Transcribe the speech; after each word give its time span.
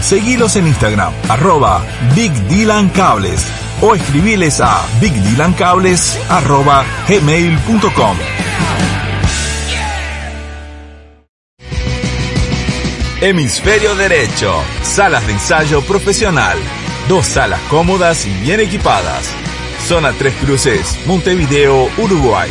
Seguilos 0.00 0.56
en 0.56 0.66
Instagram, 0.66 1.12
arroba 1.28 1.84
Big 2.14 2.32
Dylan 2.48 2.88
Cables 2.90 3.44
o 3.80 3.94
escribiles 3.94 4.60
a 4.60 4.86
bigdylancables 5.00 6.18
arroba 6.28 6.84
gmail.com. 7.08 8.16
Hemisferio 13.20 13.94
Derecho, 13.96 14.62
salas 14.82 15.26
de 15.26 15.32
ensayo 15.32 15.80
profesional, 15.82 16.58
dos 17.08 17.26
salas 17.26 17.60
cómodas 17.70 18.26
y 18.26 18.30
bien 18.42 18.60
equipadas. 18.60 19.32
Zona 19.88 20.12
Tres 20.12 20.34
Cruces, 20.34 20.98
Montevideo, 21.06 21.88
Uruguay. 21.96 22.50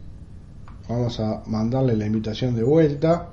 Vamos 0.92 1.20
a 1.22 1.42
mandarle 1.48 1.96
la 1.96 2.06
invitación 2.06 2.54
de 2.54 2.64
vuelta. 2.64 3.30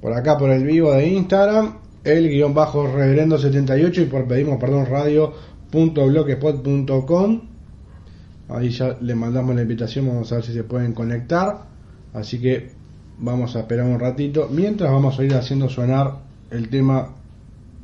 Por 0.00 0.12
acá, 0.12 0.36
por 0.36 0.50
el 0.50 0.64
vivo 0.64 0.90
de 0.92 1.06
Instagram, 1.06 1.76
el 2.02 2.28
guion 2.28 2.52
bajo 2.52 2.88
reverendo 2.88 3.38
78 3.38 4.02
y 4.02 4.06
por 4.06 4.26
pedimos 4.26 4.58
perdón 4.58 4.86
radio.blogspot.com. 4.86 7.40
Ahí 8.48 8.70
ya 8.70 8.96
le 9.00 9.14
mandamos 9.14 9.54
la 9.54 9.62
invitación, 9.62 10.08
vamos 10.08 10.32
a 10.32 10.34
ver 10.36 10.44
si 10.44 10.52
se 10.52 10.64
pueden 10.64 10.92
conectar. 10.92 11.66
Así 12.12 12.40
que 12.40 12.72
vamos 13.18 13.54
a 13.54 13.60
esperar 13.60 13.86
un 13.86 14.00
ratito. 14.00 14.48
Mientras 14.50 14.90
vamos 14.90 15.20
a 15.20 15.24
ir 15.24 15.34
haciendo 15.34 15.68
sonar 15.68 16.16
el 16.50 16.68
tema 16.68 17.10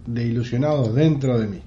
de 0.07 0.25
ilusionados 0.25 0.93
dentro 0.95 1.39
de 1.39 1.47
mí. 1.47 1.63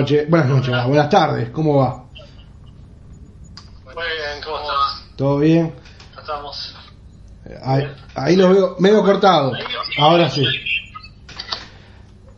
Noches, 0.00 0.30
buenas 0.30 0.48
noches, 0.48 0.86
buenas 0.86 1.10
tardes, 1.10 1.50
¿cómo 1.50 1.76
va? 1.76 2.04
Muy 3.84 3.94
bien, 3.94 4.42
¿cómo 4.42 4.58
estás? 4.60 5.04
¿Todo 5.16 5.38
bien? 5.38 5.74
Estamos. 6.18 6.76
Ahí, 7.62 7.86
ahí 8.14 8.36
lo 8.36 8.50
veo 8.50 8.76
medio 8.78 9.04
cortado. 9.04 9.52
Ahora 9.98 10.30
sí. 10.30 10.46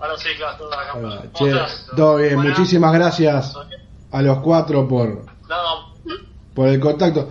Ahora 0.01 0.17
sí, 0.19 0.29
claro, 0.37 1.71
todo 1.97 2.17
bien, 2.17 2.41
muchísimas 2.41 2.93
gracias 2.93 3.55
a 4.11 4.23
los 4.23 4.39
cuatro 4.39 4.89
por, 4.89 5.25
por 6.55 6.69
el 6.69 6.81
contacto. 6.81 7.31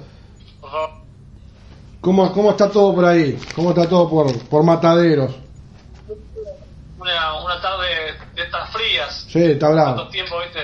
¿Cómo, 2.00 2.32
¿Cómo 2.32 2.52
está 2.52 2.72
todo 2.72 2.96
por 2.96 3.06
ahí? 3.06 3.38
¿Cómo 3.54 3.72
está 3.72 3.88
todo 3.88 4.10
por, 4.10 4.40
por 4.48 4.64
Mataderos? 4.64 5.41
Una, 7.02 7.34
una 7.44 7.60
tarde 7.60 7.88
de 8.36 8.44
estas 8.44 8.70
frías. 8.72 9.26
Sí, 9.28 9.44
está 9.44 9.68
Tanto 9.68 9.74
bravo. 9.74 10.08
tiempo, 10.10 10.40
viste, 10.40 10.60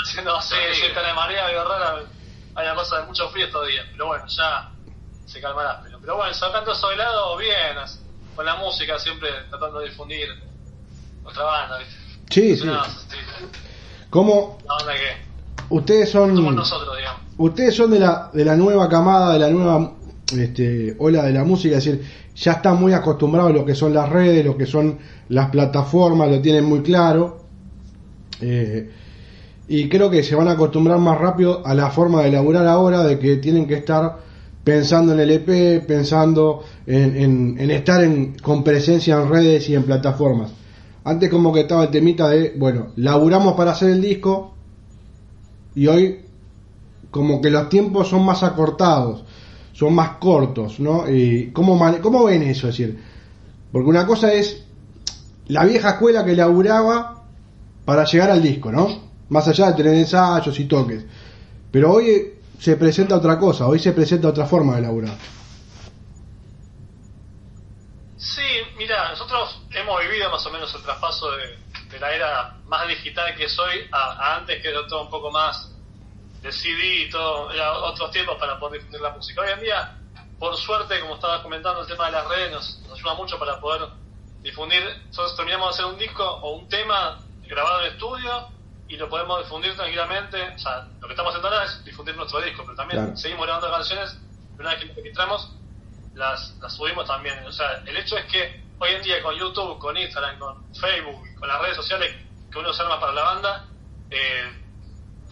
haciendo 0.00 0.36
así, 0.36 0.54
cerca 0.80 1.02
de 1.02 1.12
marea, 1.14 1.46
medio 1.46 1.64
rara. 1.64 1.96
Hay 2.54 2.66
una 2.66 2.74
cosa 2.76 3.00
de 3.00 3.06
mucho 3.06 3.28
frío 3.30 3.46
estos 3.46 3.66
días. 3.66 3.84
Pero 3.90 4.06
bueno, 4.06 4.24
ya 4.28 4.70
se 5.26 5.40
calmará. 5.40 5.80
Pero, 5.82 5.98
pero 6.00 6.16
bueno, 6.16 6.32
sacando 6.32 6.70
eso 6.72 6.88
de 6.90 6.96
lado, 6.96 7.36
bien. 7.38 7.76
Con 8.36 8.46
la 8.46 8.54
música 8.54 8.98
siempre 9.00 9.28
tratando 9.50 9.80
de 9.80 9.88
difundir 9.88 10.28
nuestra 11.24 11.42
banda, 11.44 11.78
viste. 11.78 11.94
Sí, 12.30 12.56
sí. 12.56 12.62
sí, 13.10 13.16
¿Cómo 14.10 14.58
una 14.64 14.74
banda 14.76 14.92
que 14.94 15.26
ustedes 15.70 16.10
son 16.12 16.36
somos 16.36 16.54
nosotros, 16.54 16.96
digamos. 16.96 17.20
ustedes 17.36 17.76
son 17.76 17.90
de 17.90 17.98
la 17.98 18.30
de 18.32 18.44
la 18.44 18.54
nueva 18.56 18.88
camada, 18.88 19.32
de 19.34 19.38
la 19.40 19.48
nueva 19.48 19.92
este, 20.38 20.94
ola 20.98 21.24
de 21.24 21.32
la 21.32 21.44
música, 21.44 21.78
es 21.78 21.84
decir, 21.84 22.02
ya 22.36 22.52
están 22.52 22.80
muy 22.80 22.92
acostumbrados 22.92 23.50
a 23.52 23.54
lo 23.54 23.64
que 23.64 23.74
son 23.74 23.92
las 23.94 24.08
redes, 24.08 24.44
lo 24.44 24.56
que 24.56 24.66
son 24.66 24.98
las 25.28 25.50
plataformas, 25.50 26.30
lo 26.30 26.40
tienen 26.40 26.64
muy 26.64 26.80
claro. 26.82 27.42
Eh, 28.40 28.90
y 29.68 29.88
creo 29.88 30.10
que 30.10 30.22
se 30.22 30.34
van 30.34 30.48
a 30.48 30.52
acostumbrar 30.52 30.98
más 30.98 31.18
rápido 31.18 31.66
a 31.66 31.74
la 31.74 31.90
forma 31.90 32.22
de 32.22 32.32
laburar 32.32 32.66
ahora, 32.66 33.02
de 33.04 33.18
que 33.18 33.36
tienen 33.36 33.66
que 33.66 33.74
estar 33.74 34.18
pensando 34.64 35.12
en 35.12 35.20
el 35.20 35.30
EP, 35.30 35.80
pensando 35.86 36.62
en, 36.86 37.16
en- 37.16 37.56
en 37.58 37.70
estar 37.70 38.02
en- 38.04 38.34
con 38.42 38.62
presencia 38.64 39.16
en 39.20 39.28
redes 39.28 39.68
y 39.68 39.74
en 39.74 39.84
plataformas. 39.84 40.52
Antes 41.04 41.30
como 41.30 41.52
que 41.52 41.60
estaba 41.60 41.84
el 41.84 41.90
temita 41.90 42.28
de, 42.28 42.54
bueno, 42.56 42.88
laburamos 42.96 43.54
para 43.54 43.72
hacer 43.72 43.90
el 43.90 44.00
disco 44.00 44.52
y 45.74 45.86
hoy 45.86 46.20
como 47.10 47.40
que 47.40 47.50
los 47.50 47.68
tiempos 47.68 48.08
son 48.08 48.24
más 48.24 48.42
acortados, 48.42 49.24
son 49.72 49.94
más 49.94 50.16
cortos, 50.18 50.80
¿no? 50.80 51.04
¿cómo, 51.52 52.00
¿Cómo 52.00 52.24
ven 52.24 52.42
eso? 52.42 52.68
Es 52.68 52.76
decir, 52.76 53.02
porque 53.70 53.88
una 53.88 54.06
cosa 54.06 54.32
es 54.32 54.64
la 55.48 55.64
vieja 55.64 55.90
escuela 55.90 56.24
que 56.24 56.36
laburaba 56.36 57.24
para 57.84 58.04
llegar 58.04 58.30
al 58.30 58.42
disco, 58.42 58.70
¿no? 58.70 59.10
Más 59.28 59.48
allá 59.48 59.68
de 59.68 59.74
tener 59.74 59.94
ensayos 59.94 60.58
y 60.60 60.66
toques. 60.66 61.04
Pero 61.70 61.92
hoy 61.92 62.34
se 62.58 62.76
presenta 62.76 63.16
otra 63.16 63.38
cosa, 63.38 63.66
hoy 63.66 63.78
se 63.78 63.92
presenta 63.92 64.28
otra 64.28 64.46
forma 64.46 64.76
de 64.76 64.82
laburar. 64.82 65.16
Sí, 68.18 68.42
mira, 68.76 69.10
nosotros 69.10 69.62
hemos 69.70 70.00
vivido 70.02 70.30
más 70.30 70.46
o 70.46 70.50
menos 70.50 70.72
el 70.74 70.82
traspaso 70.82 71.26
de, 71.32 71.98
la 71.98 72.14
era 72.14 72.56
más 72.66 72.88
digital 72.88 73.34
que 73.36 73.48
soy 73.48 73.80
a, 73.90 73.98
a 73.98 74.36
antes 74.36 74.62
que 74.62 74.68
era 74.68 74.86
todo 74.86 75.02
un 75.02 75.10
poco 75.10 75.30
más 75.30 75.71
de 76.42 76.52
CD 76.52 77.04
y 77.06 77.10
todo, 77.10 77.50
era 77.52 77.72
otros 77.72 78.10
tiempos 78.10 78.36
para 78.38 78.58
poder 78.58 78.80
difundir 78.80 79.00
la 79.00 79.10
música. 79.10 79.40
Hoy 79.42 79.50
en 79.52 79.60
día, 79.60 79.96
por 80.38 80.56
suerte, 80.56 81.00
como 81.00 81.14
estabas 81.14 81.40
comentando, 81.40 81.80
el 81.82 81.86
tema 81.86 82.06
de 82.06 82.12
las 82.12 82.28
redes 82.28 82.50
nos, 82.52 82.78
nos 82.88 82.98
ayuda 82.98 83.14
mucho 83.14 83.38
para 83.38 83.60
poder 83.60 83.88
difundir. 84.42 84.82
Nosotros 85.06 85.36
terminamos 85.36 85.68
de 85.68 85.74
hacer 85.82 85.92
un 85.92 85.98
disco 85.98 86.24
o 86.24 86.56
un 86.56 86.68
tema 86.68 87.18
grabado 87.46 87.82
en 87.86 87.92
estudio 87.92 88.48
y 88.88 88.96
lo 88.96 89.08
podemos 89.08 89.38
difundir 89.44 89.74
tranquilamente. 89.76 90.42
O 90.54 90.58
sea, 90.58 90.88
lo 91.00 91.06
que 91.06 91.12
estamos 91.12 91.30
haciendo 91.32 91.48
ahora 91.48 91.64
es 91.64 91.84
difundir 91.84 92.16
nuestro 92.16 92.40
disco, 92.40 92.62
pero 92.64 92.76
también 92.76 93.00
Claro. 93.04 93.16
seguimos 93.16 93.46
grabando 93.46 93.70
canciones. 93.70 94.16
Una 94.58 94.70
vez 94.70 94.80
que 94.80 94.86
lo 94.86 94.94
registramos, 94.94 95.52
las, 96.14 96.56
las 96.60 96.72
subimos 96.74 97.06
también. 97.06 97.38
O 97.46 97.52
sea, 97.52 97.82
el 97.86 97.96
hecho 97.96 98.16
es 98.18 98.24
que 98.26 98.62
hoy 98.80 98.90
en 98.90 99.02
día 99.02 99.22
con 99.22 99.34
YouTube, 99.36 99.78
con 99.78 99.96
Instagram, 99.96 100.38
con 100.40 100.74
Facebook, 100.74 101.22
con 101.38 101.48
las 101.48 101.60
redes 101.62 101.76
sociales 101.76 102.16
que 102.50 102.58
uno 102.58 102.72
se 102.72 102.82
arma 102.82 102.98
para 103.00 103.12
la 103.12 103.22
banda, 103.22 103.64
eh, 104.10 104.61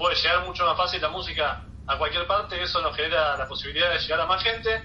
puede 0.00 0.16
llegar 0.16 0.46
mucho 0.46 0.64
más 0.64 0.78
fácil 0.78 1.02
la 1.02 1.10
música 1.10 1.62
a 1.86 1.98
cualquier 1.98 2.26
parte. 2.26 2.60
Eso 2.60 2.80
nos 2.80 2.96
genera 2.96 3.36
la 3.36 3.46
posibilidad 3.46 3.90
de 3.90 3.98
llegar 3.98 4.20
a 4.20 4.26
más 4.26 4.42
gente 4.42 4.82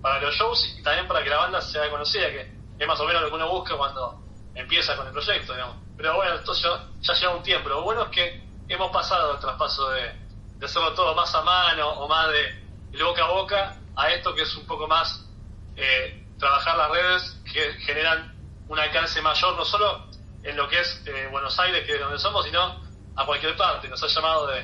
para 0.00 0.20
los 0.20 0.32
shows 0.36 0.76
y 0.78 0.82
también 0.84 1.08
para 1.08 1.24
que 1.24 1.30
la 1.30 1.38
banda 1.38 1.60
sea 1.60 1.90
conocida, 1.90 2.30
que 2.30 2.48
es 2.78 2.86
más 2.86 3.00
o 3.00 3.04
menos 3.04 3.22
lo 3.22 3.28
que 3.28 3.34
uno 3.34 3.50
busca 3.50 3.76
cuando 3.76 4.22
empieza 4.54 4.96
con 4.96 5.08
el 5.08 5.12
proyecto, 5.12 5.52
digamos. 5.52 5.76
Pero 5.96 6.14
bueno, 6.14 6.34
esto 6.36 6.54
ya, 6.54 6.86
ya 7.00 7.14
lleva 7.14 7.34
un 7.34 7.42
tiempo. 7.42 7.68
Lo 7.68 7.82
bueno 7.82 8.04
es 8.04 8.10
que 8.10 8.40
hemos 8.68 8.92
pasado 8.92 9.34
el 9.34 9.40
traspaso 9.40 9.90
de, 9.90 10.22
hacerlo 10.64 10.94
todo 10.94 11.12
más 11.16 11.34
a 11.34 11.42
mano 11.42 11.88
o 11.88 12.06
más 12.06 12.28
de, 12.28 12.96
de 12.96 13.02
boca 13.02 13.24
a 13.24 13.32
boca 13.32 13.76
a 13.96 14.10
esto 14.12 14.32
que 14.32 14.42
es 14.42 14.54
un 14.54 14.64
poco 14.64 14.86
más 14.86 15.26
eh, 15.74 16.24
trabajar 16.38 16.76
las 16.78 16.88
redes 16.88 17.36
que 17.52 17.72
generan 17.80 18.32
un 18.68 18.78
alcance 18.78 19.20
mayor, 19.22 19.56
no 19.56 19.64
solo 19.64 20.06
en 20.44 20.56
lo 20.56 20.68
que 20.68 20.78
es 20.78 21.02
eh, 21.06 21.26
Buenos 21.32 21.58
Aires, 21.58 21.84
que 21.84 21.94
es 21.94 22.00
donde 22.00 22.20
somos, 22.20 22.44
sino 22.44 22.91
a 23.16 23.26
cualquier 23.26 23.56
parte. 23.56 23.88
Nos 23.88 24.02
ha 24.02 24.06
llamado 24.08 24.46
de 24.48 24.62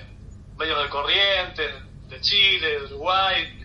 medios 0.57 0.83
de 0.83 0.89
corriente, 0.89 1.63
de 2.09 2.21
Chile, 2.21 2.81
de 2.81 2.85
Uruguay, 2.87 3.59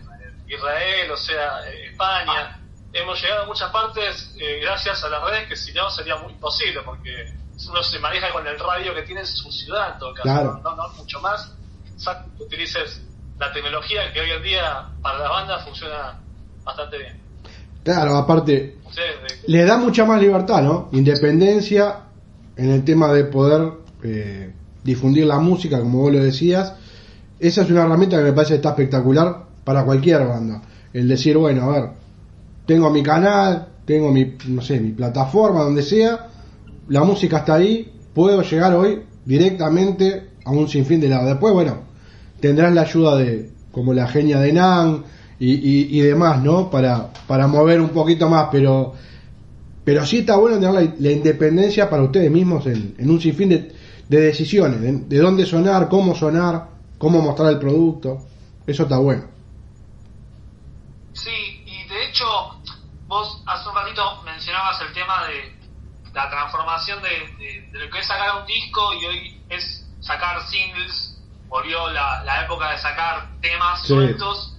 Israel, 0.48 1.12
o 1.12 1.18
sea, 1.18 1.60
eh, 1.70 1.88
España. 1.92 2.60
Hemos 2.92 3.20
llegado 3.22 3.44
a 3.44 3.46
muchas 3.48 3.72
partes 3.72 4.36
eh, 4.40 4.60
gracias 4.62 5.04
a 5.04 5.10
las 5.10 5.24
redes 5.24 5.48
que 5.48 5.56
si 5.56 5.74
no 5.74 5.90
sería 5.90 6.16
muy 6.18 6.34
imposible, 6.34 6.82
porque 6.86 7.34
uno 7.70 7.82
se 7.82 7.98
maneja 8.00 8.32
con 8.32 8.46
el 8.46 8.60
radio 8.60 8.94
que 8.94 9.02
tiene 9.04 9.22
en 9.22 9.28
su 9.28 9.52
ciudad 9.52 9.94
en 9.94 10.00
todo 10.00 10.14
caso, 10.14 10.24
Claro. 10.24 10.62
no, 10.64 10.76
no 10.76 10.90
mucho 10.90 11.20
más. 11.22 11.56
Exacto, 11.92 12.30
que 12.38 12.44
utilices 12.44 13.02
la 13.40 13.52
tecnología 13.52 14.12
que 14.14 14.22
hoy 14.22 14.32
en 14.32 14.44
día 14.44 14.90
para 15.02 15.20
las 15.20 15.30
bandas 15.30 15.64
funciona 15.64 16.20
bastante 16.64 16.98
bien. 16.98 17.22
Claro, 17.84 18.16
aparte, 18.18 18.52
de- 18.52 18.78
le 19.48 19.66
da 19.66 19.78
mucha 19.78 20.06
más 20.06 20.22
libertad, 20.22 20.62
¿no? 20.62 20.90
Independencia 20.92 22.02
en 22.56 22.72
el 22.72 22.86
tema 22.86 23.12
de 23.12 23.24
poder 23.26 23.74
eh, 24.04 24.54
difundir 24.84 25.26
la 25.26 25.40
música, 25.40 25.80
como 25.80 26.00
vos 26.00 26.14
lo 26.14 26.24
decías. 26.24 26.74
Esa 27.40 27.62
es 27.62 27.70
una 27.70 27.84
herramienta 27.84 28.18
que 28.18 28.24
me 28.24 28.34
parece 28.34 28.54
que 28.54 28.58
está 28.58 28.70
espectacular 28.70 29.46
para 29.64 29.84
cualquier 29.84 30.26
banda. 30.26 30.62
El 30.94 31.08
decir, 31.08 31.38
bueno, 31.38 31.64
a 31.64 31.80
ver, 31.80 31.90
tengo 32.66 32.90
mi 32.90 33.04
canal, 33.04 33.68
tengo 33.86 34.12
mi, 34.12 34.36
no 34.48 34.62
sé, 34.62 34.80
mi 34.80 34.92
plataforma, 34.92 35.64
donde 35.64 35.82
sea, 35.82 36.28
la 36.88 37.04
música 37.04 37.40
está 37.40 37.56
ahí, 37.56 37.92
puedo 38.14 38.42
llegar 38.42 38.74
hoy 38.74 39.02
directamente 39.26 40.30
a 40.46 40.52
un 40.52 40.68
sinfín 40.68 41.00
de 41.02 41.10
lado. 41.10 41.28
Después, 41.28 41.54
bueno, 41.54 41.80
tendrás 42.40 42.74
la 42.74 42.82
ayuda 42.82 43.18
de, 43.18 43.50
como 43.72 43.94
la 43.94 44.08
genia 44.08 44.40
de 44.40 44.54
Nan 44.54 45.04
y, 45.40 45.98
y, 45.98 46.02
demás, 46.02 46.42
¿no? 46.42 46.70
Para, 46.70 47.12
para 47.28 47.48
mover 47.48 47.82
un 47.82 47.90
poquito 47.90 48.30
más, 48.30 48.48
pero, 48.52 48.94
pero 49.84 50.06
sí 50.06 50.20
está 50.20 50.38
bueno 50.38 50.58
tener 50.60 50.94
la, 50.98 51.12
independencia 51.12 51.90
para 51.90 52.04
ustedes 52.04 52.32
mismos 52.32 52.66
en 52.68 53.10
un 53.10 53.20
sinfín 53.20 53.50
de, 53.50 53.72
de 54.16 54.22
decisiones, 54.22 54.82
de, 54.82 54.92
de 54.92 55.18
dónde 55.20 55.46
sonar, 55.46 55.90
cómo 55.90 56.16
sonar, 56.16 56.70
cómo 56.98 57.22
mostrar 57.22 57.52
el 57.52 57.60
producto. 57.60 58.28
Eso 58.66 58.84
está 58.84 58.98
bueno. 58.98 59.26
Sí, 61.14 61.64
y 61.66 61.88
de 61.88 62.06
hecho, 62.06 62.26
vos 63.08 63.44
hace 63.46 63.70
un 63.70 63.76
ratito 63.76 64.22
mencionabas 64.24 64.82
el 64.82 64.94
tema 64.94 65.28
de 65.28 65.54
la 66.14 66.30
transformación 66.30 67.02
de, 67.02 67.10
de- 67.10 67.70
de 67.72 67.80
lo 67.86 67.90
que 67.92 68.00
es 68.00 68.06
sacar 68.08 68.40
un 68.40 68.46
disco 68.46 68.94
y 68.94 69.06
hoy 69.06 69.46
es 69.50 69.86
sacar 70.00 70.42
singles, 70.48 71.20
volvió 71.48 71.90
la, 71.90 72.24
la 72.24 72.44
época 72.44 72.72
de 72.72 72.78
sacar 72.78 73.40
temas 73.42 73.82
Sí. 73.82 73.88
sueltos. 73.88 74.56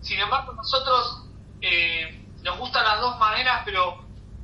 Sin 0.00 0.18
embargo, 0.20 0.52
nosotros 0.54 1.22
eh, 1.60 2.28
nos 2.42 2.58
gustan 2.58 2.84
las 2.84 3.00
dos 3.00 3.18
maneras, 3.18 3.62
pero 3.64 3.94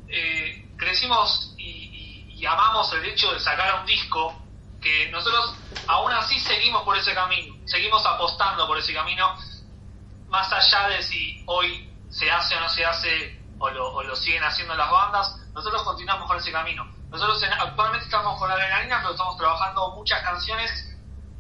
eh, 0.09 0.73
crecimos 0.77 1.55
y, 1.59 1.65
y- 1.71 2.35
y 2.43 2.47
amamos 2.47 2.93
el 2.95 3.05
hecho 3.05 3.33
de 3.33 3.39
sacar 3.41 3.81
un 3.81 3.87
disco, 3.87 4.35
que 4.83 5.11
nosotros 5.11 5.55
aún 5.87 6.13
así 6.13 6.39
seguimos 6.41 6.83
por 6.83 6.97
ese 6.97 7.15
camino, 7.15 7.55
seguimos 7.67 8.05
apostando 8.05 8.67
por 8.67 8.79
ese 8.79 8.93
camino 8.93 9.33
más 10.27 10.53
allá 10.53 10.89
de 10.89 11.03
si 11.03 11.43
hoy 11.47 11.89
se 12.11 12.31
hace 12.31 12.57
o 12.57 12.61
no 12.61 12.69
se 12.69 12.85
hace 12.85 13.43
o 13.59 13.71
lo, 13.71 14.17
siguen 14.17 14.43
haciendo 14.43 14.75
las 14.75 14.91
bandas, 14.91 15.37
nosotros 15.55 15.83
continuamos 15.85 16.27
con 16.27 16.37
ese 16.37 16.51
camino. 16.51 16.85
Nosotros 17.11 17.41
en- 17.45 17.53
actualmente 17.53 18.07
estamos 18.07 18.39
con 18.39 18.51
adrenalina, 18.51 18.99
pero 19.01 19.13
estamos 19.13 19.37
trabajando 19.37 19.95
muchas 19.95 20.21
canciones, 20.23 20.71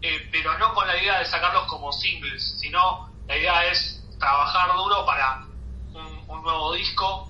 eh, 0.01 0.29
pero 0.31 0.57
no 0.59 0.73
con 0.73 0.87
la 0.87 0.97
idea 0.97 1.19
de 1.19 1.25
sacarlos 1.27 1.67
como 1.67 1.91
singles, 1.93 2.59
sino 2.61 3.09
la 3.27 3.37
idea 3.37 3.65
es 3.67 4.07
trabajar 4.21 4.73
duro 4.77 5.05
para 5.05 5.41
un, 5.95 6.25
un 6.29 6.43
nuevo 6.43 6.73
disco 6.75 7.29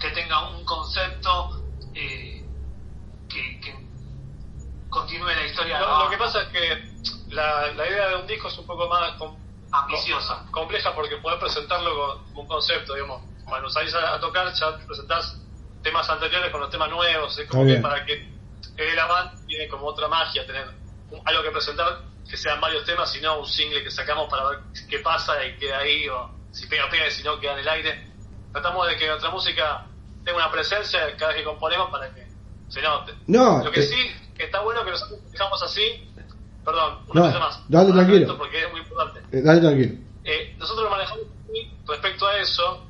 que 0.00 0.10
tenga 0.10 0.48
un 0.50 0.64
concepto 0.64 1.50
eh, 1.94 2.44
que, 3.28 3.60
que 3.60 3.81
continúe 4.92 5.26
la 5.34 5.44
historia 5.46 5.80
Lo, 5.80 6.10
que 6.10 6.18
pasa 6.18 6.42
es 6.42 6.48
que 6.48 6.92
la, 7.30 7.72
la 7.72 7.86
idea 7.88 8.08
de 8.10 8.16
un 8.16 8.26
disco 8.26 8.48
es 8.48 8.58
un 8.58 8.66
poco 8.66 8.88
más 8.88 9.12
com- 9.14 9.34
ambiciosa. 9.72 10.36
com- 10.44 10.50
compleja 10.52 10.94
porque 10.94 11.16
podés 11.16 11.40
presentarlo 11.40 11.90
con- 11.96 12.24
como 12.28 12.40
un 12.42 12.46
concepto, 12.48 12.94
digamos. 12.94 13.22
Cuando 13.44 13.68
salís 13.70 13.94
a, 13.94 14.14
a 14.14 14.20
tocar 14.20 14.52
ya 14.52 14.76
presentás 14.86 15.40
temas 15.82 16.08
anteriores 16.08 16.50
con 16.52 16.60
los 16.60 16.70
temas 16.70 16.90
nuevos, 16.90 17.36
es 17.38 17.48
como 17.48 17.66
que 17.66 17.76
para 17.80 18.04
que 18.04 18.14
es 18.76 18.94
la 18.94 19.06
banda 19.06 19.34
tiene 19.46 19.66
como 19.68 19.86
otra 19.86 20.06
magia, 20.08 20.46
tener 20.46 20.66
algo 21.24 21.42
que 21.42 21.50
presentar 21.50 21.86
que 22.28 22.36
sean 22.36 22.60
varios 22.60 22.84
temas 22.84 23.14
y 23.16 23.20
no 23.20 23.40
un 23.40 23.46
single 23.46 23.82
que 23.82 23.90
sacamos 23.90 24.28
para 24.30 24.46
ver 24.48 24.58
qué 24.88 24.98
pasa 25.00 25.42
y 25.44 25.56
queda 25.56 25.78
ahí, 25.78 26.08
o 26.08 26.30
si 26.52 26.66
pega, 26.66 26.88
pega 26.88 27.06
y 27.06 27.10
si 27.10 27.22
no 27.24 27.40
queda 27.40 27.54
en 27.54 27.58
el 27.60 27.68
aire. 27.68 28.12
Tratamos 28.52 28.86
de 28.88 28.96
que 28.96 29.06
nuestra 29.08 29.30
música 29.30 29.86
tenga 30.24 30.36
una 30.38 30.50
presencia 30.50 31.16
cada 31.16 31.32
vez 31.32 31.38
que 31.38 31.44
componemos 31.44 31.90
para 31.90 32.12
que 32.14 32.26
se 32.68 32.80
note. 32.80 33.14
No, 33.26 33.62
Lo 33.64 33.72
que 33.72 33.80
eh. 33.80 33.82
sí 33.82 34.12
que 34.42 34.46
está 34.46 34.60
bueno 34.60 34.84
que 34.84 34.90
nosotros 34.90 35.20
dejamos 35.30 35.62
así, 35.62 36.10
perdón, 36.64 36.98
una 37.06 37.20
No, 37.20 37.26
cosa 37.28 37.38
más. 37.38 37.60
dale, 37.68 37.92
tranquilo. 37.92 38.36
Porque 38.36 38.64
es 38.64 38.70
muy 38.72 38.80
importante. 38.80 39.20
Eh, 39.30 39.40
dale 39.40 39.60
tranquilo. 39.60 39.94
Eh, 40.24 40.56
nosotros 40.58 40.84
lo 40.84 40.90
manejamos 40.90 41.26
así 41.48 41.70
respecto 41.86 42.26
a 42.26 42.38
eso 42.38 42.84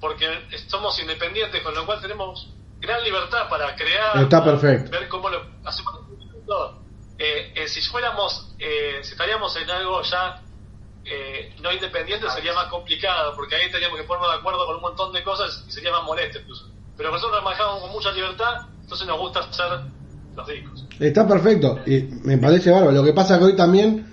porque 0.00 0.28
somos 0.68 0.96
independientes, 1.00 1.60
con 1.62 1.74
lo 1.74 1.84
cual 1.84 2.00
tenemos 2.00 2.48
gran 2.78 3.02
libertad 3.02 3.48
para 3.48 3.74
crear, 3.74 4.16
Está 4.18 4.44
perfecto. 4.44 4.90
ver 4.92 5.08
cómo 5.08 5.28
lo 5.28 5.42
hacemos 5.64 5.94
todo. 6.46 6.78
Eh, 7.18 7.52
eh, 7.56 7.66
si 7.66 7.80
fuéramos, 7.82 8.54
eh, 8.60 9.00
si 9.02 9.12
estaríamos 9.12 9.56
en 9.56 9.68
algo 9.68 10.02
ya 10.02 10.40
eh, 11.04 11.52
no 11.60 11.72
independiente 11.72 12.30
sería 12.30 12.52
más 12.54 12.66
complicado, 12.66 13.34
porque 13.34 13.56
ahí 13.56 13.72
teníamos 13.72 13.98
que 13.98 14.04
ponernos 14.04 14.30
de 14.30 14.38
acuerdo 14.38 14.66
con 14.66 14.76
un 14.76 14.82
montón 14.82 15.12
de 15.12 15.24
cosas 15.24 15.64
y 15.66 15.72
sería 15.72 15.90
más 15.90 16.04
molesto 16.04 16.38
incluso. 16.38 16.68
Pero 16.96 17.10
nosotros 17.10 17.42
manejamos 17.42 17.80
con 17.80 17.90
mucha 17.90 18.12
libertad, 18.12 18.68
entonces 18.82 19.04
nos 19.08 19.18
gusta 19.18 19.40
hacer 19.40 19.80
Está 20.98 21.26
perfecto, 21.26 21.80
y 21.86 22.08
me 22.24 22.38
parece 22.38 22.70
bárbaro. 22.70 22.92
Lo 22.92 23.04
que 23.04 23.12
pasa 23.12 23.38
que 23.38 23.44
hoy 23.44 23.56
también, 23.56 24.04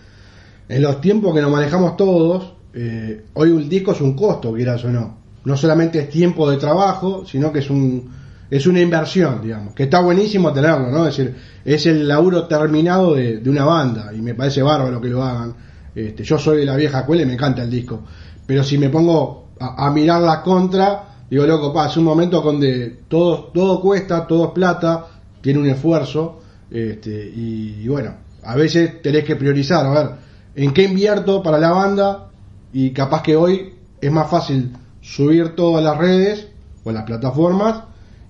en 0.69 0.81
los 0.81 1.01
tiempos 1.01 1.33
que 1.33 1.41
nos 1.41 1.51
manejamos 1.51 1.97
todos, 1.97 2.53
eh, 2.73 3.25
hoy 3.33 3.49
un 3.51 3.67
disco 3.69 3.91
es 3.91 4.01
un 4.01 4.15
costo, 4.15 4.53
quieras 4.53 4.83
o 4.85 4.89
no. 4.89 5.17
No 5.45 5.57
solamente 5.57 5.99
es 5.99 6.09
tiempo 6.09 6.49
de 6.49 6.57
trabajo, 6.57 7.25
sino 7.25 7.51
que 7.51 7.59
es 7.59 7.69
un 7.69 8.23
es 8.49 8.67
una 8.67 8.81
inversión, 8.81 9.41
digamos, 9.41 9.73
que 9.73 9.83
está 9.83 9.99
buenísimo 9.99 10.53
tenerlo, 10.53 10.91
¿no? 10.91 11.07
Es 11.07 11.17
decir, 11.17 11.35
es 11.65 11.87
el 11.87 12.07
laburo 12.07 12.45
terminado 12.45 13.15
de, 13.15 13.39
de 13.39 13.49
una 13.49 13.65
banda 13.65 14.13
y 14.13 14.21
me 14.21 14.35
parece 14.35 14.61
bárbaro 14.61 15.01
que 15.01 15.07
lo 15.07 15.23
hagan. 15.23 15.55
Este, 15.95 16.23
yo 16.23 16.37
soy 16.37 16.57
de 16.57 16.65
la 16.65 16.75
vieja 16.75 16.99
escuela 16.99 17.23
y 17.23 17.25
me 17.25 17.33
encanta 17.33 17.63
el 17.63 17.71
disco, 17.71 18.03
pero 18.45 18.63
si 18.63 18.77
me 18.77 18.89
pongo 18.89 19.49
a, 19.59 19.89
mirar 19.91 20.21
la 20.21 20.41
contra, 20.41 21.25
digo, 21.29 21.45
loco, 21.45 21.73
pa, 21.73 21.87
es 21.87 21.97
un 21.97 22.03
momento 22.03 22.41
donde 22.41 23.01
todo, 23.07 23.45
todo 23.53 23.79
cuesta, 23.81 24.27
todo 24.27 24.45
es 24.45 24.51
plata, 24.51 25.07
tiene 25.43 25.59
un 25.59 25.67
esfuerzo, 25.67 26.41
este, 26.71 27.31
y, 27.35 27.85
bueno, 27.89 28.15
a 28.43 28.55
veces 28.55 29.01
tenés 29.01 29.25
que 29.25 29.35
priorizar, 29.35 29.85
a 29.85 29.91
ver, 29.91 30.09
en 30.55 30.73
qué 30.73 30.83
invierto 30.83 31.43
para 31.43 31.59
la 31.59 31.71
banda, 31.71 32.29
y 32.71 32.91
capaz 32.91 33.21
que 33.21 33.35
hoy 33.35 33.75
es 34.01 34.11
más 34.11 34.31
fácil 34.31 34.71
subir 35.01 35.53
todo 35.55 35.77
a 35.77 35.81
las 35.81 35.97
redes 35.97 36.47
o 36.85 36.91
las 36.91 37.03
plataformas, 37.03 37.83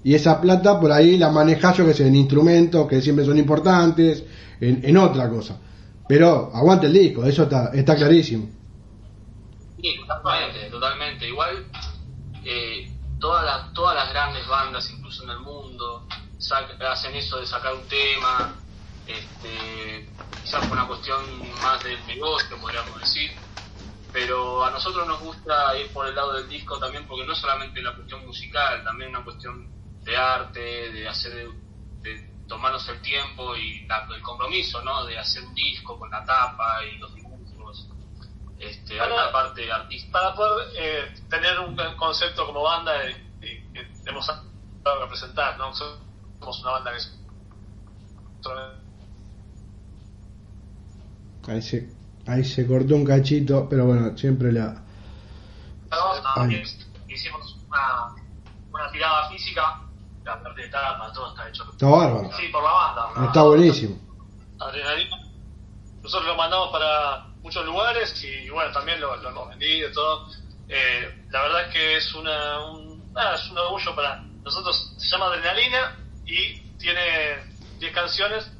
y 0.04 0.16
esa 0.16 0.42
plata 0.42 0.80
por 0.80 0.92
ahí 0.92 1.18
la 1.18 1.30
manejas 1.30 1.78
yo 1.78 1.86
que 1.86 1.94
sé, 1.94 2.08
en 2.08 2.16
instrumentos 2.16 2.88
que 2.88 3.00
siempre 3.00 3.26
son 3.26 3.38
importantes, 3.38 4.24
en, 4.60 4.82
en 4.84 4.98
otra 4.98 5.30
cosa. 5.30 5.58
Pero 6.08 6.52
aguante 6.54 6.88
el 6.88 6.94
disco, 6.94 7.24
eso 7.26 7.44
está, 7.44 7.70
está 7.74 7.96
clarísimo. 7.96 8.50
Sí, 9.80 9.96
totalmente, 10.08 10.70
totalmente. 10.72 11.28
Igual 11.28 11.66
eh, 12.44 12.92
todas 13.20 13.46
las 13.46 13.74
todas 13.74 13.96
las 13.96 14.10
grandes 14.12 14.48
bandas, 14.48 14.92
incluso 14.92 15.24
en 15.24 15.30
el 15.30 15.40
mundo, 15.40 16.08
hacen 16.52 17.16
eso 17.16 17.40
de 17.40 17.48
sacar 17.48 17.74
un 17.74 17.88
tema, 17.88 18.62
este, 19.06 20.10
quizás 20.42 20.64
por 20.66 20.78
una 20.78 20.88
cuestión 20.88 21.52
más 21.62 21.84
del 21.84 22.06
negocio, 22.06 22.60
podríamos 22.60 23.00
decir. 23.00 23.32
Pero 24.12 24.64
a 24.64 24.70
nosotros 24.70 25.08
nos 25.08 25.20
gusta 25.22 25.76
ir 25.78 25.92
por 25.92 26.08
el 26.08 26.16
lado 26.16 26.34
del 26.34 26.48
disco 26.48 26.78
también, 26.80 27.08
porque 27.08 27.26
no 27.26 27.34
solamente 27.36 27.82
la 27.82 27.96
cuestión 27.96 28.26
musical, 28.26 28.84
también 28.84 29.10
una 29.10 29.24
cuestión 29.24 29.68
de 30.04 30.16
arte, 30.18 30.60
de 30.92 31.08
hacer, 31.08 31.48
de 32.02 32.34
tomarnos 32.48 32.88
el 32.90 33.02
tiempo 33.02 33.56
y 33.56 33.86
la- 33.88 34.08
el 34.16 34.22
compromiso, 34.22 34.84
¿no? 34.84 35.06
De 35.06 35.18
hacer 35.18 35.44
un 35.44 35.54
disco 35.56 35.98
con 35.98 36.12
la 36.12 36.24
tapa 36.26 36.84
y 36.86 36.98
los 37.00 37.14
dibujos. 37.16 37.88
Este, 38.60 38.98
Para- 38.98 39.32
parte 39.32 39.70
artística. 39.72 40.12
para 40.20 40.36
poder 40.36 40.68
eh, 40.78 41.14
tener 41.30 41.60
un 41.60 41.76
concepto 41.98 42.46
como 42.46 42.62
banda 42.64 43.04
eh, 43.04 43.36
eh, 43.42 43.70
que 43.74 43.88
hemos 44.06 44.30
representar, 45.02 45.58
¿no? 45.58 45.74
Somos 46.44 46.62
una 46.62 46.72
banda 46.72 46.92
que 46.92 46.98
es 46.98 47.18
Ahí 51.48 51.62
se, 51.62 51.90
ahí 52.28 52.44
se 52.44 52.68
cortó 52.68 52.96
un 52.96 53.06
cachito, 53.06 53.68
pero 53.70 53.86
bueno, 53.86 54.18
siempre 54.18 54.52
la... 54.52 54.84
hicimos 57.08 57.58
una, 57.68 58.14
una 58.74 58.92
tirada 58.92 59.30
física, 59.30 59.82
la 60.26 60.44
parte 60.44 60.64
de 60.64 60.70
tapa, 60.70 61.12
todo 61.14 61.30
está 61.30 61.48
hecho. 61.48 61.64
Está 61.72 61.88
bárbaro. 61.88 62.30
Sí, 62.38 62.48
por 62.50 62.64
la 62.64 62.72
banda. 62.72 63.28
Está 63.28 63.44
buenísimo. 63.44 63.98
adrenalina. 64.60 65.18
Nosotros 66.02 66.28
lo 66.28 66.36
mandamos 66.36 66.70
para 66.72 67.28
muchos 67.42 67.66
lugares 67.66 68.22
y 68.24 68.50
bueno, 68.50 68.74
también 68.74 69.00
lo, 69.00 69.16
lo 69.16 69.30
hemos 69.30 69.48
vendido 69.50 69.90
y 69.90 69.94
todo. 69.94 70.28
Eh, 70.68 71.26
la 71.30 71.42
verdad 71.44 71.68
es 71.68 71.74
que 71.74 71.98
es 71.98 72.14
una 72.16 72.72
un, 72.72 73.14
es 73.34 73.50
un 73.50 73.58
orgullo 73.58 73.96
para 73.96 74.22
nosotros. 74.44 74.94
Se 74.98 75.08
llama 75.08 75.28
Adrenalina 75.28 76.03
y 76.26 76.60
tiene 76.78 77.44
10 77.80 77.94
canciones 77.94 78.52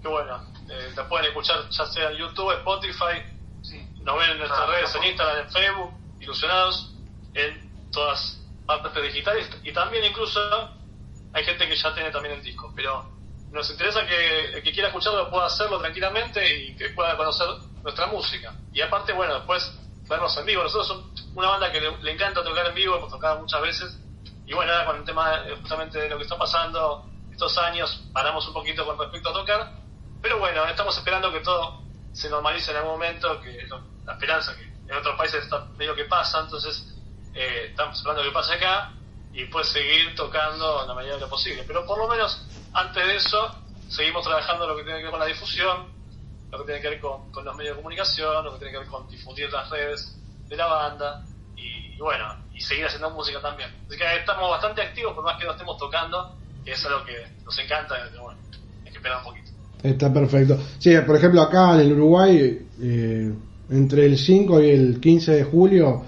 que 0.00 0.08
bueno, 0.08 0.42
eh, 0.68 0.92
la 0.96 1.08
pueden 1.08 1.26
escuchar 1.26 1.68
ya 1.70 1.86
sea 1.86 2.10
en 2.10 2.16
YouTube, 2.16 2.52
Spotify, 2.52 3.22
nos 4.02 4.18
ven 4.18 4.30
en 4.30 4.38
nuestras 4.38 4.60
Ah, 4.60 4.66
redes, 4.66 4.94
en. 4.96 5.04
Instagram, 5.04 5.38
en 5.46 5.52
Facebook, 5.52 5.92
ilusionados 6.20 6.94
en 7.34 7.90
todas 7.92 8.40
partes 8.66 9.02
digitales 9.02 9.48
y 9.62 9.72
también 9.72 10.04
incluso 10.04 10.40
hay 11.32 11.44
gente 11.44 11.68
que 11.68 11.76
ya 11.76 11.94
tiene 11.94 12.10
también 12.10 12.34
el 12.34 12.42
disco, 12.42 12.72
pero 12.74 13.08
nos 13.52 13.70
interesa 13.70 14.06
que 14.06 14.56
el 14.56 14.62
que 14.62 14.72
quiera 14.72 14.88
escucharlo 14.88 15.30
pueda 15.30 15.46
hacerlo 15.46 15.78
tranquilamente 15.78 16.56
y 16.56 16.76
que 16.76 16.88
pueda 16.90 17.16
conocer 17.16 17.46
nuestra 17.82 18.06
música. 18.06 18.54
Y 18.72 18.80
aparte, 18.80 19.12
bueno, 19.12 19.34
después 19.34 19.70
vernos 20.08 20.36
en 20.38 20.46
vivo. 20.46 20.62
Nosotros 20.62 20.88
somos 20.88 21.26
una 21.34 21.48
banda 21.48 21.70
que 21.70 21.80
le, 21.80 21.96
le 22.02 22.12
encanta 22.12 22.42
tocar 22.42 22.66
en 22.66 22.74
vivo, 22.74 22.96
hemos 22.96 23.10
tocado 23.10 23.40
muchas 23.40 23.60
veces. 23.62 23.98
Y 24.46 24.54
bueno, 24.54 24.72
ahora 24.72 24.86
con 24.86 24.96
el 24.96 25.04
tema 25.04 25.46
eh, 25.46 25.56
justamente 25.60 25.98
de 25.98 26.08
lo 26.08 26.16
que 26.16 26.24
está 26.24 26.36
pasando 26.36 27.06
estos 27.30 27.56
años, 27.58 28.04
paramos 28.12 28.46
un 28.46 28.54
poquito 28.54 28.84
con 28.84 28.98
respecto 28.98 29.30
a 29.30 29.32
tocar. 29.32 29.72
Pero 30.20 30.38
bueno, 30.38 30.64
estamos 30.66 30.96
esperando 30.96 31.32
que 31.32 31.40
todo 31.40 31.82
se 32.12 32.28
normalice 32.28 32.70
en 32.70 32.76
algún 32.78 32.92
momento, 32.92 33.40
que 33.40 33.66
la 34.04 34.12
esperanza 34.12 34.54
que 34.56 34.64
en 34.64 34.96
otros 34.96 35.16
países 35.16 35.44
está 35.44 35.64
medio 35.76 35.94
que 35.94 36.04
pasa, 36.04 36.40
entonces 36.40 36.94
eh, 37.34 37.68
estamos 37.70 37.96
esperando 37.96 38.22
que 38.22 38.30
pase 38.30 38.54
acá 38.54 38.92
y 39.32 39.46
pues 39.46 39.68
seguir 39.68 40.14
tocando 40.14 40.82
en 40.82 40.88
la 40.88 40.94
medida 40.94 41.14
de 41.14 41.20
lo 41.20 41.28
posible. 41.28 41.64
Pero 41.66 41.86
por 41.86 41.98
lo 41.98 42.08
menos 42.08 42.46
antes 42.74 43.06
de 43.06 43.16
eso 43.16 43.56
seguimos 43.88 44.24
trabajando 44.24 44.66
lo 44.66 44.76
que 44.76 44.84
tiene 44.84 44.98
que 44.98 45.04
ver 45.04 45.10
con 45.10 45.20
la 45.20 45.26
difusión, 45.26 45.92
lo 46.50 46.58
que 46.58 46.64
tiene 46.64 46.80
que 46.80 46.88
ver 46.90 47.00
con, 47.00 47.44
los 47.44 47.56
medios 47.56 47.76
de 47.76 47.82
comunicación, 47.82 48.44
lo 48.44 48.52
que 48.52 48.58
tiene 48.58 48.72
que 48.72 48.78
ver 48.80 48.88
con 48.88 49.08
difundir 49.08 49.50
las 49.50 49.70
redes 49.70 50.18
de 50.48 50.56
la 50.56 50.66
banda 50.66 51.24
y 51.56 51.96
bueno, 51.96 52.41
y 52.54 52.60
seguir 52.60 52.86
haciendo 52.86 53.10
música 53.10 53.40
también. 53.40 53.70
Así 53.86 53.96
que 53.96 54.04
estamos 54.18 54.50
bastante 54.50 54.82
activos 54.82 55.14
por 55.14 55.24
más 55.24 55.38
que 55.38 55.44
no 55.44 55.52
estemos 55.52 55.76
tocando, 55.78 56.36
eso 56.64 56.88
es 56.88 56.92
lo 56.92 57.04
que 57.04 57.44
nos 57.44 57.58
encanta, 57.58 57.94
y 57.98 58.18
bueno, 58.18 58.38
hay 58.84 58.90
que 58.90 58.98
esperar 58.98 59.18
un 59.18 59.24
poquito. 59.24 59.50
Está 59.82 60.12
perfecto. 60.12 60.58
Sí, 60.78 60.94
por 61.04 61.16
ejemplo, 61.16 61.42
acá 61.42 61.74
en 61.74 61.80
el 61.80 61.92
Uruguay, 61.92 62.66
eh, 62.80 63.32
entre 63.70 64.06
el 64.06 64.16
5 64.16 64.62
y 64.62 64.70
el 64.70 65.00
15 65.00 65.32
de 65.32 65.44
julio, 65.44 66.04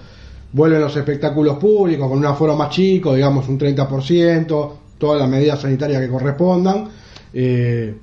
vuelven 0.53 0.79
los 0.79 0.95
espectáculos 0.95 1.57
públicos 1.57 2.07
con 2.07 2.17
un 2.17 2.25
aforo 2.25 2.55
más 2.55 2.69
chico, 2.69 3.13
digamos 3.13 3.49
un 3.49 3.59
30%, 3.59 4.77
todas 4.97 5.19
las 5.19 5.29
medidas 5.29 5.59
sanitarias 5.59 6.01
que 6.01 6.09
correspondan. 6.09 6.89
Eh, 7.33 7.97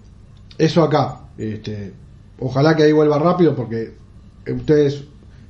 eso 0.58 0.82
acá. 0.82 1.20
Este, 1.38 1.94
ojalá 2.40 2.76
que 2.76 2.82
ahí 2.82 2.92
vuelva 2.92 3.18
rápido 3.18 3.56
porque 3.56 3.94
ustedes, 4.46 5.02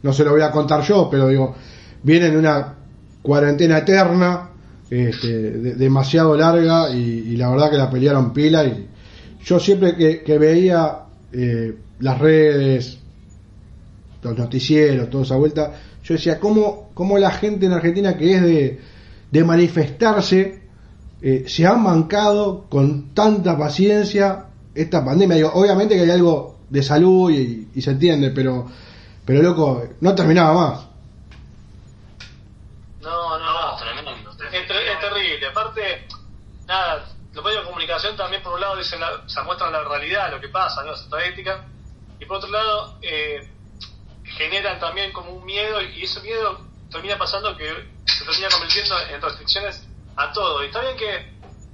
no 0.02 0.12
se 0.12 0.24
lo 0.24 0.30
voy 0.30 0.42
a 0.42 0.52
contar 0.52 0.82
yo, 0.82 1.08
pero 1.10 1.26
digo, 1.26 1.56
vienen 2.04 2.32
de 2.32 2.38
una 2.38 2.76
cuarentena 3.22 3.78
eterna, 3.78 4.50
este, 4.90 5.28
de- 5.28 5.74
demasiado 5.74 6.36
larga 6.36 6.90
y, 6.90 7.36
la 7.36 7.48
verdad 7.50 7.70
que 7.70 7.76
la 7.78 7.90
pelearon 7.90 8.32
pila 8.32 8.64
y 8.64 8.88
yo 9.44 9.58
siempre 9.58 9.96
que, 9.96 10.38
veía 10.38 10.98
eh, 11.32 11.74
las 12.00 12.18
redes, 12.18 12.98
los 14.22 14.36
noticieros, 14.38 15.08
toda 15.10 15.24
esa 15.24 15.36
vuelta, 15.36 15.72
yo 16.04 16.14
decía, 16.14 16.38
¿cómo, 16.38 16.90
cómo 16.94 17.18
la 17.18 17.30
gente 17.30 17.66
en 17.66 17.72
Argentina 17.72 18.16
que 18.16 18.34
es 18.34 18.42
de, 18.42 18.80
de 19.30 19.44
manifestarse 19.44 20.62
eh, 21.22 21.44
se 21.46 21.66
han 21.66 21.82
bancado 21.84 22.66
con 22.68 23.14
tanta 23.14 23.56
paciencia 23.56 24.46
esta 24.74 25.04
pandemia? 25.04 25.36
Digo, 25.36 25.52
obviamente 25.54 25.94
que 25.94 26.02
hay 26.02 26.10
algo 26.10 26.58
de 26.70 26.82
salud 26.82 27.30
y, 27.30 27.68
y 27.74 27.82
se 27.82 27.90
entiende, 27.92 28.30
pero, 28.30 28.66
pero 29.24 29.42
loco, 29.42 29.82
no 30.00 30.14
terminaba 30.14 30.54
más. 30.54 30.86
No, 33.02 33.38
no, 33.38 33.44
no. 33.44 33.76
tremendo. 33.76 34.30
Es, 34.30 34.66
ter- 34.68 34.76
es 34.76 35.00
terrible. 35.00 35.46
Aparte, 35.50 35.80
nada, 36.72 37.04
los 37.34 37.44
medios 37.44 37.62
de 37.62 37.66
comunicación 37.66 38.16
también 38.16 38.42
por 38.42 38.54
un 38.54 38.60
lado 38.60 38.76
dicen 38.76 39.00
la, 39.00 39.12
o 39.12 39.28
sea, 39.28 39.42
muestran 39.42 39.72
la 39.72 39.84
realidad, 39.84 40.30
lo 40.30 40.40
que 40.40 40.48
pasa, 40.48 40.82
¿no? 40.82 40.92
la 40.92 40.98
estadística, 40.98 41.66
y 42.18 42.24
por 42.24 42.38
otro 42.38 42.50
lado 42.50 42.98
eh, 43.02 43.50
generan 44.24 44.80
también 44.80 45.12
como 45.12 45.32
un 45.32 45.44
miedo 45.44 45.80
y 45.82 46.02
ese 46.02 46.20
miedo 46.20 46.66
termina 46.90 47.18
pasando 47.18 47.56
que 47.56 47.66
se 48.06 48.24
termina 48.24 48.48
convirtiendo 48.50 48.94
en 49.10 49.20
restricciones 49.20 49.86
a 50.16 50.32
todo. 50.32 50.62
Y 50.62 50.66
está 50.66 50.80
bien 50.80 50.96
que 50.96 51.14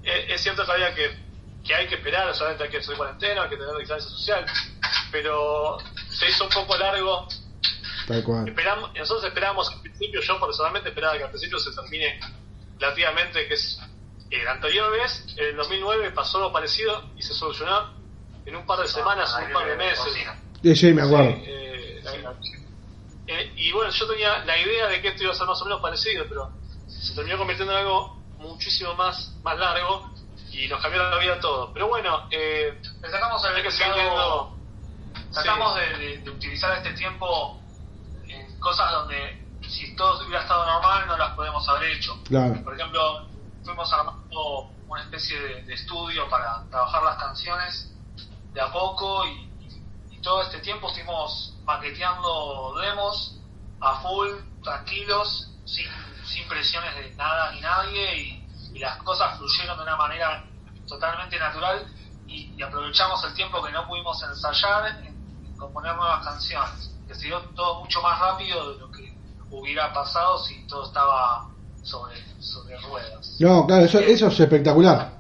eh, 0.05 0.35
es 0.35 0.40
cierto 0.40 0.62
había 0.71 0.95
que, 0.95 1.17
que 1.64 1.75
hay 1.75 1.87
que 1.87 1.97
esperar, 1.97 2.35
solamente 2.35 2.64
hay 2.64 2.71
que 2.71 2.78
hacer 2.78 2.97
cuarentena, 2.97 3.43
hay 3.43 3.49
que 3.50 3.57
tener 3.57 3.76
distancia 3.76 4.11
social, 4.11 4.47
pero 5.12 5.78
se 6.11 6.28
hizo 6.28 6.45
un 6.45 6.50
poco 6.50 6.76
largo. 6.76 7.28
Tal 8.07 8.25
cual. 8.25 8.49
Esperamos, 8.49 8.95
nosotros 8.95 9.25
esperábamos 9.25 9.71
al 9.71 9.81
principio, 9.81 10.21
yo 10.21 10.40
personalmente 10.40 10.88
esperaba 10.88 11.17
que 11.19 11.25
al 11.25 11.31
principio 11.31 11.59
se 11.59 11.73
termine 11.73 12.19
relativamente, 12.78 13.47
que 13.47 13.55
es 13.55 13.78
la 14.30 14.52
anterior 14.52 14.90
vez, 14.92 15.25
en 15.37 15.44
el 15.47 15.56
2009 15.56 16.11
pasó 16.12 16.38
algo 16.38 16.52
parecido 16.52 17.02
y 17.16 17.23
se 17.23 17.32
solucionó 17.35 17.92
en 18.44 18.56
un 18.56 18.66
par 18.66 18.78
de 18.80 18.88
semanas, 18.88 19.35
Ah, 19.37 19.44
un 19.47 19.52
par 19.52 19.66
de 19.66 19.76
meses. 19.76 20.14
Sí, 20.62 20.76
sí, 20.76 20.92
me 20.92 21.02
acuerdo. 21.02 21.30
Sí, 21.37 21.42
eh, 21.47 22.02
eh, 23.26 23.52
y 23.56 23.73
bueno, 23.73 23.90
yo 23.90 24.06
tenía 24.08 24.44
la 24.44 24.58
idea 24.58 24.87
de 24.87 25.00
que 25.02 25.08
esto 25.08 25.23
iba 25.25 25.32
a 25.32 25.37
ser 25.37 25.47
más 25.47 25.61
o 25.61 25.64
menos 25.64 25.80
parecido, 25.80 26.25
pero 26.28 26.50
se 26.88 27.14
terminó 27.14 27.37
convirtiendo 27.38 27.73
en 27.75 27.80
algo 27.80 28.16
muchísimo 28.38 28.94
más, 28.94 29.35
más 29.42 29.58
largo 29.58 30.11
y 30.52 30.66
nos 30.68 30.80
cambió 30.80 31.02
la 31.11 31.18
vida 31.18 31.35
a 31.35 31.40
todos. 31.40 31.70
Pero 31.75 31.88
bueno, 31.88 32.26
eh, 32.30 32.80
Le 33.02 33.11
sacamos 33.11 33.44
el 33.44 33.62
que 33.62 33.68
viendo. 33.68 34.54
Tratamos 35.32 35.75
Sí. 35.75 35.80
de, 35.80 35.99
de- 35.99 36.18
de 36.18 36.30
utilizar 36.30 36.76
este 36.78 36.92
tiempo 36.94 37.61
en 38.26 38.58
cosas 38.61 38.90
donde 38.92 39.44
si 39.68 39.94
todo 39.94 40.18
hubiera 40.25 40.40
estado 40.40 40.64
normal 40.64 41.06
no 41.06 41.18
las 41.18 41.35
podemos 41.35 41.68
haber 41.68 41.90
hecho. 41.92 42.18
Claro. 42.25 42.54
Por 42.64 42.75
ejemplo, 42.75 43.28
fuimos 43.65 43.93
armando 43.93 44.71
una 44.87 45.03
especie 45.03 45.38
de, 45.38 45.75
estudio 45.75 46.29
para 46.29 46.65
trabajar 46.71 47.03
las 47.03 47.17
canciones 47.17 47.93
de 48.53 48.61
a 48.61 48.73
poco 48.73 49.27
y, 49.27 49.49
todo 50.21 50.43
este 50.43 50.59
tiempo 50.59 50.88
estuvimos 50.88 51.57
maqueteando 51.65 52.75
demos 52.81 53.38
a 53.81 54.00
full, 54.00 54.29
tranquilos, 54.65 55.49
sin, 55.65 55.87
presiones 56.49 56.95
de 56.97 57.15
nada 57.15 57.53
ni 57.53 57.61
nadie 57.61 58.17
y, 58.17 58.79
las 58.81 59.00
cosas 59.03 59.38
fluyeron 59.38 59.77
de 59.77 59.83
una 59.85 59.97
manera 59.97 60.45
totalmente 60.87 61.38
natural 61.38 61.87
y, 62.27 62.53
y 62.57 62.62
aprovechamos 62.62 63.23
el 63.25 63.35
tiempo 63.35 63.62
que 63.62 63.73
no 63.73 63.87
pudimos 63.87 64.23
ensayar 64.23 64.87
en, 64.87 65.07
en 65.47 65.57
componer 65.57 65.97
nuevas 65.97 66.25
canciones. 66.25 66.95
Que 67.09 67.15
se 67.15 67.27
dio 67.27 67.41
todo 67.57 67.81
mucho 67.81 68.00
más 68.03 68.21
rápido 68.21 68.73
de 68.73 68.81
lo 68.81 68.91
que 68.91 69.17
hubiera 69.50 69.93
pasado 69.93 70.38
si 70.38 70.67
todo 70.67 70.85
estaba 70.85 71.49
sobre, 71.88 72.76
ruedas. 72.88 73.37
No, 73.40 73.66
claro, 73.66 73.85
eso, 73.85 73.99
eso 74.00 74.28
es 74.28 74.40
espectacular. 74.40 75.18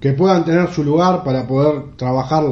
Que 0.00 0.12
puedan 0.12 0.44
tener 0.44 0.70
su 0.70 0.84
lugar 0.84 1.22
para 1.24 1.46
poder 1.46 1.96
trabajar 1.96 2.44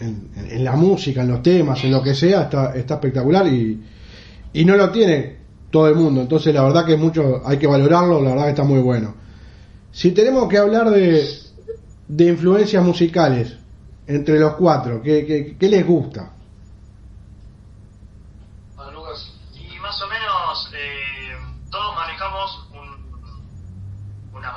en, 0.00 0.28
en- 0.36 0.64
la 0.64 0.76
música, 0.76 1.22
en 1.22 1.28
los 1.28 1.42
temas, 1.42 1.82
en 1.84 1.90
lo 1.92 2.02
que 2.02 2.14
sea, 2.14 2.42
está, 2.42 2.74
está 2.74 2.94
espectacular 2.94 3.46
y, 3.46 3.82
y 4.52 4.64
no 4.64 4.76
lo 4.76 4.90
tiene 4.90 5.36
todo 5.70 5.88
el 5.88 5.94
mundo. 5.94 6.20
Entonces, 6.20 6.54
la 6.54 6.62
verdad 6.62 6.84
que 6.84 6.96
mucho 6.96 7.42
hay 7.44 7.58
que 7.58 7.66
valorarlo, 7.66 8.20
la 8.22 8.30
verdad 8.30 8.44
que 8.44 8.50
está 8.50 8.64
muy 8.64 8.80
bueno. 8.80 9.14
Si 9.90 10.12
tenemos 10.12 10.48
que 10.48 10.58
hablar 10.58 10.90
de, 10.90 11.28
de 12.08 12.24
influencias 12.28 12.84
musicales 12.84 13.56
entre 14.06 14.38
los 14.38 14.54
cuatro, 14.54 15.00
¿qué, 15.02 15.24
qué, 15.26 15.56
qué 15.58 15.68
les 15.68 15.86
gusta? 15.86 16.32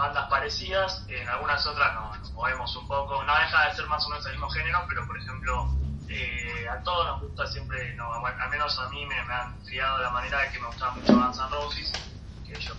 Bandas 0.08 0.30
parecidas, 0.30 1.06
en 1.10 1.28
algunas 1.30 1.66
otras 1.68 1.94
nos, 1.96 2.34
movemos 2.34 2.76
un 2.76 2.88
poco, 2.88 3.24
no 3.24 3.36
deja 3.36 3.66
de 3.70 3.76
ser 3.76 3.88
más 3.88 4.06
o 4.06 4.10
menos 4.10 4.26
el 4.28 4.34
mismo 4.34 4.50
género, 4.50 4.80
pero 4.90 5.06
por 5.08 5.18
ejemplo 5.18 5.68
eh, 6.08 6.68
a 6.70 6.82
todos 6.84 7.06
nos 7.08 7.22
gusta 7.22 7.48
siempre, 7.48 7.96
no, 7.96 8.06
al 8.14 8.50
menos 8.50 8.78
a 8.80 8.90
mí 8.90 9.06
me, 9.06 9.16
han 9.20 9.60
criado 9.66 9.98
la 10.00 10.12
manera 10.12 10.40
de 10.42 10.52
que 10.52 10.60
me 10.60 10.68
gustaba 10.68 10.94
mucho 10.96 11.16
Guns 11.18 11.38
N' 11.40 11.50
Roses, 11.50 11.92
que 12.44 12.60
yo, 12.60 12.74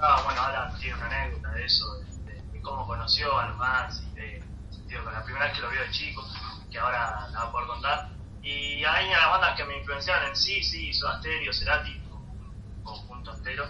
ah, 0.00 0.22
bueno, 0.24 0.40
ahora 0.40 0.72
tiene 0.80 0.96
una 0.96 1.06
anécdota 1.06 1.50
de 1.52 1.64
eso, 1.64 1.84
de, 2.24 2.32
de- 2.32 2.42
de 2.52 2.60
cómo 2.62 2.86
conoció 2.86 3.38
a 3.38 3.46
los 3.48 3.58
Guns 3.58 4.02
y 4.02 4.12
de, 4.14 4.44
sentido, 4.70 5.10
la 5.10 5.24
primera 5.24 5.46
vez 5.46 5.54
que 5.56 5.62
lo 5.62 5.70
vio 5.70 5.80
de 5.82 5.90
chico, 5.90 6.22
que 6.70 6.78
ahora 6.78 7.28
la 7.32 7.40
voy 7.40 7.48
a 7.48 7.52
poder 7.52 7.66
contar. 7.68 8.10
Y 8.42 8.84
ahí 8.84 9.12
a 9.12 9.18
las 9.20 9.30
bandas 9.30 9.56
que 9.56 9.64
me 9.64 9.78
influenciaron 9.78 10.28
en 10.28 10.36
sí, 10.36 10.62
sí, 10.62 10.92
Soda 10.94 11.18
Stereo, 11.18 11.52
Cerati, 11.52 11.90
un 12.10 12.82
conjunto 12.82 13.34
entero. 13.34 13.64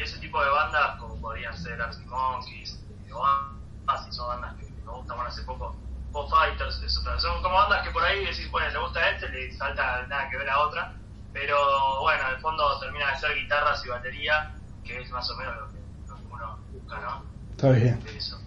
Y, 0.00 0.02
ese 0.02 0.18
tipo 0.18 0.42
de 0.42 0.50
bandas, 0.50 0.98
como 0.98 1.20
podrían 1.20 1.56
ser 1.56 1.80
Arctic 1.80 2.06
Monkeys, 2.08 2.78
Oasis, 3.12 4.14
son 4.14 4.28
bandas 4.28 4.56
que, 4.56 4.64
me 4.64 4.92
gustan. 4.92 5.16
Bueno, 5.16 5.30
hace 5.30 5.42
poco, 5.42 5.76
Foo 6.12 6.28
Fighters, 6.28 6.82
es 6.82 6.98
otra. 6.98 7.18
Son 7.20 7.42
como 7.42 7.54
bandas 7.54 7.82
que 7.82 7.90
por 7.90 8.02
ahí 8.04 8.24
decís, 8.24 8.50
bueno, 8.50 8.70
le 8.70 8.78
gusta 8.78 9.00
a 9.00 9.10
este, 9.10 9.28
le 9.28 9.52
salta 9.52 10.06
nada 10.06 10.28
que 10.30 10.36
ver 10.36 10.50
a 10.50 10.60
otra. 10.60 10.94
Pero 11.32 12.00
bueno, 12.00 12.28
en 12.28 12.34
el 12.34 12.40
fondo 12.40 12.80
termina 12.80 13.10
de 13.12 13.18
ser 13.18 13.36
guitarras 13.36 13.84
y 13.84 13.88
batería, 13.88 14.54
que 14.84 15.00
es 15.00 15.10
más 15.10 15.28
o 15.30 15.36
menos 15.36 15.56
lo 15.56 15.68
que, 15.70 15.78
lo 16.08 16.16
que 16.16 16.26
uno 16.26 16.58
busca, 16.72 17.00
¿no? 17.00 17.24
Está 17.52 17.70
bien, 17.70 18.04
eso. 18.16 18.40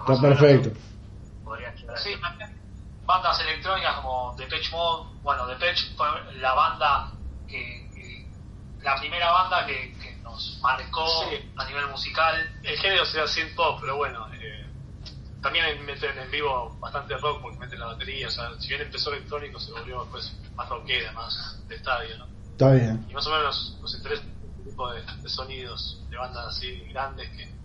Está 0.00 0.20
perfecto. 0.20 0.70
Podrían 1.44 1.74
Sí, 1.96 2.14
bandas 3.08 3.40
electrónicas 3.40 3.94
como 3.96 4.34
Depeche 4.36 4.70
Mode, 4.70 5.08
bueno, 5.22 5.46
Depeche 5.46 5.94
fue 5.96 6.06
la 6.34 6.52
banda 6.54 7.12
que, 7.46 7.88
que- 7.94 8.28
la 8.82 8.96
primera 8.96 9.30
banda 9.30 9.66
que 9.66 9.94
nos 10.30 10.58
marcó 10.62 11.06
Sí. 11.28 11.52
a 11.56 11.64
nivel 11.64 11.86
musical. 11.88 12.60
El 12.62 12.76
género 12.78 13.04
sería 13.04 13.26
synth 13.26 13.54
pop, 13.54 13.78
pero 13.80 13.96
bueno, 13.96 14.26
eh, 14.34 14.66
también 15.42 15.84
meten 15.84 16.18
en 16.18 16.30
vivo 16.30 16.76
bastante 16.80 17.16
rock 17.16 17.42
porque 17.42 17.58
meten 17.58 17.80
la 17.80 17.86
batería, 17.86 18.28
o 18.28 18.30
sea, 18.30 18.50
si 18.58 18.68
bien 18.68 18.82
empezó 18.82 19.12
electrónico 19.12 19.58
se 19.60 19.72
volvió 19.72 20.02
después 20.02 20.34
más 20.54 20.68
rockera, 20.68 21.12
más 21.12 21.62
de 21.68 21.76
estadio, 21.76 22.18
¿no? 22.18 22.26
Está 22.50 22.72
bien. 22.72 23.06
Y 23.08 23.14
más 23.14 23.26
o 23.26 23.30
menos 23.30 23.78
nos, 23.80 23.94
interesa 23.94 24.22
este 24.22 24.70
tipo 24.70 24.90
de, 24.90 25.02
de 25.02 25.28
sonidos 25.28 26.02
de 26.10 26.16
bandas 26.16 26.46
así 26.48 26.80
grandes 26.90 27.30
que 27.30 27.56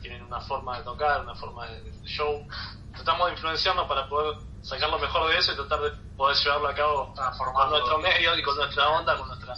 tienen 0.00 0.22
una 0.22 0.40
forma 0.40 0.78
de 0.78 0.84
tocar, 0.84 1.20
una 1.20 1.34
forma 1.34 1.66
de, 1.66 1.82
de 1.82 2.06
show. 2.08 2.46
Tratamos 2.92 3.26
de 3.28 3.32
influenciarnos 3.34 3.86
para 3.86 4.08
poder 4.08 4.38
sacar 4.62 4.90
lo 4.90 4.98
mejor 4.98 5.30
de 5.30 5.38
eso 5.38 5.52
y 5.52 5.56
tratar 5.56 5.80
de 5.80 5.90
poder 6.16 6.36
llevarlo 6.36 6.68
a 6.68 6.74
cabo 6.74 7.14
con 7.54 7.70
nuestro 7.70 7.98
medio 7.98 8.36
y 8.36 8.42
con 8.42 8.56
nuestra 8.56 8.88
onda, 8.88 9.16
con 9.16 9.28
nuestra 9.28 9.54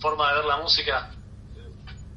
forma 0.00 0.28
de 0.28 0.34
ver 0.36 0.44
la 0.44 0.56
música 0.58 1.10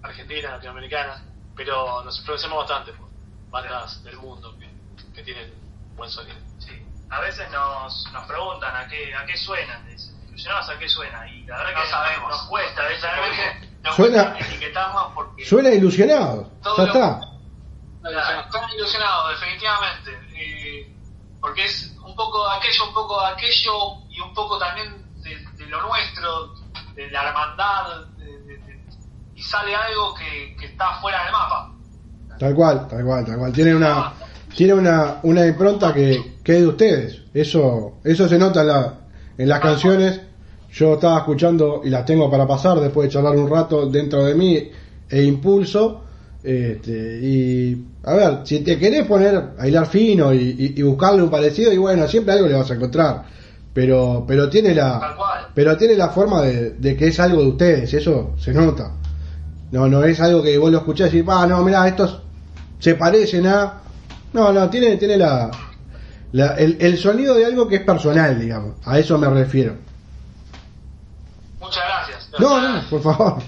argentina, 0.03 0.51
latinoamericana. 0.51 1.23
Pero 1.55 2.03
nos 2.03 2.17
influenciamos 2.19 2.59
bastante 2.59 2.93
por 2.93 3.09
bandas 3.49 4.03
del 4.03 4.17
mundo 4.17 4.55
que, 4.57 4.69
que 5.13 5.23
tienen 5.23 5.53
buen 5.95 6.09
sonido. 6.09 6.37
Sí. 6.59 6.81
A 7.09 7.19
veces 7.19 7.49
nos, 7.51 8.07
nos 8.13 8.25
preguntan 8.25 8.73
a 8.75 8.87
qué, 8.87 9.13
a 9.13 9.25
qué 9.25 9.35
suenan, 9.37 9.85
dicen, 9.85 10.15
¿inclusionados 10.23 10.69
a 10.69 10.79
qué 10.79 10.87
suena? 10.87 11.27
Y 11.29 11.43
la 11.43 11.57
verdad 11.57 11.73
No 11.75 11.81
que 11.83 11.87
sabemos. 11.89 12.29
nos 12.29 12.41
cuesta, 12.43 12.83
nos 13.83 13.95
Suena- 13.95 14.31
cuesta 14.33 14.47
etiquetarnos 14.47 15.13
porque 15.13 15.45
Suena 15.45 15.69
ilusionado, 15.71 16.49
ya 16.63 16.69
lo- 16.71 16.85
está. 16.85 17.19
Claro, 18.01 18.41
Están 18.41 18.69
ilusionados, 18.73 19.39
definitivamente. 19.39 20.19
eh, 20.35 20.95
porque 21.41 21.65
es 21.65 21.91
un 22.03 22.15
poco 22.15 22.49
aquello, 22.49 22.87
un 22.87 22.93
poco 22.93 23.19
aquello 23.19 23.73
y 24.09 24.19
un 24.21 24.33
poco 24.33 24.57
también 24.57 25.21
de, 25.21 25.35
de 25.35 25.65
lo 25.67 25.81
nuestro, 25.81 26.53
de 26.95 27.11
la 27.11 27.27
hermandad. 27.27 28.05
Y 29.41 29.43
sale 29.43 29.73
algo 29.73 30.13
que, 30.13 30.55
que 30.55 30.67
está 30.67 30.93
fuera 31.01 31.23
del 31.23 31.31
mapa. 31.31 31.71
Tal 32.37 32.53
cual, 32.53 32.87
tal 32.87 33.03
cual, 33.03 33.25
tal 33.25 33.37
cual. 33.39 33.51
Tiene 33.51 33.75
una, 33.75 34.13
tiene 34.55 34.73
una, 34.75 35.15
una 35.23 35.47
impronta 35.47 35.91
que, 35.93 36.37
que 36.43 36.55
es 36.57 36.61
de 36.61 36.67
ustedes. 36.67 37.21
Eso, 37.33 37.93
eso 38.03 38.27
se 38.29 38.37
nota 38.37 38.61
en, 38.61 38.67
la, 38.67 38.93
en 39.37 39.49
las 39.49 39.59
canciones. 39.59 40.21
Yo 40.71 40.93
estaba 40.93 41.17
escuchando 41.19 41.81
y 41.83 41.89
las 41.89 42.05
tengo 42.05 42.29
para 42.29 42.45
pasar 42.47 42.79
después 42.79 43.07
de 43.07 43.13
charlar 43.13 43.35
un 43.35 43.49
rato 43.49 43.87
dentro 43.87 44.23
de 44.25 44.35
mí 44.35 44.69
e 45.09 45.23
impulso. 45.23 46.03
Este, 46.43 47.19
y 47.21 47.85
a 48.03 48.13
ver, 48.13 48.39
si 48.45 48.59
te 48.61 48.77
querés 48.79 49.05
poner 49.05 49.51
a 49.57 49.67
hilar 49.67 49.85
fino 49.87 50.33
y, 50.33 50.37
y- 50.57 50.79
y 50.79 50.81
buscarle 50.83 51.21
un 51.23 51.29
parecido, 51.29 51.71
y 51.73 51.77
bueno, 51.77 52.07
siempre 52.07 52.33
algo 52.33 52.47
le 52.47 52.55
vas 52.55 52.69
a 52.71 52.75
encontrar. 52.75 53.23
Pero, 53.73 54.25
pero 54.27 54.49
tiene 54.49 54.73
la, 54.75 54.99
pero 55.53 55.77
tiene 55.77 55.95
la 55.95 56.09
forma 56.09 56.41
de, 56.41 56.71
de 56.71 56.95
que 56.97 57.07
es 57.07 57.19
algo 57.19 57.41
de 57.41 57.47
ustedes, 57.47 57.93
eso 57.93 58.31
se 58.37 58.53
nota. 58.53 58.91
No, 59.71 59.87
no 59.87 60.03
es 60.03 60.19
algo 60.19 60.43
que 60.43 60.57
vos 60.57 60.71
lo 60.71 60.79
escuchás 60.79 61.13
y 61.13 61.17
decís, 61.17 61.31
ah, 61.33 61.47
no, 61.47 61.63
mirá, 61.63 61.87
estos 61.87 62.21
se 62.79 62.95
parecen 62.95 63.47
a. 63.47 63.81
No, 64.33 64.51
no, 64.51 64.69
tiene, 64.69 64.97
tiene 64.97 65.17
la, 65.17 65.49
la- 66.33 66.55
el, 66.55 66.77
el 66.79 66.97
sonido 66.97 67.35
de 67.35 67.45
algo 67.45 67.67
que 67.67 67.75
es 67.77 67.81
personal, 67.81 68.39
digamos. 68.39 68.75
A 68.85 68.99
eso 68.99 69.17
me 69.17 69.29
refiero. 69.29 69.75
Muchas 71.59 71.83
gracias. 71.85 72.29
No, 72.39 72.59
no, 72.61 72.81
por 72.89 73.01
favor. 73.01 73.41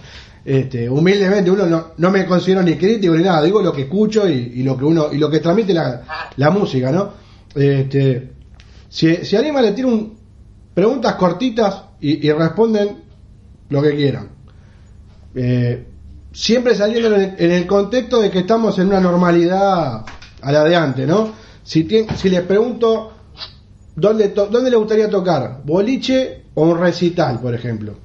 Este, 0.45 0.89
humildemente, 0.89 1.49
uno 1.49 1.65
no, 1.65 1.87
no 1.97 2.11
me 2.11 2.25
considero 2.25 2.61
ni 2.63 2.75
crítico 2.75 3.15
ni 3.15 3.23
nada, 3.23 3.41
digo 3.41 3.61
lo 3.61 3.71
que 3.71 3.83
escucho 3.83 4.27
y, 4.27 4.33
y 4.55 4.63
lo 4.63 4.77
que 4.77 4.83
uno 4.83 5.07
y 5.13 5.17
lo 5.17 5.29
que 5.29 5.39
transmite 5.39 5.73
la, 5.73 6.01
la 6.35 6.49
música, 6.51 6.91
¿no? 6.91 7.11
Este, 7.55 8.33
si, 8.89 9.15
si 9.25 9.35
anima 9.37 9.61
le 9.61 9.71
tiro 9.71 9.87
un, 9.87 10.17
preguntas 10.73 11.15
cortitas 11.15 11.83
y, 12.01 12.27
y 12.27 12.31
responden 12.33 13.03
lo 13.69 13.81
que 13.81 13.95
quieran. 13.95 14.27
Eh, 15.33 15.87
siempre 16.33 16.75
saliendo 16.75 17.15
en 17.15 17.21
el, 17.21 17.35
en 17.37 17.51
el 17.51 17.67
contexto 17.67 18.19
de 18.19 18.29
que 18.31 18.39
estamos 18.39 18.77
en 18.79 18.87
una 18.87 18.99
normalidad 18.99 20.03
a 20.41 20.51
la 20.51 20.63
de 20.63 20.75
antes, 20.75 21.07
¿no? 21.07 21.31
Si, 21.63 21.85
tien- 21.87 22.13
si 22.15 22.29
les 22.29 22.41
pregunto 22.41 23.13
dónde, 23.95 24.29
to- 24.29 24.47
dónde 24.47 24.69
le 24.71 24.75
gustaría 24.77 25.09
tocar, 25.09 25.61
boliche 25.63 26.47
o 26.55 26.63
un 26.63 26.77
recital, 26.79 27.39
por 27.39 27.53
ejemplo. 27.53 27.95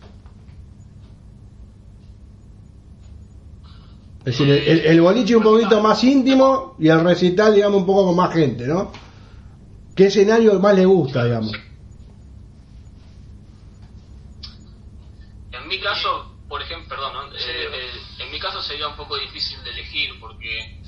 Es 4.25 4.37
decir, 4.38 4.51
el, 4.51 4.81
el 4.81 5.01
boliche 5.01 5.37
un 5.37 5.43
poquito 5.43 5.81
más 5.81 6.05
íntimo 6.05 6.75
y 6.79 6.88
el 6.88 7.01
recital, 7.01 7.55
digamos, 7.55 7.81
un 7.81 7.87
poco 7.87 8.07
con 8.07 8.17
más 8.17 8.33
gente, 8.35 8.67
¿no? 8.67 8.93
¿Qué 9.95 10.07
escenario 10.07 10.61
más 10.61 10.75
le 10.77 10.85
gusta, 10.85 11.25
digamos? 11.25 11.53
En 15.53 15.67
mi 15.69 15.81
caso, 15.81 16.09
por 16.49 16.61
ejemplo, 16.62 16.88
perdón, 16.91 17.12
¿no? 17.14 17.23
Eh, 17.35 17.38
eh, 17.38 17.91
en 18.29 18.33
mi 18.33 18.41
caso 18.41 18.61
sería 18.61 18.88
un 18.88 18.97
poco 18.97 19.17
difícil 19.17 19.62
de 19.64 19.71
elegir 19.71 20.21
porque 20.21 20.83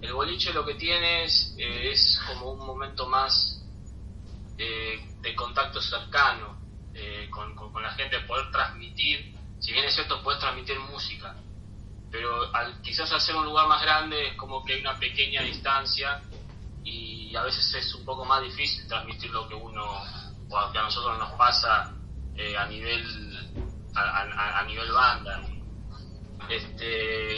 el 0.00 0.12
boliche 0.12 0.52
lo 0.52 0.64
que 0.64 0.74
tiene 0.74 1.24
es, 1.24 1.56
eh, 1.58 1.92
como 2.28 2.52
un 2.52 2.64
momento 2.64 3.08
más 3.08 3.64
eh, 4.58 5.04
de 5.20 5.34
contacto 5.34 5.82
cercano 5.82 6.56
eh, 6.94 7.28
con, 7.30 7.52
la 7.82 7.90
gente, 7.94 8.20
poder 8.20 8.48
transmitir, 8.52 9.34
si 9.58 9.72
bien 9.72 9.84
es 9.86 9.94
cierto, 9.94 10.22
puedes 10.22 10.40
transmitir 10.40 10.78
música, 10.78 11.34
pero 12.12 12.54
al, 12.54 12.80
quizás 12.80 13.10
al 13.10 13.20
ser 13.20 13.34
un 13.34 13.44
lugar 13.44 13.66
más 13.66 13.82
grande 13.82 14.28
es 14.28 14.36
como 14.36 14.64
que 14.64 14.74
hay 14.74 14.80
una 14.82 14.96
pequeña 15.00 15.42
distancia 15.42 16.22
y 16.84 17.34
a 17.34 17.42
veces 17.42 17.74
es 17.74 17.92
un 17.96 18.04
poco 18.04 18.24
más 18.24 18.40
difícil 18.40 18.86
transmitir 18.86 19.30
lo 19.32 19.48
que 19.48 19.54
uno 19.56 19.84
o 20.48 20.72
que 20.72 20.78
a 20.78 20.82
nosotros 20.82 21.18
nos 21.18 21.32
pasa 21.32 21.92
a 22.58 22.66
nivel 22.66 23.52
a 23.94 24.64
nivel 24.64 24.92
banda 24.92 25.51
este 26.50 27.36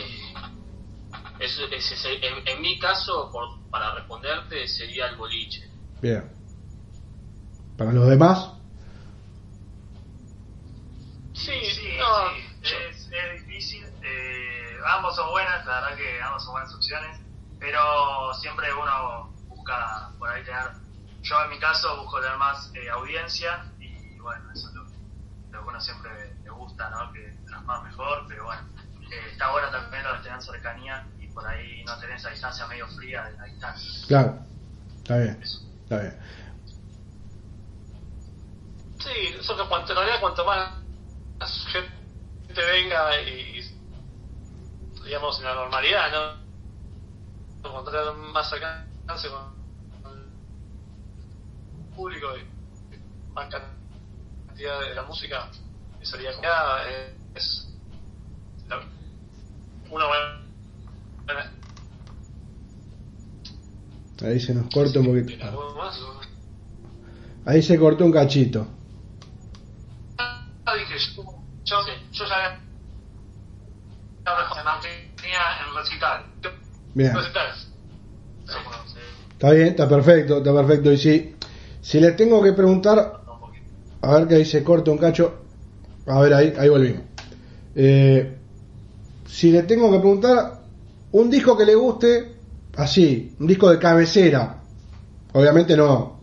es, 1.39 1.59
es- 1.59 1.59
es- 1.93 2.05
en, 2.23 2.47
en 2.49 2.61
mi 2.63 2.79
caso 2.79 3.31
por- 3.33 3.69
para 3.71 3.95
responderte 3.95 4.67
sería 4.69 5.07
el 5.09 5.17
boliche 5.17 5.63
Bien. 6.01 6.31
Para 7.77 7.93
los 7.93 8.09
demás, 8.09 8.51
Sí, 11.35 11.53
sí, 11.75 11.97
no, 11.99 12.31
es, 12.63 13.11
es 13.11 13.47
difícil. 13.47 13.85
Eh, 14.03 14.77
ambos 14.97 15.15
son 15.17 15.31
buenas, 15.31 15.65
la 15.67 15.81
verdad 15.81 15.97
que 15.97 16.23
ambos 16.23 16.43
son 16.45 16.53
buenas 16.55 16.75
opciones, 16.75 17.21
pero 17.59 18.33
siempre 18.41 18.73
uno 18.73 19.35
busca 19.49 20.11
por 20.19 20.29
ahí 20.31 20.43
tener, 20.45 20.71
yo 21.23 21.43
en 21.45 21.51
mi 21.51 21.59
caso 21.59 21.97
busco 22.03 22.21
tener 22.21 22.37
más 22.39 22.71
eh, 22.75 22.89
audiencia 22.91 23.63
y 23.81 24.19
bueno, 24.21 24.45
eso 24.55 24.69
es 24.69 24.75
lo, 24.75 24.83
lo 25.51 25.63
que 25.65 25.69
uno 25.69 25.81
siempre 25.81 26.11
le 26.45 26.51
gusta, 26.51 26.89
¿no? 26.91 27.13
Que 27.13 27.35
tras 27.47 27.65
más 27.67 27.83
mejor, 27.83 28.25
pero 28.29 28.45
bueno, 28.45 28.63
eh, 29.11 29.29
está 29.33 29.51
bueno 29.51 29.71
también 29.71 30.03
lo 30.03 30.15
de 30.15 30.23
tener 30.23 30.43
cercanía 30.43 31.07
y 31.19 31.27
por 31.29 31.47
ahí 31.47 31.85
no 31.85 31.99
tener 31.99 32.17
esa 32.17 32.31
distancia 32.31 32.67
medio 32.67 32.87
fría 32.89 33.25
de 33.25 33.37
la 33.37 33.45
distancia. 33.45 34.07
claro. 34.07 34.39
Está 35.05 35.19
bien, 35.19 35.43
está 35.43 35.99
bien. 35.99 36.19
Sí, 38.99 39.37
eso 39.39 39.55
que 39.55 39.69
cuanto, 39.69 39.93
en 39.93 39.99
realidad 39.99 40.21
cuanto 40.21 40.47
más 40.47 41.67
gente 41.71 41.93
venga 42.55 43.21
y, 43.21 43.61
digamos 45.05 45.39
en 45.41 45.45
la 45.45 45.55
normalidad, 45.55 46.11
¿no? 46.11 47.69
Encontrar 47.69 48.15
más 48.15 48.51
alcance 48.51 49.29
con 49.29 50.17
el 50.17 51.95
público 51.95 52.29
y 52.39 53.33
más 53.35 53.53
cantidad 53.53 54.81
de 54.81 54.95
la 54.95 55.03
música, 55.03 55.51
y 56.01 56.07
sería 56.07 56.31
es 57.35 57.64
una 59.91 60.07
buena 60.07 60.45
Ahí 64.23 64.41
se 64.41 64.55
nos 64.55 64.73
corta 64.73 65.01
un 65.01 65.07
poquito. 65.07 65.45
Ahí 67.45 67.63
se 67.63 67.79
cortó 67.79 68.05
un 68.05 68.13
cachito. 68.13 68.67
Ah, 70.19 70.47
yo, 70.65 70.77
yo, 71.65 71.77
mantenía 74.65 75.41
en 75.61 75.75
recital. 75.77 76.25
Bien. 76.95 77.13
Está 79.33 79.51
bien, 79.51 79.69
está 79.69 79.89
perfecto, 79.89 80.39
está 80.39 80.55
perfecto. 80.55 80.93
Y 80.93 80.97
si, 80.97 81.37
si 81.83 82.01
les 82.01 82.17
tengo 82.17 82.43
que 82.43 82.53
preguntar, 82.53 83.21
a 84.01 84.15
ver 84.15 84.29
que 84.29 84.37
ahí 84.37 84.45
se 84.45 84.65
corta 84.65 84.91
un 84.91 84.99
cacho. 84.99 85.43
A 86.07 86.21
ver, 86.21 86.33
ahí, 86.35 86.55
ahí 86.59 86.69
volvimos. 86.69 87.03
Eh, 87.75 88.39
si 89.35 89.51
le 89.51 89.65
tengo 89.65 89.91
que 89.91 89.99
preguntar 89.99 90.61
un 91.11 91.29
disco 91.29 91.57
que 91.57 91.65
le 91.65 91.75
guste, 91.75 92.37
así, 92.77 93.35
un 93.41 93.49
disco 93.49 93.69
de 93.69 93.81
cabecera. 93.81 94.63
Obviamente 95.33 95.77
no, 95.77 96.21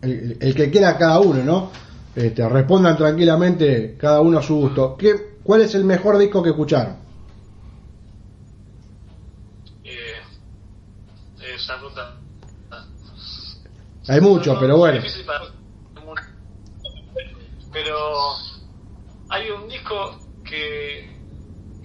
el, 0.00 0.38
el 0.40 0.54
que 0.54 0.70
quiera 0.70 0.96
cada 0.96 1.18
uno, 1.18 1.42
¿no? 1.42 1.70
Este, 2.14 2.48
respondan 2.48 2.96
tranquilamente 2.96 3.96
cada 3.98 4.20
uno 4.20 4.38
a 4.38 4.42
su 4.42 4.54
gusto. 4.54 4.96
¿Qué, 4.96 5.38
¿Cuál 5.42 5.62
es 5.62 5.74
el 5.74 5.82
mejor 5.82 6.16
disco 6.16 6.44
que 6.44 6.50
escucharon? 6.50 6.96
Eh, 9.82 10.14
pregunta. 11.66 12.16
Hay 14.06 14.20
muchos, 14.20 14.56
pero 14.60 14.78
bueno. 14.78 15.02
Pero 17.72 17.96
hay 19.30 19.50
un 19.50 19.68
disco 19.68 20.20
que, 20.44 21.13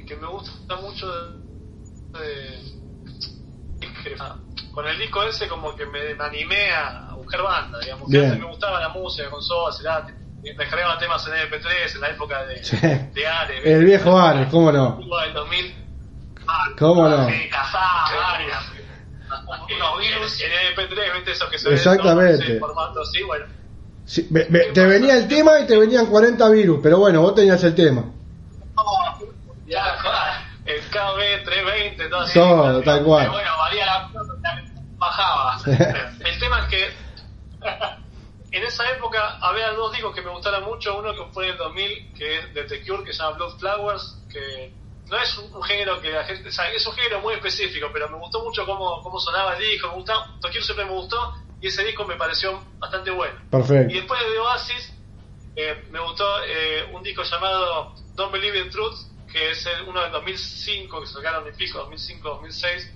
que 0.10 0.16
me 0.18 0.28
gusta 0.28 0.76
mucho 0.78 1.08
de, 1.08 2.20
de- 2.20 2.80
que- 3.80 4.16
con 4.74 4.88
el 4.88 4.98
disco 4.98 5.24
ese 5.24 5.48
como 5.48 5.76
que 5.76 5.86
me, 5.86 6.16
me 6.16 6.24
animé 6.24 6.72
a 6.72 7.14
buscar 7.16 7.42
banda, 7.44 7.80
digamos. 7.80 8.10
Que 8.10 8.18
antes 8.26 8.40
me 8.40 8.46
gustaba 8.48 8.80
la 8.80 8.90
música 8.90 9.30
con 9.30 9.42
Soda, 9.42 9.72
Cerati, 9.72 10.14
descargaba 10.42 10.98
temas 10.98 11.26
en 11.28 11.34
MP3 11.34 11.96
en 11.96 12.02
la 12.02 12.10
época 12.10 12.44
de, 12.46 12.64
Sí. 12.64 12.76
de 12.78 13.28
Ares. 13.28 13.62
El 13.66 13.86
viejo 13.86 14.18
Ares, 14.20 14.48
¿cómo 14.50 14.72
no? 14.72 14.98
del 15.22 15.34
2000. 15.34 15.76
¿Cómo 16.80 17.08
no? 17.08 17.30
Sí, 17.30 17.50
casada, 17.50 18.06
varias. 18.34 18.64
Unos 19.76 20.00
virus 20.00 20.42
en 20.42 20.52
MP3, 20.76 21.14
¿viste? 21.16 21.32
Eso 21.34 21.50
que 21.52 21.60
se 21.60 21.72
Exactamente. 21.74 22.24
ve 22.24 22.36
en 22.36 22.42
ese 22.52 22.60
formato 22.60 23.02
así, 23.02 23.22
bueno. 23.24 23.46
Sí, 24.06 24.26
ve- 24.32 24.48
ve- 24.50 24.72
te 24.74 24.86
venía 24.88 25.16
el 25.18 25.28
tema 25.28 25.60
y 25.60 25.68
te 25.68 25.78
venían 25.78 26.08
40 26.08 26.50
virus, 26.50 26.80
pero 26.82 26.98
bueno, 26.98 27.22
vos 27.22 27.36
tenías 27.36 27.64
el 27.64 27.76
tema. 27.76 28.06
KB 31.00 31.44
320, 31.44 32.10
todo 32.10 32.20
así. 32.22 32.34
Todo, 32.34 32.82
tal 32.82 33.04
cual. 33.04 33.22
Pero 33.22 33.34
bueno, 33.34 33.58
valía 33.58 33.86
la 33.86 34.12
bajaba. 34.98 35.58
el 35.66 36.40
tema 36.40 36.60
es 36.60 36.66
que 36.68 36.94
en 38.52 38.64
esa 38.64 38.90
época 38.92 39.38
había 39.42 39.72
dos 39.72 39.92
discos 39.94 40.14
que 40.14 40.22
me 40.22 40.30
gustaron 40.32 40.64
mucho. 40.66 40.98
Uno 40.98 41.14
que 41.14 41.32
fue 41.32 41.46
en 41.46 41.52
el 41.52 41.58
2000, 41.58 42.14
que 42.14 42.38
es 42.38 42.54
de 42.54 42.64
The 42.64 42.86
Cure, 42.86 43.04
que 43.04 43.14
se 43.14 43.24
llama 43.24 43.38
Blood 43.38 43.60
Flowers, 43.60 44.18
que 44.32 44.74
no 45.08 45.18
es 45.18 45.38
un, 45.38 45.54
un 45.56 45.64
género 45.64 46.02
que 46.02 46.12
la 46.12 46.24
gente. 46.24 46.50
O 46.50 46.52
sea, 46.52 46.70
es 46.72 46.86
un 46.86 46.94
género 46.94 47.22
muy 47.22 47.34
específico, 47.36 47.88
pero 47.94 48.10
me 48.10 48.18
gustó 48.18 48.44
mucho 48.44 48.66
cómo, 48.66 49.02
cómo 49.02 49.20
sonaba 49.20 49.56
el 49.56 49.64
disco. 49.64 49.88
Me 49.90 49.96
gustaba, 49.96 50.26
The 50.42 50.50
Cure 50.50 50.64
siempre 50.64 50.86
me 50.86 50.92
gustó 50.92 51.34
y 51.62 51.68
ese 51.68 51.84
disco 51.84 52.06
me 52.06 52.16
pareció 52.16 52.62
bastante 52.80 53.12
bueno. 53.12 53.36
Y 53.48 53.50
Perfecto. 53.50 53.94
después 53.94 54.20
de 54.22 54.40
Oasis, 54.40 54.94
eh, 55.56 55.88
me 55.92 56.00
gustó 56.00 56.26
eh, 56.46 56.90
un 56.94 57.04
disco 57.04 57.24
llamado 57.24 57.94
Don't 58.16 58.32
Believe 58.32 58.60
in 58.60 58.70
Truth, 58.70 58.98
que 59.32 59.52
es 59.52 59.66
el- 59.66 59.84
uno 59.88 60.02
del 60.02 60.12
2005, 60.12 61.02
que 61.02 61.08
sacaron 61.08 61.44
de 61.46 61.54
pico, 61.54 61.80
2005-2006, 61.80 62.88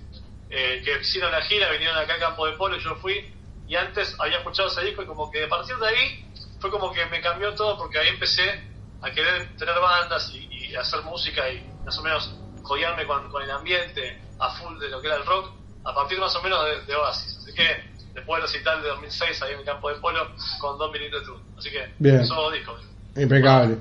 eh, 0.50 0.82
que 0.84 1.00
hicieron 1.00 1.32
la 1.32 1.42
gira, 1.42 1.70
vinieron 1.70 1.96
acá 1.98 2.14
al 2.14 2.20
campo 2.20 2.46
de 2.46 2.52
polo, 2.52 2.76
yo 2.78 2.94
fui, 2.96 3.24
y 3.66 3.76
antes 3.76 4.14
había 4.20 4.38
escuchado 4.38 4.68
ese 4.68 4.82
disco, 4.82 5.02
y 5.02 5.06
como 5.06 5.30
que 5.30 5.44
a 5.44 5.48
partir 5.48 5.76
de 5.76 5.86
ahí 5.88 6.24
fue 6.60 6.70
como 6.70 6.92
que 6.92 7.04
me 7.06 7.20
cambió 7.20 7.54
todo, 7.54 7.76
porque 7.78 7.98
ahí 7.98 8.08
empecé 8.08 8.62
a 9.00 9.10
querer 9.10 9.54
tener 9.56 9.78
bandas 9.80 10.30
y, 10.34 10.48
y 10.50 10.74
hacer 10.76 11.02
música 11.02 11.48
y 11.50 11.62
más 11.84 11.98
o 11.98 12.02
menos 12.02 12.34
jodearme 12.62 13.06
con, 13.06 13.28
con 13.30 13.42
el 13.42 13.50
ambiente 13.50 14.18
a 14.38 14.48
full 14.50 14.78
de 14.78 14.88
lo 14.88 15.00
que 15.00 15.06
era 15.08 15.16
el 15.16 15.26
rock, 15.26 15.52
a 15.84 15.94
partir 15.94 16.18
más 16.18 16.34
o 16.36 16.42
menos 16.42 16.64
de, 16.64 16.82
de 16.84 16.94
Oasis. 16.96 17.36
Así 17.42 17.52
que 17.54 17.84
después 18.14 18.40
del 18.40 18.50
recital 18.50 18.82
de 18.82 18.88
2006 18.88 19.42
ahí 19.42 19.52
en 19.52 19.58
el 19.58 19.64
campo 19.64 19.90
de 19.90 19.96
polo 19.96 20.30
con 20.60 20.78
Believe 20.92 21.16
in 21.18 21.24
Truth. 21.24 21.42
Así 21.58 21.70
que 21.70 21.92
Bien. 21.98 22.20
esos 22.20 22.36
dos 22.36 22.52
discos. 22.52 22.80
Impecable. 23.16 23.78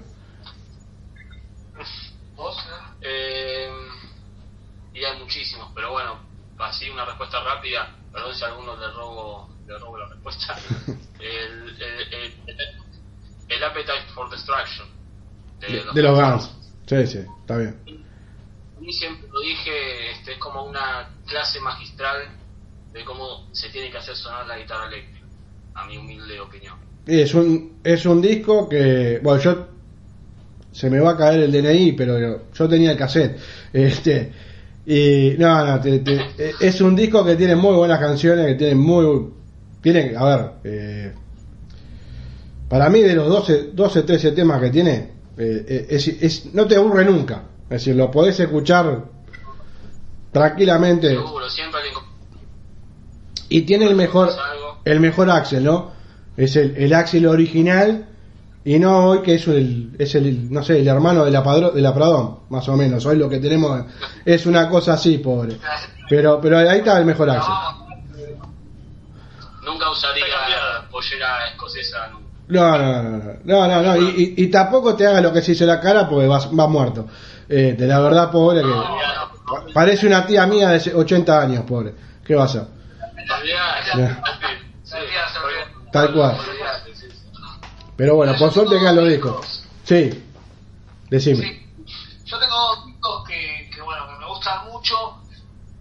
¿Vos? 2.35 2.57
Eh, 3.01 3.69
y 4.93 5.03
hay 5.03 5.19
muchísimos, 5.19 5.71
pero 5.75 5.91
bueno, 5.91 6.19
así 6.59 6.89
una 6.89 7.05
respuesta 7.05 7.43
rápida, 7.43 7.89
perdón 8.11 8.35
si 8.35 8.43
a 8.43 8.47
alguno 8.47 8.75
le 8.75 8.87
robo, 8.91 9.49
le 9.67 9.77
robo 9.79 9.97
la 9.97 10.07
respuesta. 10.07 10.57
el, 11.19 11.69
el, 11.69 12.13
el, 12.13 12.33
el- 12.47 13.63
Appetite 13.63 14.07
for 14.13 14.29
Destruction 14.29 14.85
De, 15.59 15.67
de 15.93 16.01
los 16.01 16.19
Guns. 16.19 16.51
Sí, 16.85 17.07
sí, 17.07 17.19
está 17.19 17.57
bien. 17.57 17.81
A 18.75 18.79
mí 18.81 18.91
siempre 18.91 19.27
lo 19.31 19.39
dije, 19.39 20.11
este, 20.11 20.33
es 20.33 20.39
como 20.39 20.63
una 20.65 21.07
clase 21.25 21.59
magistral 21.61 22.27
de 22.91 23.05
cómo 23.05 23.47
se 23.53 23.69
tiene 23.69 23.89
que 23.89 23.97
hacer 23.97 24.15
sonar 24.15 24.45
la 24.47 24.57
guitarra 24.57 24.87
eléctrica, 24.87 25.25
a 25.75 25.85
mi 25.85 25.97
humilde 25.97 26.39
opinión. 26.41 26.75
Y 27.05 27.21
es 27.21 27.33
un, 27.33 27.79
es 27.83 28.05
un 28.05 28.21
disco 28.21 28.67
que, 28.67 29.19
bueno, 29.23 29.41
yo 29.41 29.67
se 30.73 30.89
me 30.89 30.99
va 30.99 31.11
a 31.11 31.17
caer 31.17 31.39
el 31.41 31.51
DNI, 31.51 31.93
pero 31.93 32.19
yo, 32.19 32.67
tenía 32.67 32.91
el 32.91 32.97
cassette. 32.97 33.37
Este, 33.71 34.31
y 34.85 35.35
no, 35.37 35.65
no, 35.65 35.79
te- 35.79 35.99
te- 35.99 36.25
es 36.59 36.81
un 36.81 36.95
disco 36.95 37.23
que 37.23 37.35
tiene 37.37 37.55
muy 37.55 37.75
buenas 37.75 37.99
canciones, 37.99 38.45
que 38.47 38.55
tiene 38.55 38.75
muy, 38.75 39.29
tiene, 39.81 40.13
a 40.17 40.25
ver, 40.25 40.49
eh, 40.65 41.13
para 42.67 42.89
mí 42.89 43.01
de 43.01 43.13
los 43.15 43.29
12, 43.29 43.69
12 43.73 44.01
13 44.03 44.31
temas 44.31 44.59
que 44.59 44.69
tiene, 44.71 45.09
eh, 45.37 45.87
es, 45.89 46.07
es- 46.07 46.53
no 46.53 46.65
te 46.67 46.75
aburre 46.75 47.05
nunca. 47.05 47.43
Es 47.65 47.79
decir, 47.85 47.95
lo 47.95 48.11
podés 48.11 48.39
escuchar 48.39 49.05
tranquilamente. 50.31 51.09
Seguro, 51.09 51.49
siempre 51.49 51.79
Y 53.49 53.61
tiene 53.61 53.85
el 53.85 53.95
mejor, 53.95 54.29
el 54.85 54.99
mejor 54.99 55.29
Axel, 55.29 55.63
¿no? 55.63 55.91
Es 56.35 56.55
el, 56.55 56.75
el 56.77 56.93
Axel 56.93 57.27
original 57.27 58.07
y 58.65 58.79
no 58.79 59.07
hoy 59.09 59.21
que 59.21 59.35
es 59.35 59.47
el, 59.47 59.95
es 59.99 60.15
el, 60.15 60.51
no 60.51 60.63
sé, 60.63 60.79
el 60.79 60.87
hermano 60.87 61.25
de 61.25 61.31
la, 61.31 61.43
padro, 61.43 61.71
de 61.71 61.81
la 61.81 61.93
Pradón, 61.93 62.39
más 62.49 62.67
o 62.69 62.75
menos. 62.77 63.05
Hoy 63.05 63.17
lo 63.17 63.29
que 63.29 63.39
tenemos 63.39 63.85
es 64.25 64.45
una 64.45 64.69
cosa 64.69 64.93
así, 64.93 65.17
pobre. 65.17 65.57
Pero, 66.09 66.39
pero 66.41 66.57
ahí 66.57 66.77
está 66.79 66.97
el 66.97 67.05
mejor 67.05 67.29
Axel. 67.29 67.53
Nunca 69.65 69.89
usaría 69.89 70.25
pollera 70.91 71.47
escocesa. 71.51 72.09
No, 72.49 72.77
no, 72.77 73.03
no, 73.03 73.09
no, 73.11 73.33
no, 73.43 73.67
no, 73.67 73.81
no. 73.81 73.97
Y, 73.97 74.33
y- 74.37 74.43
y 74.43 74.47
tampoco 74.47 74.95
te 74.95 75.07
haga 75.07 75.21
lo 75.21 75.31
que 75.31 75.41
se 75.41 75.53
hizo 75.53 75.65
la 75.65 75.79
cara 75.79 76.07
porque 76.09 76.27
vas, 76.27 76.49
vas 76.53 76.69
muerto. 76.69 77.07
Eh, 77.47 77.75
de 77.77 77.87
la 77.87 77.99
verdad, 77.99 78.29
pobre, 78.31 78.61
que 78.61 78.67
pa- 78.69 79.65
parece 79.73 80.07
una 80.07 80.25
tía 80.25 80.45
mía 80.45 80.69
de 80.69 80.93
80 80.93 81.41
años, 81.41 81.63
pobre. 81.65 81.93
¿Qué 82.25 82.35
va 82.35 82.43
a 82.43 82.47
olvidate. 82.47 84.21
Tal 85.91 86.13
cual. 86.13 86.37
Pero 87.97 88.15
bueno, 88.15 88.33
por 88.37 88.51
suerte 88.51 88.79
quedan 88.79 88.95
los 88.95 89.07
discos. 89.07 89.63
Sí, 89.83 90.23
decime. 91.09 91.45
Sí. 91.45 91.59
Yo 92.25 92.39
tengo 92.39 92.55
dos 92.55 92.85
discos 92.87 93.27
que, 93.27 93.69
que, 93.73 93.81
bueno, 93.81 94.07
que 94.07 94.15
me 94.17 94.25
gustan 94.27 94.67
mucho. 94.71 94.95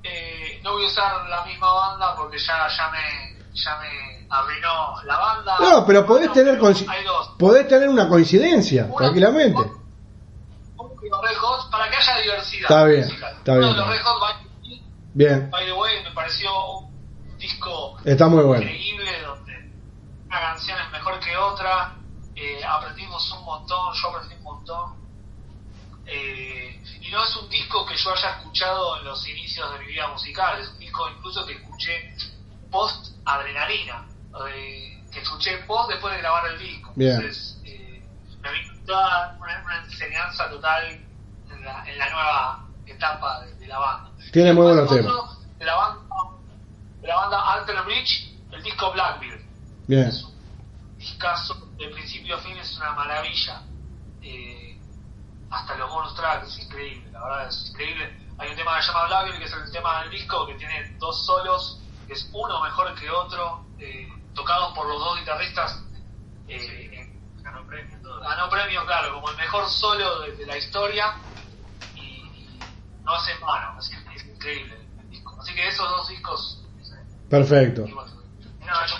Eh, 0.02 0.60
no 0.64 0.72
voy 0.72 0.84
a 0.84 0.88
usar 0.88 1.28
la 1.28 1.44
misma 1.44 1.72
banda 1.72 2.14
porque 2.16 2.36
ya, 2.38 2.66
ya 2.68 2.90
me, 2.90 3.54
ya 3.54 3.78
me 3.78 4.26
arruinó 4.28 5.02
la 5.04 5.16
banda. 5.18 5.56
No, 5.60 5.86
pero 5.86 6.04
podés 6.04 6.32
tener, 6.32 6.58
pero 6.58 6.66
coinci- 6.74 6.86
Hay 6.88 7.04
dos. 7.04 7.30
podés 7.38 7.68
tener 7.68 7.88
una 7.88 8.08
coincidencia, 8.08 8.84
Una- 8.86 8.96
tranquilamente. 8.96 9.60
Uno 9.60 10.92
los 11.02 11.22
Red 11.22 11.36
Hot, 11.36 11.70
para 11.70 11.88
que 11.90 11.96
haya 11.96 12.16
diversidad. 12.18 12.62
Está 12.62 12.84
bien, 12.84 13.04
musical. 13.04 13.34
está 13.36 13.52
Uno 13.52 13.60
bien. 13.60 13.72
de 13.72 13.78
los 13.80 13.88
Red 13.88 14.02
Hot, 14.02 14.20
by, 14.20 14.80
Bien, 15.14 15.50
by 15.50 15.64
the 15.66 15.72
way, 15.72 16.02
me 16.04 16.10
pareció 16.12 16.50
un 16.78 17.38
disco 17.38 17.96
está 18.04 18.28
muy 18.28 18.42
bueno. 18.44 18.62
increíble 18.62 19.20
donde 19.22 19.70
una 20.26 20.40
canción 20.40 20.78
es 20.80 20.90
mejor 20.92 21.20
que 21.20 21.36
otra. 21.36 21.94
Eh, 22.34 22.64
aprendimos 22.64 23.30
un 23.32 23.44
montón, 23.44 23.94
yo 23.94 24.08
aprendí 24.08 24.34
un 24.36 24.42
montón. 24.42 25.02
Eh, 26.06 26.82
y 27.00 27.10
no 27.10 27.24
es 27.24 27.36
un 27.36 27.48
disco 27.48 27.86
que 27.86 27.96
yo 27.96 28.12
haya 28.12 28.30
escuchado 28.38 28.98
en 28.98 29.04
los 29.04 29.28
inicios 29.28 29.72
de 29.72 29.78
mi 29.78 29.92
vida 29.92 30.08
musical, 30.08 30.60
es 30.60 30.68
un 30.68 30.78
disco 30.78 31.08
incluso 31.10 31.46
que 31.46 31.52
escuché 31.52 32.14
post 32.70 33.14
adrenalina, 33.24 34.06
eh, 34.48 35.04
que 35.12 35.20
escuché 35.20 35.58
post 35.58 35.90
después 35.90 36.14
de 36.14 36.20
grabar 36.20 36.52
el 36.52 36.58
disco. 36.58 36.92
Bien. 36.96 37.12
Entonces, 37.12 37.60
eh, 37.64 38.02
me 38.40 38.52
vino 38.52 38.72
toda 38.86 39.36
una, 39.40 39.62
una 39.64 39.84
enseñanza 39.84 40.50
total 40.50 40.84
en 41.50 41.64
la, 41.64 41.88
en 41.88 41.98
la 41.98 42.10
nueva 42.10 42.66
etapa 42.86 43.40
de, 43.42 43.54
de 43.54 43.66
la 43.68 43.78
banda. 43.78 44.10
Tiene 44.32 44.52
muy 44.52 44.64
buenos 44.64 44.88
temas. 44.88 45.14
la 45.60 45.74
banda, 45.74 46.02
la 47.02 47.16
banda 47.16 47.52
Alter 47.52 47.82
Bridge, 47.84 48.32
el 48.50 48.62
disco 48.62 48.92
Blackbeard 48.92 49.40
Bien, 49.86 50.10
discazo 51.02 51.54
de 51.76 51.88
principio 51.88 52.36
a 52.36 52.38
fin 52.38 52.56
es 52.56 52.76
una 52.78 52.92
maravilla. 52.92 53.62
Eh, 54.22 54.78
hasta 55.50 55.74
los 55.76 55.90
bonus 55.90 56.14
tracks 56.14 56.48
es 56.48 56.64
increíble, 56.64 57.10
la 57.10 57.20
verdad 57.24 57.48
es 57.48 57.68
increíble. 57.70 58.18
Hay 58.38 58.50
un 58.50 58.56
tema 58.56 58.76
que 58.76 58.82
se 58.82 58.88
llama 58.88 59.06
Blackbeard, 59.06 59.38
que 59.38 59.44
es 59.44 59.52
el 59.52 59.70
tema 59.72 60.00
del 60.02 60.10
disco, 60.10 60.46
que 60.46 60.54
tiene 60.54 60.96
dos 60.98 61.26
solos, 61.26 61.80
que 62.06 62.14
es 62.14 62.30
uno 62.32 62.62
mejor 62.62 62.94
que 62.94 63.10
otro, 63.10 63.66
eh, 63.78 64.08
tocados 64.34 64.72
por 64.74 64.86
los 64.88 64.98
dos 64.98 65.18
guitarristas. 65.18 65.82
Eh, 66.48 67.08
Ganó 67.42 67.66
premio 67.66 67.98
todo. 68.02 68.20
ganó 68.20 68.48
premio, 68.48 68.86
claro, 68.86 69.14
como 69.14 69.28
el 69.30 69.36
mejor 69.36 69.68
solo 69.68 70.20
de, 70.20 70.36
de 70.36 70.46
la 70.46 70.56
historia. 70.56 71.14
Y, 71.96 72.00
y 72.00 72.58
no 73.02 73.12
hace 73.12 73.32
en 73.32 73.40
vano, 73.40 73.78
así 73.78 73.92
que 74.04 74.14
es 74.14 74.24
increíble 74.26 74.76
el 75.00 75.10
disco. 75.10 75.36
Así 75.40 75.52
que 75.54 75.66
esos 75.68 75.88
dos 75.90 76.08
discos. 76.08 76.62
perfecto. 77.28 77.84
y 77.86 77.92
bueno, 77.92 78.12
No, 78.60 78.86
yo, 78.86 78.96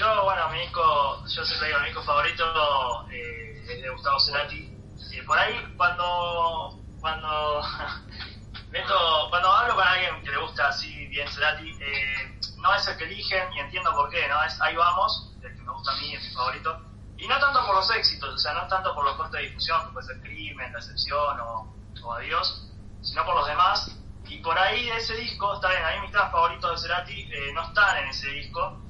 yo, 0.00 0.24
bueno, 0.24 0.48
mi 0.48 0.60
disco, 0.60 1.22
yo 1.28 1.44
siempre 1.44 1.68
digo, 1.68 1.80
mi 1.80 1.86
disco 1.86 2.02
favorito 2.02 3.06
eh, 3.10 3.64
es 3.68 3.82
de 3.82 3.90
Gustavo 3.90 4.18
Cerati. 4.18 4.74
Y 5.12 5.22
por 5.22 5.38
ahí, 5.38 5.74
cuando 5.76 6.80
cuando 7.00 7.62
meto, 8.70 9.26
cuando 9.28 9.52
hablo 9.52 9.74
con 9.74 9.86
alguien 9.86 10.22
que 10.22 10.30
le 10.30 10.38
gusta 10.38 10.68
así 10.68 11.06
bien 11.08 11.28
Cerati, 11.28 11.70
eh, 11.80 12.40
no 12.56 12.74
es 12.74 12.86
el 12.86 12.96
que 12.96 13.04
eligen 13.04 13.52
y 13.52 13.58
entiendo 13.58 13.92
por 13.92 14.08
qué, 14.08 14.26
¿no? 14.26 14.42
Es 14.42 14.58
Ahí 14.62 14.74
Vamos, 14.74 15.36
el 15.42 15.54
que 15.54 15.62
me 15.62 15.72
gusta 15.72 15.92
a 15.92 15.96
mí, 15.96 16.14
es 16.14 16.22
mi 16.22 16.30
favorito. 16.30 16.80
Y 17.18 17.28
no 17.28 17.38
tanto 17.38 17.66
por 17.66 17.74
los 17.74 17.90
éxitos, 17.90 18.34
o 18.34 18.38
sea, 18.38 18.54
no 18.54 18.66
tanto 18.68 18.94
por 18.94 19.04
los 19.04 19.16
cortes 19.16 19.38
de 19.38 19.48
difusión, 19.48 19.84
que 19.84 19.92
puede 19.92 20.06
ser 20.06 20.20
Crimen, 20.22 20.72
La 20.72 20.78
Excepción 20.78 21.40
o, 21.40 21.76
Adiós, 22.14 22.66
sino 23.02 23.24
por 23.26 23.34
los 23.34 23.46
demás. 23.46 23.94
Y 24.26 24.38
por 24.38 24.58
ahí 24.58 24.88
ese 24.88 25.14
disco, 25.16 25.54
está 25.56 25.68
bien, 25.68 25.84
a 25.84 25.90
mí 25.90 26.00
mis 26.02 26.12
temas 26.12 26.32
favoritos 26.32 26.70
de 26.70 26.88
Cerati 26.88 27.28
eh, 27.30 27.52
no 27.52 27.64
están 27.64 27.98
en 27.98 28.08
ese 28.08 28.28
disco, 28.30 28.80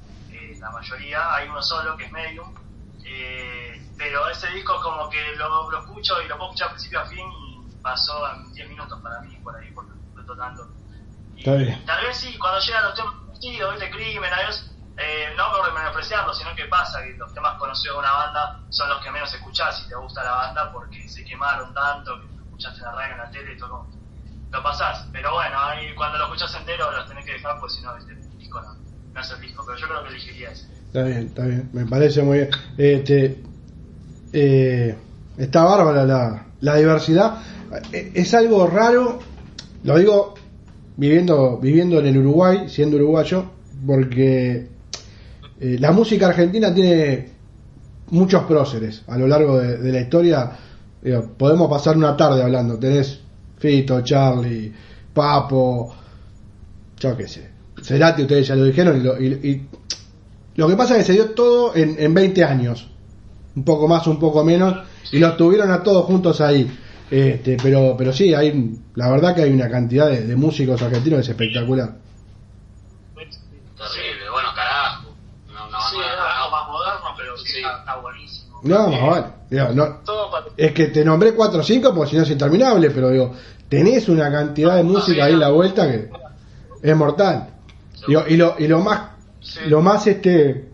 la 0.61 0.69
mayoría, 0.69 1.33
hay 1.33 1.49
uno 1.49 1.61
solo 1.61 1.97
que 1.97 2.05
es 2.05 2.11
Medium, 2.11 2.53
eh, 3.03 3.81
pero 3.97 4.29
ese 4.29 4.47
disco 4.51 4.79
como 4.81 5.09
que 5.09 5.35
lo, 5.35 5.69
lo 5.69 5.79
escucho 5.79 6.21
y 6.21 6.27
lo 6.27 6.37
puedo 6.37 6.51
escuchar 6.51 6.69
principio 6.69 7.01
a 7.01 7.05
fin 7.05 7.25
y 7.31 7.75
pasó 7.81 8.31
en 8.31 8.53
10 8.53 8.69
minutos 8.69 8.99
para 9.01 9.19
mí 9.21 9.35
por 9.43 9.55
ahí, 9.55 9.71
porque 9.71 9.91
lo 10.15 10.37
tanto. 10.37 10.69
Y. 11.35 11.43
Tal 11.43 12.05
vez 12.05 12.17
sí, 12.17 12.37
cuando 12.37 12.59
llegan 12.59 12.83
los 12.83 12.93
temas 12.93 13.15
conocidos, 13.15 13.73
¿viste? 13.73 13.89
Crimen, 13.89 14.31
adiós, 14.31 14.71
eh, 14.97 15.33
no 15.35 15.51
por 15.51 15.73
menospreciarlo, 15.73 16.33
sino 16.33 16.53
que 16.55 16.65
pasa 16.65 17.01
que 17.01 17.13
los 17.13 17.33
temas 17.33 17.57
conocidos 17.57 17.95
de 17.95 17.99
una 17.99 18.11
banda 18.11 18.59
son 18.69 18.89
los 18.89 19.03
que 19.03 19.09
menos 19.09 19.33
escuchás 19.33 19.81
si 19.81 19.89
te 19.89 19.95
gusta 19.95 20.23
la 20.23 20.31
banda 20.31 20.71
porque 20.71 21.09
se 21.09 21.25
quemaron 21.25 21.73
tanto 21.73 22.19
que 22.21 22.27
lo 22.27 22.43
escuchaste 22.43 22.79
en 22.79 22.85
la 22.85 22.91
radio, 22.91 23.13
en 23.13 23.17
la 23.17 23.31
tele 23.31 23.53
y 23.53 23.57
todo. 23.57 23.87
Lo 24.51 24.61
pasás, 24.61 25.07
pero 25.11 25.33
bueno, 25.33 25.59
ahí 25.59 25.95
cuando 25.95 26.19
lo 26.19 26.25
escuchás 26.25 26.53
entero 26.53 26.91
los 26.91 27.07
tenés 27.07 27.25
que 27.25 27.33
dejar 27.33 27.59
porque 27.59 27.73
si 27.73 27.81
no, 27.81 27.95
¿viste? 27.95 28.11
el 28.11 28.37
disco 28.37 28.61
no, 28.61 28.75
no 29.13 29.21
es 29.21 29.31
el 29.31 29.41
disco, 29.41 29.63
pero 29.65 29.77
yo 29.77 29.87
creo 29.87 30.03
que 30.03 30.09
elegiría 30.09 30.51
ese. 30.51 30.65
Está 30.87 31.03
bien, 31.03 31.17
está 31.27 31.45
bien, 31.45 31.69
me 31.73 31.85
parece 31.85 32.21
muy 32.21 32.37
bien. 32.39 32.49
Este, 32.77 33.41
eh, 34.33 34.95
está 35.37 35.63
bárbara 35.63 36.05
la, 36.05 36.45
la 36.61 36.75
diversidad. 36.75 37.41
Eh, 37.91 38.11
Es 38.15 38.33
algo 38.33 38.67
raro, 38.67 39.19
lo 39.83 39.97
digo 39.97 40.33
viviendo, 40.97 41.57
viviendo 41.57 41.99
en 41.99 42.07
el 42.07 42.17
Uruguay, 42.17 42.67
siendo 42.67 42.97
uruguayo, 42.97 43.45
porque 43.85 44.67
eh, 45.59 45.77
la 45.79 45.91
música 45.91 46.27
argentina 46.27 46.73
tiene 46.73 47.29
muchos 48.09 48.43
próceres 48.43 49.03
a 49.07 49.17
lo 49.17 49.27
largo 49.27 49.57
de, 49.57 49.77
de 49.77 49.91
la 49.91 50.01
historia. 50.01 50.51
Digo, 51.01 51.31
podemos 51.37 51.69
pasar 51.69 51.95
una 51.97 52.15
tarde 52.15 52.43
hablando. 52.43 52.77
Tenés 52.77 53.21
Fito, 53.57 54.01
Charlie, 54.01 54.71
Papo, 55.13 55.95
yo 56.99 57.17
qué 57.17 57.27
sé. 57.27 57.50
Cerati, 57.83 58.21
ustedes 58.23 58.47
ya 58.47 58.55
lo 58.55 58.63
dijeron, 58.65 58.97
y 58.99 59.03
lo, 59.03 59.19
y- 59.21 59.27
y 59.27 59.67
lo 60.55 60.67
que 60.67 60.75
pasa 60.75 60.93
es 60.95 60.99
que 60.99 61.05
se 61.05 61.13
dio 61.13 61.31
todo 61.31 61.75
en, 61.75 61.95
en 61.99 62.13
20 62.13 62.43
años, 62.43 62.87
un 63.55 63.63
poco 63.65 63.87
más, 63.87 64.05
un 64.07 64.19
poco 64.19 64.43
menos, 64.43 64.75
y 65.11 65.19
los 65.19 65.35
tuvieron 65.37 65.71
a 65.71 65.81
todos 65.83 66.05
juntos 66.05 66.39
ahí. 66.41 66.69
Este, 67.09 67.57
pero, 67.61 67.95
pero 67.97 68.13
sí, 68.13 68.33
hay, 68.33 68.79
la 68.95 69.09
verdad 69.11 69.35
que 69.35 69.41
hay 69.43 69.51
una 69.51 69.69
cantidad 69.69 70.07
de, 70.09 70.25
de 70.25 70.35
músicos 70.35 70.81
argentinos 70.81 71.17
que 71.17 71.21
es 71.23 71.29
espectacular. 71.29 71.95
Terrible, 73.15 74.29
bueno, 74.31 74.49
carajo. 74.55 75.07
Sí, 75.89 75.97
algo 75.97 76.43
rock. 76.43 76.51
más 76.51 76.67
moderno, 76.67 77.07
pero 77.17 77.37
sí. 77.37 77.57
Está, 77.57 77.77
está 77.79 77.95
buenísimo. 77.97 78.59
No, 78.63 78.87
más 78.89 79.01
vale. 79.09 79.25
Digo, 79.49 79.69
no, 79.73 79.97
es 80.55 80.71
que 80.73 80.85
te 80.87 81.03
nombré 81.03 81.33
4 81.33 81.59
o 81.59 81.63
5 81.63 81.93
porque 81.93 82.11
si 82.11 82.17
no 82.17 82.23
es 82.23 82.29
interminable, 82.29 82.91
pero 82.91 83.09
digo, 83.09 83.33
tenés 83.67 84.07
una 84.07 84.31
cantidad 84.31 84.75
de 84.77 84.83
música 84.83 85.25
ahí 85.25 85.33
en 85.33 85.39
la 85.39 85.49
vuelta 85.49 85.89
que 85.91 86.09
es 86.81 86.95
mortal. 86.95 87.49
Digo, 88.07 88.23
y 88.27 88.35
lo, 88.35 88.55
y 88.57 88.67
lo 88.67 88.79
más, 88.79 89.11
lo 89.67 89.81
más 89.81 90.07
este, 90.07 90.65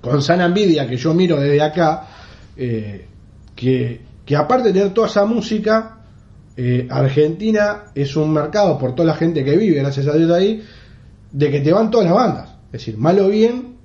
con 0.00 0.22
sana 0.22 0.46
envidia 0.46 0.88
que 0.88 0.96
yo 0.96 1.14
miro 1.14 1.38
desde 1.38 1.60
acá, 1.60 2.08
eh, 2.56 3.06
que, 3.54 4.00
que 4.24 4.36
aparte 4.36 4.68
de 4.68 4.74
tener 4.74 4.94
toda 4.94 5.08
esa 5.08 5.24
música, 5.24 5.98
eh, 6.56 6.86
Argentina 6.90 7.84
es 7.94 8.16
un 8.16 8.32
mercado 8.32 8.78
por 8.78 8.94
toda 8.94 9.06
la 9.06 9.14
gente 9.14 9.44
que 9.44 9.56
vive, 9.56 9.76
gracias 9.78 10.06
a 10.06 10.14
Dios 10.14 10.30
ahí, 10.30 10.62
de 11.32 11.50
que 11.50 11.60
te 11.60 11.72
van 11.72 11.90
todas 11.90 12.06
las 12.06 12.14
bandas. 12.14 12.48
Es 12.66 12.72
decir, 12.72 12.98
mal 12.98 13.18
o 13.18 13.28
bien, 13.28 13.76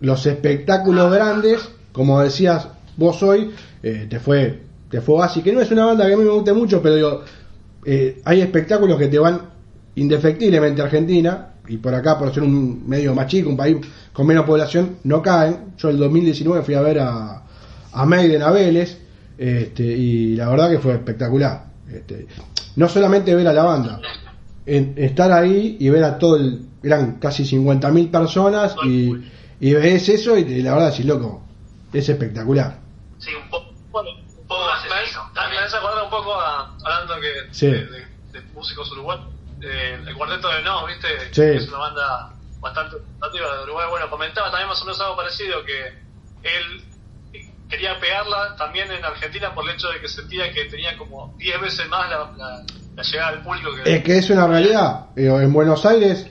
los 0.00 0.26
espectáculos 0.26 1.12
grandes, 1.12 1.68
como 1.92 2.20
decías 2.20 2.68
vos 2.96 3.22
hoy, 3.22 3.50
eh, 3.82 4.06
te 4.08 4.18
fue 4.18 4.66
te 4.90 5.00
fue 5.00 5.24
así, 5.24 5.42
que 5.42 5.52
no 5.52 5.60
es 5.60 5.70
una 5.70 5.86
banda 5.86 6.06
que 6.06 6.14
a 6.14 6.16
mí 6.16 6.24
me 6.24 6.30
guste 6.30 6.52
mucho, 6.52 6.80
pero 6.80 6.94
digo, 6.94 7.22
eh, 7.84 8.20
hay 8.24 8.40
espectáculos 8.40 8.98
que 8.98 9.08
te 9.08 9.18
van 9.18 9.40
indefectiblemente 9.96 10.80
a 10.80 10.84
Argentina, 10.84 11.54
y 11.68 11.76
por 11.78 11.94
acá, 11.94 12.18
por 12.18 12.32
ser 12.32 12.42
un 12.42 12.88
medio 12.88 13.14
más 13.14 13.26
chico, 13.26 13.48
un 13.48 13.56
país 13.56 13.76
con 14.12 14.26
menos 14.26 14.44
población, 14.44 14.98
no 15.04 15.20
caen. 15.22 15.74
Yo 15.78 15.88
el 15.90 15.98
2019 15.98 16.62
fui 16.62 16.74
a 16.74 16.80
ver 16.80 16.98
a, 17.00 17.42
a 17.92 18.06
Maiden 18.06 18.42
a 18.42 18.50
Vélez, 18.50 18.98
este, 19.38 19.82
y 19.84 20.36
la 20.36 20.48
verdad 20.48 20.70
que 20.70 20.78
fue 20.78 20.92
espectacular. 20.94 21.66
Este, 21.90 22.26
no 22.76 22.88
solamente 22.88 23.34
ver 23.34 23.46
a 23.48 23.52
la 23.52 23.62
banda, 23.62 24.00
en- 24.66 24.94
estar 24.96 25.30
ahí 25.32 25.76
y 25.78 25.88
ver 25.88 26.04
a 26.04 26.18
todo 26.18 26.36
el, 26.36 26.66
eran 26.82 27.18
casi 27.18 27.44
50.000 27.44 28.10
personas 28.10 28.74
y, 28.84 29.12
y 29.60 29.72
ves 29.74 30.08
eso 30.08 30.36
y, 30.36 30.62
la 30.62 30.74
verdad, 30.74 30.92
sí, 30.92 31.02
loco, 31.04 31.42
es 31.92 32.08
espectacular. 32.08 32.78
Sí, 33.18 33.30
un 33.42 33.48
poco, 33.50 33.72
bueno, 33.92 34.10
un 34.10 34.46
poco 34.46 34.60
Me 34.62 34.66
más 34.66 34.84
me- 34.84 35.02
estilo. 35.04 35.22
me 35.50 35.58
hace 35.64 35.76
acordar 35.76 36.04
un 36.04 36.10
poco 36.10 36.34
a, 36.34 36.76
hablando 36.84 37.14
que 37.20 37.54
Sí. 37.54 37.66
de, 37.66 37.72
de- 37.86 38.16
de 38.32 38.42
músicos 38.54 38.90
uruguayos, 38.92 39.26
eh, 39.62 39.98
el 40.06 40.14
cuarteto 40.16 40.48
de 40.48 40.62
No, 40.62 40.86
¿viste? 40.86 41.08
Sí. 41.32 41.42
Es 41.42 41.68
una 41.68 41.78
banda 41.78 42.32
bastante 42.60 42.96
representativa 42.96 43.56
de 43.56 43.62
Uruguay. 43.64 43.86
Bueno, 43.90 44.10
comentaba 44.10 44.50
también 44.50 44.68
más 44.68 44.80
o 44.82 44.84
menos 44.84 45.00
algo 45.00 45.16
parecido, 45.16 45.64
que 45.64 45.86
él 46.42 46.84
eh, 47.32 47.50
quería 47.68 47.98
pegarla 48.00 48.56
también 48.56 48.90
en 48.90 49.04
Argentina 49.04 49.54
por 49.54 49.68
el 49.68 49.74
hecho 49.76 49.88
de 49.88 50.00
que 50.00 50.08
sentía 50.08 50.50
que 50.52 50.64
tenía 50.66 50.96
como 50.96 51.34
10 51.38 51.60
veces 51.60 51.88
más 51.88 52.08
la, 52.10 52.32
la- 52.36 52.62
la 52.96 53.02
llegada 53.02 53.32
del 53.32 53.40
público 53.42 53.68
que... 53.84 53.96
Es 53.96 54.02
que 54.02 54.16
es 54.18 54.30
una 54.30 54.46
realidad. 54.46 55.06
Digo, 55.14 55.38
En 55.38 55.52
Buenos 55.52 55.84
Aires 55.84 56.26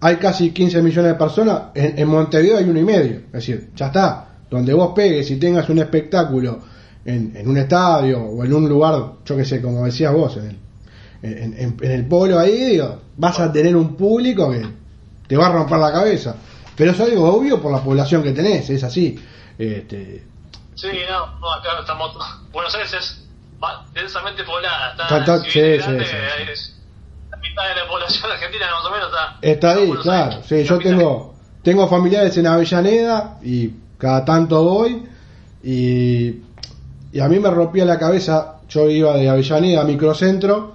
hay 0.00 0.16
casi 0.16 0.50
15 0.52 0.82
millones 0.82 1.12
de 1.12 1.18
personas, 1.18 1.62
en, 1.74 1.98
en 1.98 2.08
Montevideo 2.08 2.58
hay 2.58 2.64
uno 2.64 2.80
y 2.80 2.84
medio. 2.84 3.16
Es 3.26 3.32
decir, 3.32 3.70
ya 3.76 3.86
está. 3.86 4.28
Donde 4.50 4.74
vos 4.74 4.92
pegues 4.94 5.30
y 5.30 5.38
tengas 5.38 5.68
un 5.68 5.78
espectáculo 5.78 6.58
en, 7.04 7.34
en 7.36 7.48
un 7.48 7.56
estadio 7.58 8.20
o 8.20 8.44
en 8.44 8.52
un 8.52 8.68
lugar, 8.68 9.12
yo 9.24 9.36
que 9.36 9.44
sé, 9.44 9.62
como 9.62 9.84
decías 9.86 10.12
vos, 10.12 10.36
en 10.36 10.46
el, 10.48 10.58
en, 11.24 11.54
en- 11.58 11.76
en 11.80 11.90
el 11.90 12.06
polo 12.06 12.38
ahí, 12.38 12.52
digo, 12.64 13.00
vas 13.16 13.38
a 13.40 13.52
tener 13.52 13.74
un 13.76 13.96
público 13.96 14.50
que 14.50 14.66
te 15.26 15.36
va 15.36 15.46
a 15.46 15.52
romper 15.52 15.78
la 15.78 15.92
cabeza. 15.92 16.36
Pero 16.76 16.90
es 16.90 17.00
algo 17.00 17.32
obvio 17.36 17.60
por 17.62 17.72
la 17.72 17.78
población 17.82 18.22
que 18.22 18.32
tenés, 18.32 18.68
es 18.70 18.82
así. 18.84 19.18
Este, 19.58 20.24
Sí, 20.74 20.88
no, 21.08 21.38
no, 21.38 21.52
acá 21.52 21.68
estamos... 21.80 22.16
Buenos 22.52 22.74
Aires 22.74 22.92
es 22.92 23.20
densamente 23.94 24.42
poblada. 24.44 24.90
Está, 24.92 25.18
Está- 25.18 25.44
sí, 25.48 25.60
grande, 25.60 26.04
sí, 26.04 26.10
sí, 26.10 26.16
sí. 26.46 26.52
es 26.52 26.76
la 27.30 27.36
mitad 27.38 27.62
de 27.68 27.80
la 27.80 27.88
población 27.88 28.30
argentina 28.32 28.66
más 28.72 28.84
o 28.84 28.90
menos 28.90 29.06
está... 29.08 29.38
Está 29.40 29.70
ahí, 29.72 29.86
Buenos 29.86 30.02
claro. 30.04 30.30
Aires, 30.32 30.46
Sí, 30.48 30.64
yo 30.64 30.76
capital. 30.76 30.98
tengo 30.98 31.34
tengo 31.62 31.88
familiares 31.88 32.36
en 32.36 32.46
Avellaneda 32.46 33.38
y 33.42 33.70
cada 33.96 34.24
tanto 34.24 34.62
voy 34.64 35.02
y, 35.62 36.42
y 37.12 37.20
a 37.20 37.28
mí 37.28 37.38
me 37.38 37.50
rompía 37.50 37.84
la 37.86 37.98
cabeza. 37.98 38.56
Yo 38.68 38.90
iba 38.90 39.16
de 39.16 39.28
Avellaneda 39.30 39.80
a 39.82 39.84
Microcentro 39.84 40.74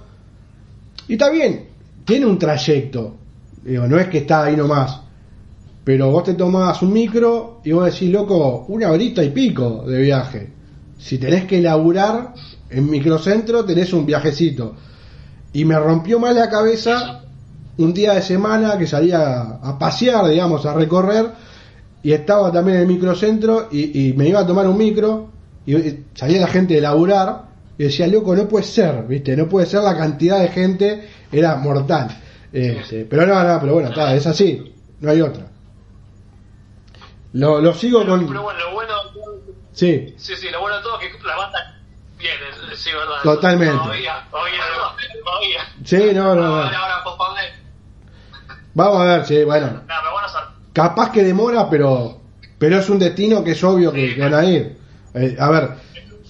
y 1.10 1.14
está 1.14 1.28
bien, 1.28 1.64
tiene 2.04 2.24
un 2.24 2.38
trayecto. 2.38 3.16
Digo, 3.64 3.88
no 3.88 3.98
es 3.98 4.06
que 4.06 4.18
está 4.18 4.44
ahí 4.44 4.54
nomás. 4.54 5.00
Pero 5.82 6.08
vos 6.08 6.22
te 6.22 6.34
tomás 6.34 6.82
un 6.82 6.92
micro 6.92 7.60
y 7.64 7.72
vos 7.72 7.92
decís, 7.92 8.12
loco, 8.12 8.66
una 8.68 8.92
horita 8.92 9.20
y 9.24 9.30
pico 9.30 9.82
de 9.88 10.02
viaje. 10.02 10.52
Si 11.00 11.18
tenés 11.18 11.46
que 11.46 11.60
laburar 11.60 12.32
en 12.68 12.88
Microcentro, 12.88 13.64
tenés 13.64 13.92
un 13.92 14.06
viajecito. 14.06 14.76
Y 15.52 15.64
me 15.64 15.76
rompió 15.80 16.20
más 16.20 16.32
la 16.32 16.48
cabeza 16.48 17.22
un 17.76 17.92
día 17.92 18.14
de 18.14 18.22
semana 18.22 18.78
que 18.78 18.86
salía 18.86 19.40
a 19.40 19.76
pasear, 19.80 20.28
digamos, 20.28 20.64
a 20.64 20.74
recorrer, 20.74 21.26
y 22.04 22.12
estaba 22.12 22.52
también 22.52 22.76
en 22.76 22.82
el 22.82 22.88
microcentro 22.88 23.66
y, 23.72 24.10
y 24.10 24.12
me 24.12 24.28
iba 24.28 24.38
a 24.38 24.46
tomar 24.46 24.68
un 24.68 24.78
micro, 24.78 25.26
y 25.66 25.74
salía 26.14 26.40
la 26.40 26.46
gente 26.46 26.74
de 26.74 26.82
laburar, 26.82 27.49
y 27.80 27.84
decía, 27.84 28.06
loco, 28.08 28.36
no 28.36 28.46
puede 28.46 28.66
ser, 28.66 29.04
¿viste? 29.06 29.34
No 29.34 29.48
puede 29.48 29.64
ser 29.64 29.80
la 29.80 29.96
cantidad 29.96 30.38
de 30.38 30.48
gente, 30.48 31.08
era 31.32 31.56
mortal. 31.56 32.14
Este, 32.52 33.06
pero 33.06 33.24
no, 33.24 33.42
no, 33.42 33.58
pero 33.58 33.72
bueno, 33.72 33.88
está, 33.88 34.14
es 34.14 34.26
así, 34.26 34.74
no 35.00 35.10
hay 35.10 35.22
otra. 35.22 35.46
Lo, 37.32 37.58
lo 37.58 37.72
sigo 37.72 38.00
Pero, 38.00 38.10
con... 38.12 38.26
pero 38.26 38.42
bueno, 38.42 38.60
lo 38.60 38.74
bueno... 38.74 38.94
Sí, 39.72 40.14
Sí, 40.18 40.36
sí, 40.36 40.50
lo 40.50 40.60
bueno 40.60 40.76
de 40.76 40.82
todo 40.82 41.00
es 41.00 41.08
que 41.16 41.26
la 41.26 41.36
banda 41.36 41.80
viene, 42.18 42.36
sí, 42.76 42.90
verdad. 42.92 43.22
Totalmente. 43.22 43.78
Todavía, 43.78 44.26
todavía, 44.30 44.60
todavía. 45.24 45.60
sí, 45.82 46.10
no, 46.12 46.34
no, 46.34 46.34
no. 46.34 46.56
Ahora, 46.56 46.76
ahora. 46.76 47.40
Vamos 48.74 49.00
a 49.00 49.04
ver, 49.04 49.24
sí, 49.24 49.42
bueno. 49.42 49.80
Capaz 50.74 51.12
que 51.12 51.24
demora, 51.24 51.70
pero 51.70 52.20
pero 52.58 52.76
es 52.78 52.90
un 52.90 52.98
destino 52.98 53.42
que 53.42 53.52
es 53.52 53.64
obvio 53.64 53.90
que, 53.90 54.16
que 54.16 54.20
van 54.20 54.34
a 54.34 54.44
ir. 54.44 54.76
Eh, 55.14 55.34
a 55.40 55.48
ver, 55.50 55.70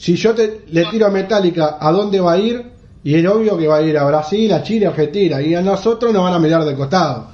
si 0.01 0.17
yo 0.17 0.35
te, 0.35 0.65
le 0.69 0.87
tiro 0.87 1.07
a 1.07 1.11
Metallica, 1.11 1.77
¿a 1.81 1.93
dónde 1.93 2.21
va 2.21 2.33
a 2.33 2.39
ir? 2.39 2.71
Y 3.05 3.15
es 3.15 3.27
obvio 3.27 3.57
que 3.59 3.67
va 3.67 3.77
a 3.77 3.83
ir 3.83 3.97
a 3.99 4.05
Brasil, 4.05 4.53
a 4.53 4.63
Chile, 4.63 4.87
a 4.87 4.91
Argentina. 4.91 5.41
Y 5.43 5.55
a 5.55 5.61
nosotros 5.63 6.13
nos 6.13 6.23
van 6.23 6.35
a 6.35 6.39
mirar 6.39 6.65
de 6.65 6.75
costado. 6.75 7.29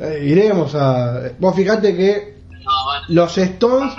Eh, 0.00 0.24
iremos 0.26 0.74
a... 0.74 1.30
Vos 1.38 1.54
fijate 1.54 1.94
que 1.96 2.38
No, 2.50 3.14
los 3.14 3.36
Stones, 3.38 3.92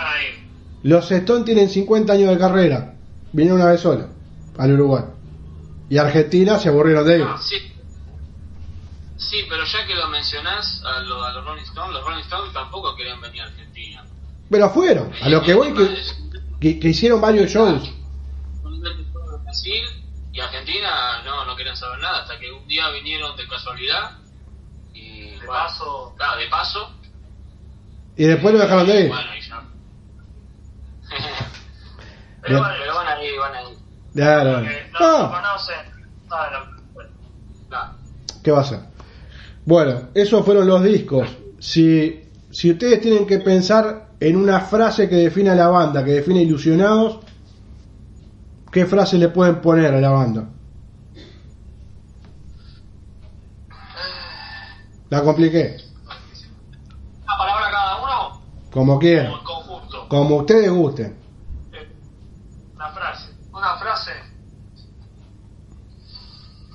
los 0.83 1.11
Stones 1.11 1.45
tienen 1.45 1.69
50 1.69 2.13
años 2.13 2.29
de 2.29 2.37
carrera. 2.37 2.93
Vinieron 3.31 3.61
una 3.61 3.71
vez 3.71 3.81
sola 3.81 4.07
al 4.57 4.73
Uruguay. 4.73 5.03
Y 5.89 5.97
Argentina 5.97 6.57
se 6.59 6.69
aburrieron 6.69 7.05
de 7.05 7.15
ellos. 7.17 7.43
Sí. 7.47 7.55
Sí, 9.17 9.37
pero 9.49 9.63
ya 9.65 9.85
que 9.87 9.95
lo 9.95 10.07
mencionás 10.09 10.81
a, 10.85 10.99
lo- 11.01 11.23
a 11.23 11.31
los 11.33 11.45
Rolling 11.45 11.63
Stones, 11.63 11.93
los 11.93 12.03
Rolling 12.05 12.21
Stones 12.23 12.53
tampoco 12.53 12.95
querían 12.95 13.21
venir 13.21 13.41
a 13.41 13.45
Argentina. 13.45 14.03
Pero 14.49 14.69
fueron. 14.69 15.09
A 15.21 15.29
lo 15.29 15.41
que 15.41 15.53
voy, 15.53 15.73
que, 15.73 15.87
que, 16.63 16.79
que 16.79 16.87
hicieron 16.89 17.19
varios 17.19 17.51
shows. 17.51 17.91
Brasil 19.43 19.83
y 20.31 20.39
Argentina 20.39 21.21
no, 21.25 21.45
no 21.45 21.55
querían 21.57 21.75
saber 21.77 21.99
nada, 21.99 22.21
hasta 22.21 22.39
que 22.39 22.51
un 22.51 22.65
día 22.67 22.89
vinieron 22.89 23.35
de 23.37 23.45
casualidad 23.47 24.11
y 24.93 25.21
De 25.31 25.37
bueno, 25.37 25.51
paso. 25.51 26.13
claro, 26.17 26.39
de 26.39 26.47
paso. 26.47 26.91
Y 28.15 28.25
después 28.25 28.53
lo 28.53 28.59
dejaron 28.61 28.87
de 28.87 29.01
ir. 29.01 29.07
Bueno, 29.09 29.35
y 29.37 29.41
ya. 29.41 29.63
Pero 32.41 32.59
bueno, 32.59 32.73
Pero 32.79 32.95
van 32.95 33.07
a 33.07 33.23
ir, 33.23 33.39
van 33.39 33.55
a 33.55 33.61
ir. 33.63 33.77
Claro. 34.13 34.61
que 34.67 34.89
no 34.91 34.99
Ah. 34.99 35.19
lo 35.21 35.31
conocen. 35.31 35.93
Claro. 36.27 36.73
¿Qué 38.43 38.51
va 38.51 38.61
a 38.61 38.65
ser? 38.65 38.79
Bueno, 39.65 40.09
esos 40.13 40.43
fueron 40.45 40.67
los 40.67 40.83
discos. 40.83 41.27
Si, 41.59 42.29
si 42.51 42.71
ustedes 42.71 43.01
tienen 43.01 43.25
que 43.25 43.39
pensar 43.39 44.09
en 44.27 44.37
una 44.37 44.61
frase 44.61 45.09
que 45.09 45.15
define 45.15 45.49
a 45.49 45.55
la 45.55 45.67
banda, 45.67 46.03
que 46.03 46.11
define 46.11 46.41
Ilusionados, 46.43 47.19
¿qué 48.71 48.85
frase 48.85 49.17
le 49.17 49.27
pueden 49.27 49.59
poner 49.59 49.93
a 49.93 49.99
la 49.99 50.09
banda? 50.11 50.47
La 55.09 55.21
compliqué. 55.21 55.77
Una 57.23 57.37
palabra 57.37 57.69
cada 57.71 58.01
uno 58.01 58.41
Como 58.71 58.97
quieran. 58.97 59.33
en 59.33 59.43
conjunto. 59.43 60.07
Como 60.07 60.37
ustedes 60.37 60.71
gusten. 60.71 61.17
Una 62.75 62.89
frase. 62.91 63.29
Una 63.51 63.75
frase. 63.77 64.11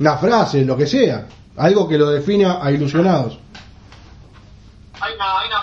Una 0.01 0.17
frase, 0.19 0.65
lo 0.65 0.77
que 0.77 0.87
sea. 0.87 1.27
Algo 1.57 1.89
que 1.89 1.99
lo 1.99 2.11
defina 2.11 2.63
a 2.63 2.71
Ilusionados. 2.71 3.39
Hay 5.01 5.15
una, 5.15 5.39
hay 5.41 5.49
una 5.49 5.58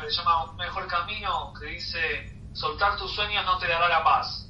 que 0.00 0.10
se 0.10 0.16
llama 0.16 0.44
Un 0.44 0.56
mejor 0.56 0.86
camino 0.86 1.52
que 1.58 1.66
dice 1.66 2.38
soltar 2.52 2.96
tus 2.96 3.12
sueños 3.12 3.44
no 3.44 3.58
te 3.58 3.68
dará 3.68 3.88
la 3.88 4.04
paz. 4.04 4.48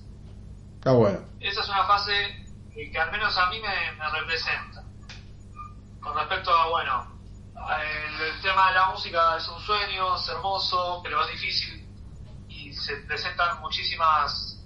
Está 0.76 0.92
bueno. 0.92 1.20
Esa 1.40 1.60
es 1.60 1.68
una 1.68 1.84
frase 1.84 2.46
que, 2.72 2.98
al 2.98 3.10
menos 3.12 3.36
a 3.36 3.46
mí 3.50 3.60
me, 3.60 3.92
me 3.92 4.10
representa. 4.10 4.82
Con 6.00 6.16
respecto 6.16 6.54
a, 6.54 6.68
bueno, 6.68 7.20
el, 7.54 8.20
el 8.20 8.40
tema 8.40 8.68
de 8.68 8.74
la 8.74 8.86
música 8.90 9.36
es 9.36 9.48
un 9.48 9.60
sueño, 9.60 10.16
es 10.16 10.28
hermoso, 10.28 11.00
pero 11.02 11.22
es 11.22 11.32
difícil 11.32 11.86
y 12.48 12.72
se 12.72 12.96
presentan 13.02 13.60
muchísimas 13.60 14.58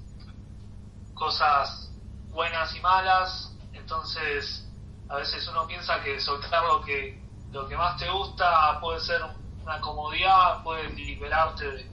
cosas 1.15 1.91
buenas 2.31 2.75
y 2.75 2.81
malas, 2.81 3.53
entonces 3.73 4.67
a 5.09 5.17
veces 5.17 5.47
uno 5.49 5.67
piensa 5.67 6.01
que 6.03 6.21
soltar 6.21 6.65
lo 6.65 6.83
que 6.83 7.23
lo 7.53 7.69
que 7.69 7.77
más 7.77 7.97
te 7.97 8.11
gusta 8.11 8.81
puede 8.81 8.99
ser 8.99 9.23
una 9.65 9.81
comodidad, 9.81 10.63
puede 10.63 10.91
liberarte 10.91 11.65
de, 11.65 11.91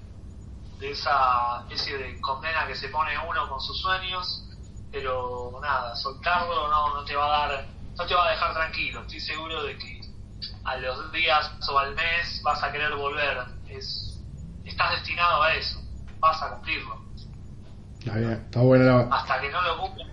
de 0.80 0.92
esa 0.92 1.62
especie 1.62 1.98
de 1.98 2.20
condena 2.22 2.68
que 2.68 2.76
se 2.76 2.90
pone 2.90 3.12
uno 3.18 3.50
con 3.50 3.60
sus 3.62 3.80
sueños, 3.80 4.44
pero 4.92 5.58
nada, 5.62 5.96
soltarlo 5.96 6.68
no, 6.70 6.96
no 6.96 7.06
te 7.06 7.16
va 7.16 7.26
a 7.26 7.48
dar, 7.48 7.66
no 7.98 8.06
te 8.06 8.14
va 8.14 8.28
a 8.28 8.32
dejar 8.32 8.54
tranquilo, 8.54 9.02
estoy 9.02 9.20
seguro 9.22 9.64
de 9.64 9.78
que 9.78 10.02
a 10.66 10.76
los 10.78 11.12
días 11.12 11.52
o 11.70 11.78
al 11.78 11.96
mes 11.96 12.42
vas 12.44 12.62
a 12.62 12.72
querer 12.72 12.94
volver, 12.96 13.46
es, 13.70 14.20
estás 14.66 14.92
destinado 14.92 15.42
a 15.42 15.54
eso, 15.54 15.80
vas 16.20 16.42
a 16.44 16.56
cumplirlo, 16.56 17.02
Está 18.00 18.18
bien. 18.18 18.32
Está 18.32 18.62
buena 18.62 18.86
la... 18.86 19.16
hasta 19.16 19.40
que 19.40 19.52
no 19.52 19.62
lo 19.62 19.78
cumplas 19.78 20.12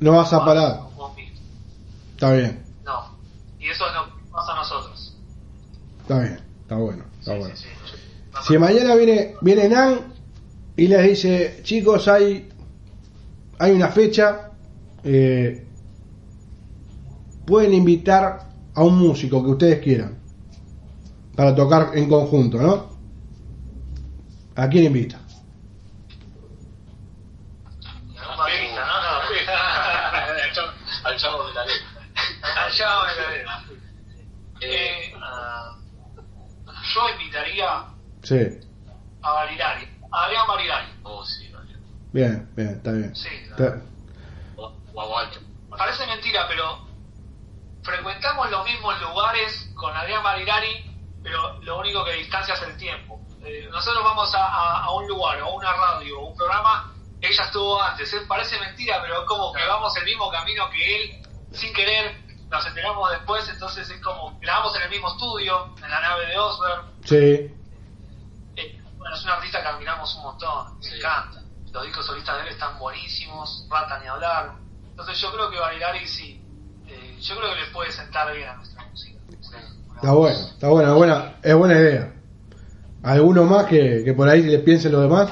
no 0.00 0.12
vas 0.12 0.32
a, 0.32 0.44
parar. 0.44 0.80
Está 2.12 2.32
bien. 2.32 2.64
no, 2.84 3.16
y 3.58 3.68
eso 3.68 3.86
es 3.86 3.94
lo 3.94 4.04
que 4.04 4.30
pasa 4.30 4.52
a 4.52 4.56
nosotros. 4.56 5.16
Está 6.02 6.18
bien. 6.20 6.45
Está 6.66 6.74
bueno. 6.76 7.04
Está 7.20 7.36
bueno. 7.36 7.54
Sí, 7.54 7.68
sí. 7.68 7.96
Si 8.48 8.58
mañana 8.58 8.96
viene, 8.96 9.36
viene 9.40 9.68
Nan 9.68 10.12
y 10.76 10.88
les 10.88 11.02
dice, 11.04 11.60
chicos, 11.62 12.08
hay, 12.08 12.48
hay 13.60 13.70
una 13.70 13.88
fecha, 13.88 14.50
eh, 15.04 15.64
pueden 17.46 17.72
invitar 17.72 18.48
a 18.74 18.82
un 18.82 18.98
músico 18.98 19.44
que 19.44 19.50
ustedes 19.50 19.80
quieran 19.80 20.18
para 21.36 21.54
tocar 21.54 21.92
en 21.94 22.08
conjunto, 22.08 22.58
¿no? 22.60 22.90
¿A 24.56 24.68
quién 24.68 24.84
invita? 24.84 25.20
Un 28.08 28.36
bajista, 28.38 28.84
¿no? 28.84 28.92
al 30.42 30.52
chavo- 30.52 30.72
al 31.04 31.16
chavo 31.16 31.46
de 31.46 31.54
la 31.54 31.64
letra. 31.64 31.86
Allá 32.66 32.86
va 32.86 33.14
la 33.14 33.28
arena. 33.28 33.64
Eh, 34.60 35.12
Ah, 35.22 35.76
yo 36.96 37.10
invitaría 37.10 37.84
Sí, 38.22 38.40
a 39.22 39.30
Barilari, 39.32 39.86
a 40.10 40.24
Adrián 40.24 40.46
Barilari. 40.48 40.88
Oh, 41.02 41.24
sí, 41.24 41.52
bien, 42.12 42.48
bien, 42.56 42.68
está 42.70 42.92
bien. 42.92 43.14
Sí, 43.14 43.28
Está- 43.50 43.82
O, 44.56 44.72
o 44.94 45.00
a 45.00 45.06
Walter. 45.08 45.42
Parece 45.76 46.06
mentira, 46.06 46.46
pero 46.48 46.86
frecuentamos 47.82 48.50
los 48.50 48.64
mismos 48.64 49.00
lugares 49.02 49.70
con 49.74 49.94
Adrián 49.94 50.22
Marinari, 50.22 50.90
pero 51.22 51.60
lo 51.62 51.78
único 51.80 52.04
que 52.04 52.12
distancia 52.14 52.54
es 52.54 52.62
el 52.62 52.76
tiempo. 52.76 53.20
Eh, 53.44 53.68
nosotros 53.70 54.02
vamos 54.02 54.34
a, 54.34 54.44
a- 54.44 54.84
a 54.84 54.90
un 54.92 55.06
lugar, 55.06 55.40
o 55.42 55.54
una 55.54 55.72
radio, 55.72 56.20
o 56.20 56.26
un 56.30 56.36
programa, 56.36 56.92
ella 57.20 57.44
estuvo 57.44 57.80
antes. 57.82 58.12
¿eh? 58.14 58.20
Parece 58.26 58.58
mentira, 58.58 59.00
pero 59.02 59.20
es 59.20 59.26
como 59.26 59.52
que 59.52 59.64
vamos 59.66 59.94
el 59.98 60.04
mismo 60.04 60.30
camino 60.30 60.68
que 60.70 60.96
él, 60.96 61.22
sin 61.52 61.72
querer, 61.72 62.25
nos 62.50 62.66
enteramos 62.66 63.10
después, 63.10 63.48
entonces 63.48 63.88
es 63.90 64.00
como 64.02 64.38
grabamos 64.40 64.74
en 64.76 64.82
el 64.82 64.90
mismo 64.90 65.08
estudio, 65.08 65.74
en 65.82 65.90
la 65.90 66.00
nave 66.00 66.26
de 66.26 66.38
Osberg. 66.38 66.82
Sí. 67.04 67.54
Eh, 68.56 68.80
bueno, 68.96 69.14
es 69.16 69.24
un 69.24 69.30
artista 69.30 69.60
que 69.62 69.68
admiramos 69.68 70.14
un 70.16 70.22
montón, 70.22 70.78
me 70.78 70.84
Sí. 70.84 70.96
encanta. 70.96 71.42
Los 71.72 71.84
discos 71.84 72.06
solistas 72.06 72.36
de 72.36 72.42
él 72.42 72.48
están 72.48 72.78
buenísimos, 72.78 73.66
Rata 73.68 73.98
ni 74.00 74.06
hablar. 74.06 74.52
Entonces 74.90 75.20
yo 75.20 75.30
creo 75.32 75.50
que 75.50 75.58
Bailari 75.58 76.06
sí, 76.06 76.40
eh, 76.86 77.18
yo 77.20 77.36
creo 77.36 77.50
que 77.54 77.60
le 77.60 77.66
puede 77.66 77.92
sentar 77.92 78.32
bien 78.34 78.48
a 78.48 78.54
nuestra 78.54 78.84
música. 78.86 79.18
Está 79.96 80.12
bueno, 80.12 80.38
está 80.38 80.68
buena, 80.68 80.92
buena, 80.94 81.36
es 81.42 81.54
buena 81.54 81.74
idea. 81.74 82.12
¿Alguno 83.02 83.44
más 83.44 83.66
que, 83.66 84.02
que 84.04 84.12
por 84.14 84.28
ahí 84.28 84.42
le 84.42 84.58
piensen 84.60 84.92
los 84.92 85.02
demás? 85.02 85.30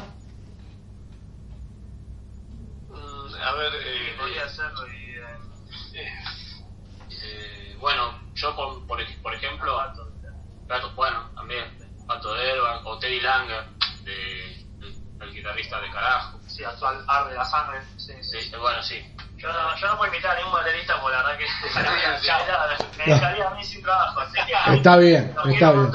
De 15.80 15.90
Carajo. 15.90 16.38
Sí, 16.46 16.62
actual 16.64 17.04
arde 17.08 17.34
la 17.34 17.44
sangre. 17.44 17.80
Sí, 17.96 18.12
sí. 18.22 18.40
Sí, 18.40 18.52
bueno, 18.60 18.82
sí. 18.82 19.02
yo, 19.36 19.48
no, 19.52 19.76
yo 19.76 19.86
no 19.88 19.96
puedo 19.96 20.12
invitar 20.12 20.36
a 20.36 20.38
ningún 20.38 20.52
baterista 20.52 20.94
porque 21.00 21.16
la 21.16 21.22
verdad 21.22 21.38
que 21.38 21.44
me 23.06 23.12
dejaría 23.12 23.48
a 23.48 23.54
mí 23.54 23.64
sin 23.64 23.82
trabajo. 23.82 24.20
Así 24.20 24.34
que, 24.46 24.74
Está 24.76 24.96
bien, 24.96 25.34
está 25.52 25.72
bien. 25.72 25.90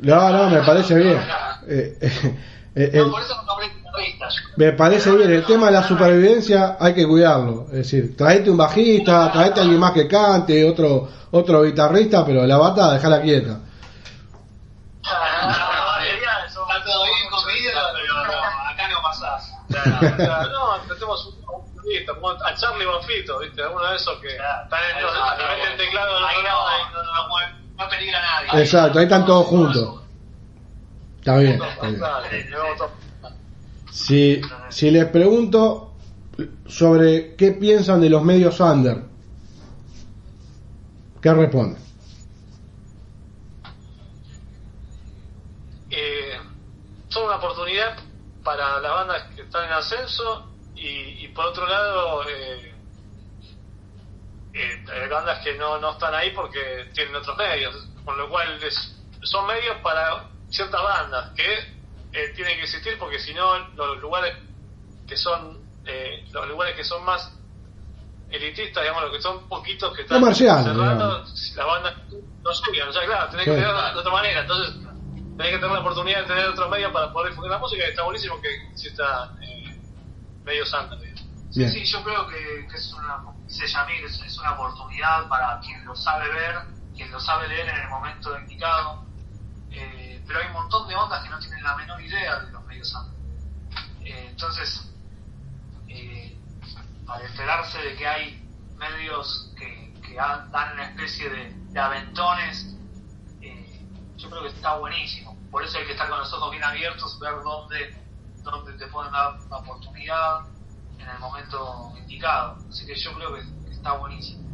No, 0.00 0.30
no, 0.30 0.50
me 0.50 0.62
parece 0.62 0.94
bien. 0.94 1.18
Eh, 1.68 1.98
eh, 2.00 2.40
eh, 2.74 2.90
No, 2.94 3.10
por 3.10 3.22
eso 3.22 3.42
no 3.42 3.56
me 4.56 4.72
parece 4.72 5.10
bien, 5.12 5.30
el 5.30 5.44
tema 5.44 5.66
de 5.66 5.72
la 5.72 5.82
supervivencia 5.82 6.76
hay 6.80 6.94
que 6.94 7.06
cuidarlo. 7.06 7.66
Es 7.68 7.78
decir, 7.78 8.16
traete 8.16 8.50
un 8.50 8.56
bajista, 8.56 9.30
traete 9.32 9.60
a 9.60 9.62
alguien 9.62 9.80
más 9.80 9.92
que 9.92 10.06
cante, 10.08 10.68
otro 10.68 11.08
otro 11.30 11.62
guitarrista, 11.62 12.24
pero 12.24 12.44
la 12.46 12.56
bata 12.56 12.92
dejala 12.94 13.20
quieta. 13.22 13.58
La 15.02 15.84
batería, 15.86 16.44
eso- 16.46 16.62
Está 16.68 16.84
todo 16.84 17.04
bien 17.04 17.30
conmigo, 17.30 17.70
pero 17.94 18.24
no, 18.24 18.70
acá 18.70 18.88
no 18.88 19.02
pasás. 19.02 19.52
Claro, 20.16 20.50
no, 20.50 20.80
tratemos 20.86 21.26
un 21.26 21.46
un 21.56 21.82
solista, 21.82 22.14
como 22.14 22.30
a 22.30 22.54
Charlie 22.54 22.86
Bonfito, 22.86 23.38
¿viste? 23.38 23.62
Alguno 23.62 23.90
de 23.90 23.96
esos 23.96 24.18
que 24.20 24.36
Claro. 24.36 24.64
están 24.64 24.80
en 24.96 25.02
los, 25.02 25.12
te 25.12 25.44
meten 25.44 25.72
el 25.72 25.78
teclado 25.78 26.26
Ahí 26.26 26.36
no, 26.42 27.04
no, 27.04 27.84
no, 27.84 27.88
peligra 27.90 28.18
a 28.18 28.42
nadie. 28.42 28.62
Exacto, 28.62 28.98
ahí 28.98 29.04
están 29.04 29.26
todos 29.26 29.46
juntos. 29.46 30.02
Está 31.18 31.38
bien. 31.38 31.60
Si, 33.90 34.40
si 34.68 34.90
les 34.90 35.06
pregunto 35.06 35.92
sobre 36.66 37.34
qué 37.36 37.52
piensan 37.52 38.00
de 38.00 38.10
los 38.10 38.22
medios 38.22 38.60
under, 38.60 39.02
¿qué 41.22 41.32
responden? 41.32 41.86
eh, 45.90 46.38
son 47.08 47.24
una 47.24 47.36
oportunidad 47.36 47.96
para 48.46 48.78
las 48.80 48.92
bandas 48.92 49.22
que 49.34 49.42
están 49.42 49.64
en 49.64 49.72
ascenso 49.72 50.46
y, 50.76 51.24
y 51.24 51.28
por 51.34 51.46
otro 51.46 51.66
lado 51.66 52.22
eh, 52.28 52.72
eh, 54.54 54.84
hay 55.02 55.08
bandas 55.08 55.40
que 55.44 55.54
no, 55.58 55.78
no 55.80 55.92
están 55.92 56.14
ahí 56.14 56.30
porque 56.30 56.90
tienen 56.94 57.16
otros 57.16 57.36
medios, 57.36 57.74
con 58.04 58.16
lo 58.16 58.28
cual 58.30 58.62
es- 58.62 58.94
son 59.22 59.46
medios 59.48 59.76
para 59.82 60.28
ciertas 60.48 60.80
bandas 60.80 61.30
que 61.34 61.54
eh, 62.12 62.28
tienen 62.36 62.56
que 62.56 62.62
existir 62.62 62.96
porque 62.98 63.18
si 63.18 63.34
no 63.34 63.58
los 63.74 63.98
lugares 63.98 64.32
que 65.08 65.16
son 65.16 65.58
eh, 65.84 66.24
los 66.32 66.48
lugares 66.48 66.76
que 66.76 66.84
son 66.84 67.04
más 67.04 67.32
elitistas, 68.30 68.82
digamos, 68.82 69.02
los 69.04 69.12
que 69.12 69.22
son 69.22 69.48
poquitos 69.48 69.92
que 69.94 70.02
están 70.02 70.20
cerrados, 70.64 71.52
las 71.56 71.66
bandas 71.66 71.94
no 72.42 72.54
suben, 72.54 72.88
o 72.88 72.92
sea, 72.92 73.04
claro, 73.06 73.28
tenés 73.30 73.44
Sí. 73.44 73.50
que 73.50 73.56
tener 73.56 73.72
de 73.74 73.98
otra 73.98 74.12
manera, 74.12 74.40
entonces 74.40 74.85
tenés 75.36 75.52
que 75.52 75.58
tener 75.58 75.72
la 75.72 75.80
oportunidad 75.80 76.20
de 76.22 76.26
tener 76.26 76.48
otros 76.48 76.70
medios 76.70 76.92
para 76.92 77.12
poder 77.12 77.30
difundir 77.30 77.50
la 77.50 77.58
música 77.58 77.84
y 77.84 77.90
está 77.90 78.02
buenísimo 78.04 78.40
que 78.40 78.54
exista 78.70 79.36
eh, 79.42 79.80
medios 80.44 80.72
under, 80.72 80.98
digamos. 80.98 81.26
Bien. 81.54 81.70
Sí, 81.70 81.84
yo 81.84 82.02
creo 82.02 82.26
que, 82.26 82.66
que 82.68 82.76
es 82.76 82.92
una, 82.92 83.22
dice 83.46 83.66
Yamil, 83.66 84.04
es, 84.04 84.20
es 84.22 84.38
una 84.38 84.52
oportunidad 84.52 85.28
para 85.28 85.60
quien 85.60 85.84
lo 85.84 85.94
sabe 85.94 86.28
ver, 86.28 86.56
quien 86.94 87.10
lo 87.10 87.20
sabe 87.20 87.48
leer 87.48 87.68
en 87.68 87.76
el 87.76 87.88
momento 87.88 88.38
indicado. 88.38 89.04
Eh, 89.70 90.22
pero 90.26 90.40
hay 90.40 90.46
un 90.46 90.52
montón 90.54 90.88
de 90.88 90.94
ondas 90.94 91.22
que 91.22 91.30
no 91.30 91.38
tienen 91.38 91.62
la 91.62 91.76
menor 91.76 92.00
idea 92.00 92.40
de 92.40 92.52
los 92.52 92.64
medios 92.64 92.94
under. 92.94 93.14
Eh, 94.04 94.28
entonces, 94.30 94.92
eh, 95.88 96.38
al 97.06 97.22
enterarse 97.22 97.78
de 97.78 97.96
que 97.96 98.06
hay 98.06 98.42
medios 98.76 99.52
que, 99.56 99.94
que 100.06 100.14
dan 100.14 100.72
una 100.72 100.88
especie 100.90 101.28
de, 101.30 101.54
de 101.54 101.80
aventones, 101.80 102.75
yo 104.16 104.30
creo 104.30 104.42
que 104.42 104.48
está 104.48 104.76
buenísimo. 104.76 105.36
Por 105.50 105.62
eso 105.62 105.78
hay 105.78 105.86
que 105.86 105.92
estar 105.92 106.08
con 106.08 106.18
los 106.18 106.32
ojos 106.32 106.50
bien 106.50 106.64
abiertos, 106.64 107.18
ver 107.20 107.34
dónde, 107.42 107.96
dónde 108.42 108.72
te 108.74 108.86
pueden 108.88 109.12
dar 109.12 109.38
la 109.50 109.56
oportunidad 109.58 110.46
en 110.98 111.08
el 111.08 111.18
momento 111.18 111.92
indicado. 111.96 112.56
Así 112.68 112.86
que 112.86 112.94
yo 112.94 113.12
creo 113.14 113.34
que, 113.34 113.42
que 113.64 113.72
está 113.72 113.92
buenísimo. 113.92 114.46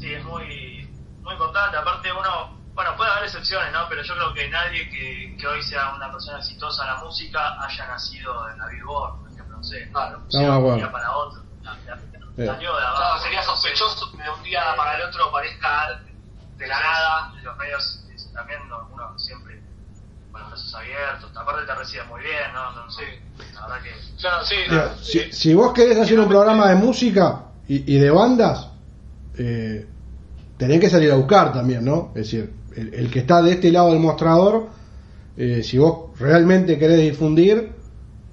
Sí, 0.00 0.14
es 0.14 0.24
muy, 0.24 0.88
muy 1.20 1.32
importante. 1.34 1.76
Aparte, 1.76 2.12
uno, 2.12 2.58
bueno, 2.74 2.96
puede 2.96 3.10
haber 3.10 3.24
excepciones, 3.24 3.72
¿no? 3.72 3.86
Pero 3.88 4.02
yo 4.02 4.14
creo 4.14 4.34
que 4.34 4.48
nadie 4.48 4.88
que, 4.90 5.36
que 5.38 5.46
hoy 5.46 5.62
sea 5.62 5.94
una 5.94 6.10
persona 6.10 6.38
exitosa 6.38 6.82
en 6.82 6.88
la 6.88 6.96
música 6.96 7.62
haya 7.62 7.86
nacido 7.86 8.48
en 8.50 8.58
la 8.58 8.66
Billboard, 8.68 9.20
por 9.20 9.30
ejemplo, 9.30 9.56
no 9.58 9.62
sé. 9.62 9.90
Claro. 9.92 10.22
Un 10.32 10.76
día 10.76 10.90
para 10.90 11.16
otro. 11.16 11.42
Sí. 12.36 12.46
Salió 12.46 12.74
de 12.74 12.82
abajo. 12.82 12.96
Claro, 12.96 13.20
sería 13.20 13.42
sospechoso 13.42 14.10
que 14.10 14.22
de 14.22 14.30
un 14.30 14.42
día 14.42 14.74
para 14.74 14.96
el 14.96 15.02
otro 15.02 15.30
parezca 15.30 16.00
de 16.56 16.66
la 16.66 16.80
nada. 16.80 17.32
Los 17.42 17.56
medios 17.58 18.04
eh, 18.08 18.11
también 18.32 18.58
no- 18.68 18.88
uno 18.92 19.18
siempre 19.18 19.60
con 20.30 20.40
los 20.40 20.50
brazos 20.50 20.74
abiertos. 20.74 21.30
Aparte 21.36 21.66
te 21.66 21.74
reciben 21.74 22.08
muy 22.08 22.20
bien, 22.20 22.52
¿no? 22.54 22.72
no 22.72 22.90
Sí. 22.90 23.02
La 23.54 23.66
verdad 23.66 23.82
que... 23.82 24.20
Claro, 24.20 24.44
sí, 24.44 24.54
Mira, 24.68 24.94
si, 25.00 25.32
si 25.32 25.54
vos 25.54 25.72
querés 25.72 25.98
hacer 25.98 26.18
un 26.20 26.28
programa 26.28 26.68
de 26.68 26.74
música 26.76 27.44
y, 27.68 27.94
y 27.94 27.98
de 27.98 28.10
bandas, 28.10 28.68
eh, 29.38 29.86
tenés 30.56 30.80
que 30.80 30.90
salir 30.90 31.10
a 31.12 31.16
buscar 31.16 31.52
también, 31.52 31.84
¿no? 31.84 32.08
Es 32.14 32.24
decir, 32.30 32.52
el, 32.76 32.94
el 32.94 33.10
que 33.10 33.20
está 33.20 33.42
de 33.42 33.52
este 33.52 33.70
lado 33.72 33.90
del 33.90 34.00
mostrador, 34.00 34.68
eh, 35.36 35.62
si 35.62 35.78
vos 35.78 36.18
realmente 36.18 36.78
querés 36.78 37.00
difundir, 37.00 37.72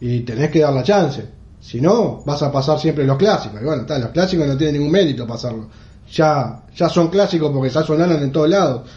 y 0.01 0.21
tenés 0.21 0.49
que 0.49 0.59
dar 0.59 0.71
la 0.73 0.83
chance. 0.83 1.27
Si 1.59 1.81
no, 1.81 2.23
vas 2.25 2.41
a 2.41 2.49
pasar 2.51 2.79
siempre 2.79 3.03
los 3.03 3.17
clásicos. 3.17 3.61
Y 3.61 3.65
bueno, 3.65 3.81
está, 3.81 3.99
los 3.99 4.11
clásicos 4.11 4.47
no 4.47 4.55
tienen 4.55 4.75
ningún 4.77 4.91
mérito 4.93 5.27
pasarlo. 5.27 5.67
Ya, 6.09 6.63
ya 6.73 6.87
son 6.87 7.09
clásicos 7.09 7.51
porque 7.51 7.69
ya 7.69 7.83
sonaron 7.83 8.23
en 8.23 8.31
todos 8.31 8.47
lados. 8.49 8.89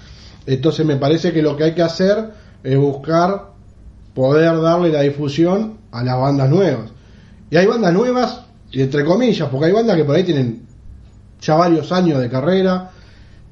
Entonces 0.47 0.84
me 0.84 0.97
parece 0.97 1.32
que 1.32 1.43
lo 1.43 1.57
que 1.57 1.64
hay 1.64 1.74
que 1.74 1.82
hacer 1.82 2.30
es 2.62 2.78
buscar 2.78 3.53
poder 4.14 4.61
darle 4.61 4.90
la 4.90 5.03
difusión 5.03 5.78
a 5.90 6.03
las 6.03 6.18
bandas 6.18 6.51
nuevas. 6.51 6.90
Y 7.51 7.57
hay 7.57 7.66
bandas 7.66 7.93
nuevas, 7.93 8.40
y 8.70 8.82
entre 8.82 9.05
comillas, 9.05 9.49
porque 9.49 9.66
hay 9.66 9.72
bandas 9.72 9.97
que 9.97 10.05
por 10.05 10.16
ahí 10.16 10.24
tienen 10.24 10.62
ya 11.40 11.55
varios 11.55 11.93
años 11.93 12.20
de 12.20 12.28
carrera, 12.28 12.90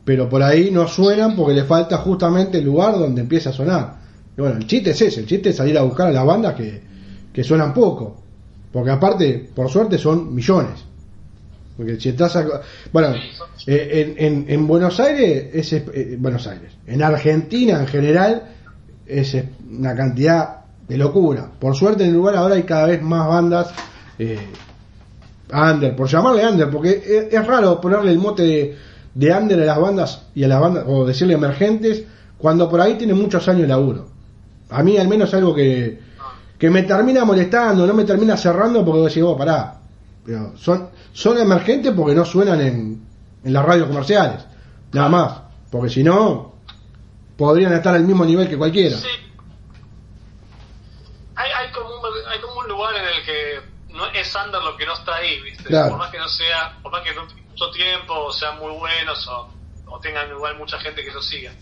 pero 0.04 0.28
por 0.28 0.42
ahí 0.42 0.70
no 0.70 0.88
suenan 0.88 1.36
porque 1.36 1.54
le 1.54 1.64
falta 1.64 1.98
justamente 1.98 2.58
el 2.58 2.64
lugar 2.64 2.98
donde 2.98 3.20
empieza 3.20 3.50
a 3.50 3.52
sonar. 3.52 3.96
Y 4.36 4.40
bueno, 4.40 4.56
el 4.56 4.66
chiste 4.66 4.90
es 4.90 5.02
ese, 5.02 5.20
el 5.20 5.26
chiste 5.26 5.50
es 5.50 5.56
salir 5.56 5.76
a 5.76 5.82
buscar 5.82 6.08
a 6.08 6.12
las 6.12 6.24
bandas 6.24 6.54
que, 6.54 6.82
que 7.32 7.44
suenan 7.44 7.74
poco. 7.74 8.16
Porque 8.72 8.90
aparte, 8.90 9.50
por 9.54 9.68
suerte, 9.68 9.98
son 9.98 10.34
millones. 10.34 10.84
Porque 11.80 11.98
si 11.98 12.10
estás 12.10 12.36
a- 12.36 12.60
Bueno, 12.92 13.14
eh, 13.66 14.14
en, 14.18 14.26
en, 14.26 14.44
en 14.50 14.66
Buenos 14.66 15.00
Aires, 15.00 15.48
es, 15.54 15.72
eh, 15.72 16.16
Buenos 16.18 16.46
Aires, 16.46 16.72
en 16.86 17.02
Argentina 17.02 17.80
en 17.80 17.86
general, 17.86 18.42
es 19.06 19.34
una 19.70 19.94
cantidad 19.96 20.58
de 20.86 20.98
locura. 20.98 21.48
Por 21.58 21.74
suerte 21.74 22.02
en 22.02 22.10
el 22.10 22.16
lugar 22.16 22.36
ahora 22.36 22.56
hay 22.56 22.64
cada 22.64 22.86
vez 22.86 23.00
más 23.00 23.26
bandas 23.26 23.70
eh, 24.18 24.40
under, 25.50 25.96
por 25.96 26.06
llamarle 26.06 26.46
under, 26.46 26.68
porque 26.68 26.90
es, 27.02 27.32
es 27.32 27.46
raro 27.46 27.80
ponerle 27.80 28.10
el 28.12 28.18
mote 28.18 28.42
de, 28.42 28.76
de 29.14 29.32
under 29.32 29.62
a 29.62 29.64
las 29.64 29.80
bandas 29.80 30.22
y 30.34 30.44
a 30.44 30.48
las 30.48 30.60
bandas, 30.60 30.84
o 30.86 31.06
decirle 31.06 31.32
emergentes, 31.32 32.02
cuando 32.36 32.68
por 32.68 32.82
ahí 32.82 32.96
tienen 32.98 33.16
muchos 33.16 33.48
años 33.48 33.62
de 33.62 33.68
laburo. 33.68 34.06
A 34.68 34.82
mí 34.82 34.98
al 34.98 35.08
menos 35.08 35.32
algo 35.32 35.54
que, 35.54 35.98
que 36.58 36.68
me 36.68 36.82
termina 36.82 37.24
molestando, 37.24 37.86
no 37.86 37.94
me 37.94 38.04
termina 38.04 38.36
cerrando 38.36 38.84
porque 38.84 39.08
decís, 39.08 39.22
vos, 39.22 39.38
pará, 39.38 39.79
pero 40.24 40.56
son, 40.56 40.90
son 41.12 41.38
emergentes 41.38 41.92
porque 41.96 42.14
no 42.14 42.24
suenan 42.24 42.60
en, 42.60 43.06
en 43.44 43.52
las 43.52 43.64
radios 43.64 43.88
comerciales, 43.88 44.44
nada 44.92 45.08
más, 45.08 45.40
porque 45.70 45.88
si 45.88 46.02
no, 46.02 46.54
podrían 47.36 47.72
estar 47.72 47.94
al 47.94 48.04
mismo 48.04 48.24
nivel 48.24 48.48
que 48.48 48.58
cualquiera. 48.58 48.96
Sí. 48.96 49.08
Hay, 51.36 51.50
hay, 51.52 51.72
como 51.72 51.88
un, 51.88 52.00
hay 52.28 52.40
como 52.40 52.60
un 52.60 52.68
lugar 52.68 52.94
en 52.96 53.04
el 53.04 53.24
que 53.24 53.94
no 53.94 54.06
es 54.06 54.34
under 54.34 54.60
lo 54.62 54.76
que 54.76 54.86
no 54.86 54.92
está 54.94 55.16
ahí, 55.16 55.40
¿viste? 55.42 55.64
Claro. 55.64 55.90
Por 55.90 55.98
más 55.98 56.10
que 56.10 56.18
no 56.18 56.28
sea, 56.28 56.78
por 56.82 56.92
más 56.92 57.02
que 57.02 57.14
no 57.14 57.22
mucho 57.48 57.70
tiempo, 57.70 58.14
o 58.14 58.32
sean 58.32 58.58
muy 58.58 58.72
buenos, 58.72 59.26
o, 59.28 59.48
o 59.86 59.98
tengan 60.00 60.28
igual 60.30 60.56
mucha 60.58 60.78
gente 60.80 61.02
que 61.02 61.10
los 61.12 61.26
siga. 61.26 61.52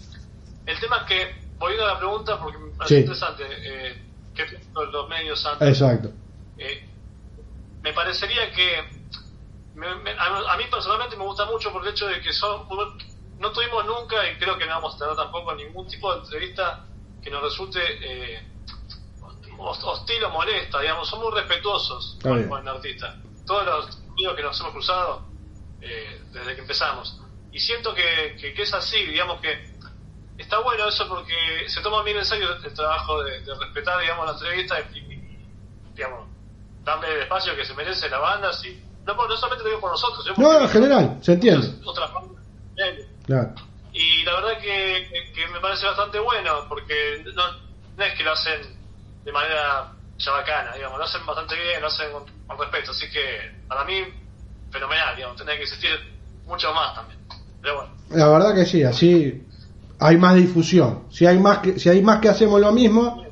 El 0.66 0.78
tema 0.80 0.98
es 0.98 1.02
que, 1.04 1.34
volviendo 1.59 1.86
a 1.86 1.94
la 1.94 1.98
pregunta, 1.98 2.38
porque 2.40 2.59
me 2.59 2.70
parece 2.70 2.94
Sí. 2.96 3.00
interesante, 3.00 3.44
eh, 3.48 4.02
¿qué 4.34 4.44
piensan 4.44 4.92
los 4.92 5.09
medios 5.09 5.46
antes? 5.46 5.68
Exacto. 5.68 6.11
Eh, 6.59 6.88
me 7.82 7.92
parecería 7.92 8.52
que 8.52 8.98
me- 9.74 9.94
me- 9.96 10.10
a, 10.18 10.52
a 10.52 10.56
mí 10.56 10.64
personalmente 10.70 11.16
me 11.16 11.24
gusta 11.24 11.44
mucho 11.46 11.72
por 11.72 11.82
el 11.82 11.88
hecho 11.92 12.06
de 12.08 12.20
que 12.20 12.32
son 12.32 12.66
no 13.38 13.52
tuvimos 13.52 13.84
nunca 13.86 14.26
y 14.28 14.36
creo 14.36 14.58
que 14.58 14.66
no 14.66 14.72
vamos 14.74 14.96
a 14.96 14.98
tener 14.98 15.14
tampoco 15.16 15.54
ningún 15.54 15.86
tipo 15.86 16.12
de 16.12 16.18
entrevista 16.20 16.84
que 17.22 17.30
nos 17.30 17.42
resulte 17.42 17.80
eh, 18.02 18.42
host- 19.58 19.84
hostil 19.84 20.24
o 20.24 20.30
molesta 20.30 20.80
digamos 20.80 21.08
son 21.08 21.20
muy 21.20 21.30
respetuosos 21.32 22.18
con, 22.20 22.48
con 22.48 22.62
el 22.62 22.68
artista. 22.68 23.16
Todos 23.46 23.64
los 23.66 24.02
amigos 24.10 24.34
que 24.36 24.42
nos 24.42 24.60
hemos 24.60 24.72
cruzado 24.72 25.28
eh, 25.80 26.22
desde 26.32 26.54
que 26.56 26.60
empezamos. 26.62 27.20
Y 27.52 27.60
siento 27.60 27.94
que, 27.94 28.36
que, 28.40 28.52
que 28.54 28.62
es 28.62 28.74
así 28.74 29.04
digamos 29.06 29.40
que 29.40 29.56
está 30.36 30.58
bueno 30.58 30.88
eso 30.88 31.08
porque 31.08 31.68
se 31.68 31.80
toma 31.80 32.02
bien 32.02 32.18
en 32.18 32.24
serio 32.26 32.52
el 32.62 32.74
trabajo 32.74 33.22
de, 33.22 33.40
de 33.40 33.54
respetar 33.54 34.00
digamos 34.00 34.26
la 34.26 34.32
entrevista 34.32 34.80
y, 34.94 34.98
y- 34.98 35.48
digamos 35.94 36.28
darle 36.89 37.14
el 37.14 37.22
espacio 37.22 37.55
que 37.57 37.64
se 37.64 37.74
merece 37.74 38.09
la 38.09 38.18
banda 38.18 38.53
sí. 38.53 38.82
no, 39.07 39.14
no 39.14 39.36
solamente 39.36 39.64
lo 39.64 39.68
digo 39.70 39.80
por 39.80 39.91
nosotros 39.93 40.39
No, 40.39 40.61
en 40.61 40.68
general, 40.68 41.18
se 41.22 41.32
entiende. 41.34 41.68
otras 41.84 42.12
bandas. 42.12 42.43
Claro. 43.26 43.51
y 43.93 44.24
la 44.24 44.34
verdad 44.34 44.61
que, 44.61 45.32
que 45.34 45.47
me 45.49 45.61
parece 45.61 45.86
bastante 45.86 46.18
bueno 46.20 46.66
porque 46.68 47.22
no, 47.34 47.43
no 47.97 48.05
es 48.05 48.14
que 48.14 48.22
lo 48.24 48.32
hacen 48.32 48.61
de 49.24 49.32
manera 49.32 49.93
chabacana 50.16 50.74
digamos 50.74 50.99
lo 50.99 51.05
hacen 51.05 51.24
bastante 51.26 51.55
bien 51.57 51.80
lo 51.80 51.89
hacen 51.89 52.11
con, 52.12 52.24
con 52.47 52.59
respeto 52.59 52.93
así 52.93 53.11
que 53.11 53.53
para 53.68 53.84
mí 53.84 54.03
fenomenal 54.70 55.14
digamos 55.16 55.36
tendría 55.36 55.57
que 55.59 55.64
existir 55.64 55.91
mucho 56.47 56.72
más 56.72 56.95
también 56.95 57.18
pero 57.61 57.76
bueno 57.76 57.91
La 58.11 58.28
verdad 58.28 58.55
que 58.55 58.64
sí, 58.64 58.82
así 58.84 59.45
hay 60.01 60.16
más 60.16 60.36
difusión. 60.36 61.05
Si 61.11 61.26
hay 61.26 61.39
más 61.41 61.59
que, 61.59 61.78
si 61.80 61.89
hay 61.89 62.01
más 62.03 62.20
que 62.20 62.28
hacemos 62.28 62.61
lo 62.61 62.70
mismo, 62.70 63.24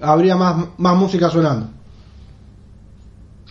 habría 0.00 0.34
más, 0.34 0.56
más 0.78 0.96
música 0.96 1.28
sonando. 1.28 1.68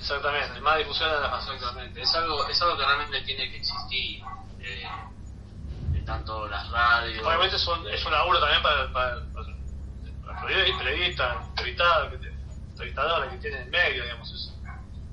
Exactamente 0.05 0.61
más 0.61 0.77
difusión 0.77 1.09
a 1.09 1.19
la 1.19 1.37
Exactamente, 1.39 2.01
es 2.01 2.13
algo, 2.15 2.47
es 2.47 2.61
algo 2.61 2.77
que 2.77 2.85
realmente 2.85 3.21
tiene 3.21 3.49
que 3.49 3.57
existir. 3.57 4.21
eh, 4.59 4.85
de 5.93 6.01
tanto 6.01 6.47
las 6.47 6.69
radios. 6.71 7.25
Obviamente 7.25 7.55
es 7.55 7.67
un, 7.67 7.87
es 7.89 8.05
un 8.05 8.11
laburo 8.11 8.39
también 8.39 8.61
para, 8.61 8.91
para, 8.93 9.15
para, 9.33 9.47
para 10.25 10.41
periodistas, 10.45 10.83
periodistas, 10.83 11.37
entrevistados, 11.49 12.09
que 12.11 12.17
te- 12.17 12.33
entrevistadores 12.71 13.31
que 13.31 13.37
tienen 13.37 13.61
en 13.63 13.69
medio, 13.71 14.03
digamos. 14.03 14.31
es- 14.33 14.51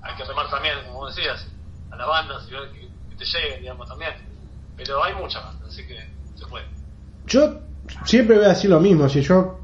hay 0.02 0.14
que 0.16 0.24
remar 0.24 0.50
también, 0.50 0.74
como 0.86 1.00
vos 1.00 1.14
decías, 1.14 1.46
a 1.90 1.96
las 1.96 2.06
bandas 2.08 2.44
y 2.48 2.52
ver 2.52 2.70
que, 2.72 2.80
que 3.10 3.16
te 3.16 3.24
lleguen, 3.24 3.60
digamos, 3.60 3.88
también. 3.88 4.12
Pero 4.76 5.02
hay 5.04 5.14
muchas 5.14 5.42
bandas, 5.44 5.68
así 5.68 5.86
que 5.86 5.96
se 6.34 6.46
puede. 6.46 6.64
Yo 7.26 7.60
siempre 8.04 8.36
voy 8.36 8.46
a 8.46 8.48
decir 8.50 8.68
lo 8.70 8.80
mismo, 8.80 9.08
si 9.08 9.22
yo 9.22 9.60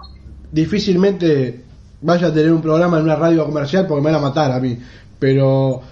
difícilmente 0.50 1.64
vaya 2.00 2.28
a 2.28 2.32
tener 2.34 2.52
un 2.52 2.62
programa 2.62 2.98
en 2.98 3.04
una 3.04 3.16
radio 3.16 3.44
comercial 3.44 3.86
porque 3.86 4.02
me 4.02 4.12
van 4.12 4.20
a 4.22 4.28
matar 4.28 4.52
a 4.52 4.60
mí, 4.60 4.78
pero 5.18 5.82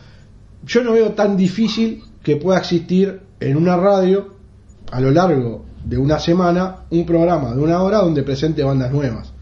yo 0.65 0.83
no 0.83 0.93
veo 0.93 1.13
tan 1.13 1.37
difícil 1.37 2.03
que 2.23 2.37
pueda 2.37 2.59
existir 2.59 3.21
en 3.41 3.57
una 3.57 3.77
radio 3.77 4.35
a 4.91 5.01
lo 5.01 5.11
largo 5.11 5.65
de 5.85 5.99
una 5.99 6.19
semana 6.19 6.79
un 6.91 7.07
programa 7.07 7.55
de 7.55 7.61
una 7.61 7.83
hora 7.83 7.99
donde 7.99 8.23
presente 8.23 8.65
bandas 8.65 8.91
nuevas. 8.91 9.33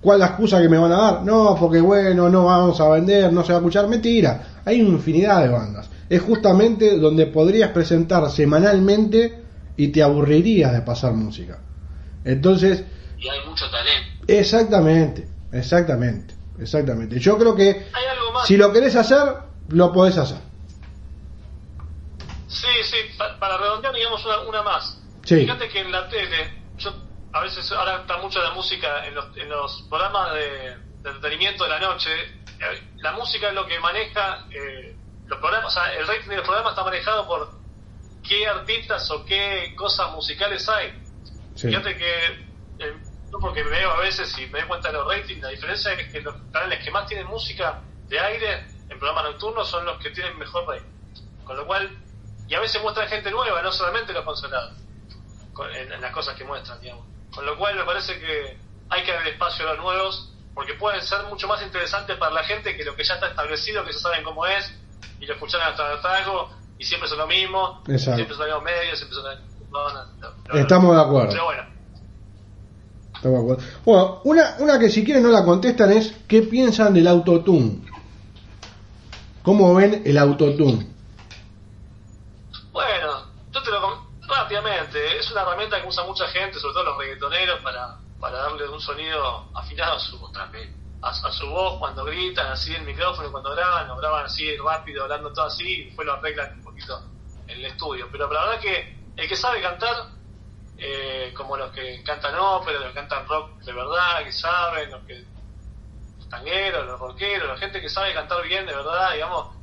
¿Cuál 0.00 0.18
la 0.18 0.26
excusa 0.26 0.60
que 0.60 0.68
me 0.68 0.78
van 0.78 0.90
a 0.92 0.96
dar? 0.96 1.22
No, 1.24 1.56
porque 1.58 1.80
bueno, 1.80 2.28
no 2.28 2.46
vamos 2.46 2.80
a 2.80 2.88
vender, 2.88 3.32
no 3.32 3.44
se 3.44 3.52
va 3.52 3.58
a 3.58 3.60
escuchar. 3.60 3.86
Mentira, 3.88 4.60
hay 4.64 4.80
una 4.80 4.96
infinidad 4.96 5.42
de 5.42 5.48
bandas. 5.48 5.88
Es 6.08 6.20
justamente 6.22 6.98
donde 6.98 7.26
podrías 7.26 7.70
presentar 7.70 8.28
semanalmente 8.30 9.42
y 9.76 9.88
te 9.88 10.02
aburrirías 10.02 10.72
de 10.72 10.80
pasar 10.82 11.12
música. 11.14 11.58
Entonces, 12.24 12.84
Y 13.18 13.28
hay 13.28 13.48
mucho 13.48 13.64
talento. 13.70 14.24
exactamente, 14.26 15.28
exactamente, 15.52 16.34
exactamente. 16.58 17.18
Yo 17.18 17.38
creo 17.38 17.54
que 17.54 17.88
Hay 17.92 18.04
algo 18.06 18.32
más. 18.32 18.46
si 18.46 18.56
lo 18.56 18.72
querés 18.72 18.96
hacer, 18.96 19.22
lo 19.68 19.92
podés 19.92 20.16
hacer. 20.18 20.38
Sí, 22.48 22.68
sí, 22.84 22.96
pa- 23.16 23.38
para 23.38 23.56
redondear, 23.56 23.94
digamos, 23.94 24.24
una, 24.24 24.40
una 24.40 24.62
más. 24.62 25.00
Sí. 25.24 25.36
Fíjate 25.40 25.68
que 25.68 25.80
en 25.80 25.92
la 25.92 26.08
tele, 26.08 26.52
yo 26.78 26.92
a 27.32 27.40
veces 27.40 27.70
ahora 27.72 28.00
está 28.02 28.18
mucho 28.18 28.40
la 28.42 28.50
música 28.52 29.06
en 29.06 29.14
los, 29.14 29.36
en 29.36 29.48
los 29.48 29.82
programas 29.88 30.34
de, 30.34 30.76
de 31.02 31.10
entretenimiento 31.10 31.64
de 31.64 31.70
la 31.70 31.80
noche. 31.80 32.10
eh, 32.12 32.82
La 32.98 33.12
música 33.12 33.48
es 33.48 33.54
lo 33.54 33.66
que 33.66 33.78
maneja 33.80 34.46
eh, 34.50 34.96
los 35.26 35.38
programas, 35.38 35.72
o 35.74 35.80
sea, 35.80 35.94
el 35.94 36.06
rating 36.06 36.28
del 36.30 36.42
programa 36.42 36.70
está 36.70 36.84
manejado 36.84 37.26
por 37.26 37.50
qué 38.28 38.46
artistas 38.46 39.10
o 39.10 39.24
qué 39.24 39.74
cosas 39.76 40.12
musicales 40.12 40.68
hay. 40.68 40.92
Sí. 41.54 41.68
Fíjate 41.68 41.96
que, 41.96 42.24
eh, 42.80 42.96
yo 43.32 43.38
porque 43.40 43.62
veo 43.62 43.90
a 43.92 44.00
veces 44.00 44.36
y 44.38 44.46
me 44.48 44.60
doy 44.60 44.68
cuenta 44.68 44.88
de 44.88 44.94
los 44.94 45.08
ratings, 45.08 45.42
la 45.42 45.48
diferencia 45.48 45.92
es 45.92 46.08
que 46.12 46.20
los 46.20 46.34
canales 46.52 46.84
que 46.84 46.90
más 46.90 47.06
tienen 47.06 47.26
música 47.26 47.80
de 48.08 48.20
aire 48.20 48.66
en 48.90 48.98
programas 48.98 49.24
nocturnos 49.32 49.68
son 49.68 49.84
los 49.86 49.98
que 49.98 50.10
tienen 50.10 50.38
mejor 50.38 50.66
rating. 50.68 50.86
Con 51.44 51.56
lo 51.56 51.66
cual, 51.66 51.90
y 52.46 52.54
a 52.54 52.60
veces 52.60 52.82
muestran 52.82 53.08
gente 53.08 53.30
nueva, 53.30 53.62
no 53.62 53.72
solamente 53.72 54.12
los 54.12 54.24
consagrados, 54.24 54.72
con- 55.54 55.70
en, 55.74 55.92
en 55.92 56.00
las 56.00 56.12
cosas 56.12 56.36
que 56.36 56.44
muestran, 56.44 56.78
digamos. 56.80 57.06
Con 57.34 57.46
lo 57.46 57.56
cual 57.56 57.74
me 57.74 57.84
parece 57.84 58.18
que 58.20 58.58
hay 58.90 59.02
que 59.04 59.12
darle 59.12 59.30
espacio 59.30 59.66
a 59.68 59.74
los 59.74 59.82
nuevos, 59.82 60.34
porque 60.54 60.74
pueden 60.74 61.00
ser 61.02 61.22
mucho 61.24 61.48
más 61.48 61.62
interesantes 61.62 62.16
para 62.18 62.32
la 62.34 62.44
gente 62.44 62.76
que 62.76 62.84
lo 62.84 62.94
que 62.94 63.02
ya 63.04 63.14
está 63.14 63.28
establecido, 63.28 63.82
que 63.84 63.92
ya 63.92 63.98
saben 63.98 64.22
cómo 64.22 64.44
es, 64.46 64.70
y 65.18 65.24
lo 65.26 65.32
escuchan 65.34 65.62
hasta 65.62 65.90
el 65.94 66.00
trago, 66.02 66.50
y 66.76 66.84
siempre 66.84 67.08
son 67.08 67.16
lo 67.18 67.26
mismo, 67.26 67.82
Exacto. 67.86 68.16
siempre 68.16 68.36
son 68.36 68.48
los 68.50 68.62
mismos 68.62 68.78
medios, 68.78 68.98
siempre 68.98 69.16
son 69.16 69.52
no, 69.70 69.88
no, 69.88 70.04
no. 70.52 70.58
Estamos 70.58 70.94
de 70.94 71.00
acuerdo. 71.02 71.30
Pero 71.30 71.44
bueno, 71.46 71.62
Bueno, 73.84 74.20
una, 74.24 74.56
una 74.58 74.78
que 74.78 74.90
si 74.90 75.04
quieren 75.04 75.22
no 75.22 75.30
la 75.30 75.44
contestan 75.44 75.92
es 75.92 76.12
¿qué 76.26 76.42
piensan 76.42 76.92
del 76.92 77.06
autotune? 77.06 77.80
¿Cómo 79.42 79.74
ven 79.74 80.02
el 80.04 80.18
autotune? 80.18 80.86
Bueno, 82.72 83.26
yo 83.52 83.62
te 83.62 83.70
lo 83.70 84.12
rápidamente, 84.28 85.18
es 85.18 85.30
una 85.30 85.42
herramienta 85.42 85.80
que 85.80 85.88
usa 85.88 86.04
mucha 86.04 86.26
gente, 86.28 86.58
sobre 86.58 86.74
todo 86.74 86.84
los 86.84 86.98
reggaetoneros, 86.98 87.60
para, 87.60 87.98
para 88.18 88.38
darle 88.38 88.68
un 88.68 88.80
sonido 88.80 89.48
afinado 89.54 89.96
a 89.96 90.00
su, 90.00 90.18
a, 91.02 91.08
a 91.08 91.32
su 91.32 91.46
voz 91.48 91.78
cuando 91.78 92.04
gritan 92.04 92.46
así 92.52 92.74
el 92.74 92.84
micrófono, 92.84 93.30
cuando 93.30 93.50
graban, 93.54 93.88
lo 93.88 93.96
graban 93.96 94.26
así 94.26 94.56
rápido, 94.56 95.02
hablando 95.02 95.32
todo 95.32 95.46
así, 95.46 95.64
y 95.64 95.84
después 95.86 96.06
lo 96.06 96.14
arreglan 96.14 96.54
un 96.58 96.62
poquito 96.62 97.02
en 97.46 97.58
el 97.58 97.64
estudio. 97.66 98.08
Pero 98.10 98.32
la 98.32 98.44
verdad 98.44 98.60
que 98.60 98.96
el 99.16 99.28
que 99.28 99.36
sabe 99.36 99.60
cantar, 99.60 99.96
eh, 100.84 101.32
como 101.34 101.56
los 101.56 101.70
que 101.70 102.02
cantan 102.02 102.34
ópera, 102.34 102.80
los 102.80 102.88
que 102.88 102.94
cantan 102.94 103.26
rock 103.28 103.60
de 103.62 103.72
verdad, 103.72 104.24
que 104.24 104.32
saben, 104.32 104.90
los 104.90 105.02
que 105.04 105.24
los 106.18 106.28
tangueros, 106.28 106.86
los 106.86 106.98
rockeros, 106.98 107.48
la 107.48 107.56
gente 107.56 107.80
que 107.80 107.88
sabe 107.88 108.12
cantar 108.12 108.42
bien 108.42 108.66
de 108.66 108.74
verdad, 108.74 109.12
digamos, 109.12 109.54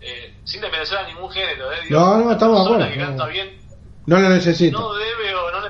eh, 0.00 0.34
sin 0.44 0.60
desmerecer 0.60 0.98
a 0.98 1.06
ningún 1.06 1.30
género, 1.30 1.72
¿eh? 1.72 1.78
No, 1.90 2.18
no, 2.18 2.32
estamos 2.32 2.58
de 2.58 2.64
acuerdo, 2.64 2.92
que 2.92 2.96
no. 2.96 3.06
canta 3.06 3.26
bien 3.26 3.58
No 4.06 4.18
lo 4.18 4.28
necesito. 4.30 4.78
no 4.80 4.94
debe 4.94 5.34
o 5.34 5.50
no, 5.52 5.60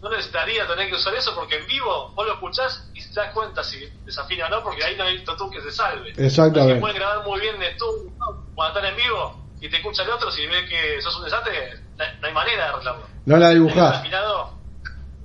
no 0.00 0.10
necesitaría 0.10 0.64
tener 0.68 0.88
que 0.88 0.94
usar 0.94 1.12
eso 1.14 1.34
porque 1.34 1.56
en 1.56 1.66
vivo 1.66 2.12
vos 2.14 2.24
lo 2.26 2.34
escuchás 2.34 2.88
y 2.94 3.02
te 3.02 3.20
das 3.20 3.32
cuenta 3.34 3.64
si 3.64 3.84
desafina 4.04 4.46
o 4.46 4.48
no, 4.50 4.62
porque 4.62 4.84
ahí 4.84 4.94
no 4.96 5.02
hay 5.04 5.24
tú 5.24 5.50
que 5.50 5.60
se 5.60 5.72
salve. 5.72 6.12
Exactamente. 6.16 6.74
Que 6.74 6.80
puede 6.80 6.94
grabar 6.94 7.26
muy 7.26 7.40
bien 7.40 7.58
de 7.58 7.74
tú 7.74 8.12
cuando 8.54 8.78
están 8.78 8.92
en 8.92 8.96
vivo 8.96 9.45
y 9.60 9.68
te 9.70 9.76
escucha 9.78 10.02
el 10.02 10.10
otro, 10.10 10.30
si 10.30 10.46
ve 10.46 10.66
que 10.66 11.00
sos 11.00 11.16
un 11.16 11.24
desastre, 11.24 11.80
no 12.20 12.26
hay- 12.26 12.32
manera 12.34 12.64
de 12.64 12.70
arreglarlo. 12.70 13.06
No 13.24 13.36
la 13.38 13.50
dibujás. 13.50 14.02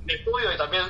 en 0.03 0.09
estudio 0.09 0.51
y 0.53 0.57
también 0.57 0.83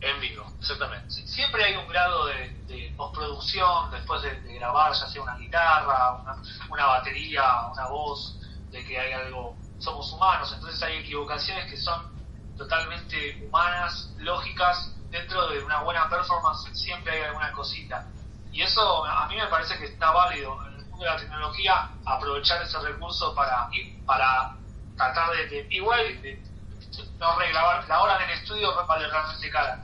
en 0.00 0.20
vivo, 0.20 0.44
exactamente. 0.60 1.10
Sí, 1.10 1.26
siempre 1.26 1.64
hay 1.64 1.76
un 1.76 1.88
grado 1.88 2.26
de, 2.26 2.50
de 2.68 2.92
postproducción 2.96 3.90
después 3.90 4.22
de, 4.22 4.40
de 4.42 4.54
grabar, 4.54 4.92
ya 4.92 5.06
sea 5.06 5.22
una 5.22 5.36
guitarra, 5.36 6.12
una, 6.22 6.36
una 6.70 6.86
batería, 6.86 7.42
una 7.72 7.86
voz, 7.88 8.38
de 8.70 8.84
que 8.84 8.98
hay 8.98 9.12
algo, 9.12 9.56
somos 9.78 10.12
humanos, 10.12 10.52
entonces 10.54 10.82
hay 10.82 10.98
equivocaciones 10.98 11.70
que 11.70 11.76
son 11.78 12.00
totalmente 12.56 13.42
humanas, 13.46 14.14
lógicas, 14.18 14.92
dentro 15.10 15.48
de 15.48 15.62
una 15.64 15.82
buena 15.82 16.08
performance 16.08 16.68
siempre 16.74 17.12
hay 17.12 17.22
alguna 17.22 17.52
cosita. 17.52 18.06
Y 18.52 18.62
eso 18.62 19.04
a 19.04 19.26
mí 19.28 19.36
me 19.36 19.46
parece 19.46 19.76
que 19.78 19.86
está 19.86 20.10
válido 20.12 20.58
mundo 20.96 21.04
de 21.04 21.10
la 21.12 21.16
tecnología 21.20 21.90
aprovechar 22.04 22.62
ese 22.62 22.78
recurso 22.80 23.34
para, 23.34 23.68
para 24.06 24.56
tratar 24.96 25.30
de, 25.36 25.46
de- 25.48 25.68
igual 25.70 26.00
de, 26.22 26.42
no 27.18 27.38
regrabar, 27.38 27.86
la 27.88 28.00
hora 28.00 28.16
en 28.24 28.30
el 28.30 28.38
estudio 28.38 28.74
vale 28.86 29.06
realmente 29.08 29.50
cara. 29.50 29.82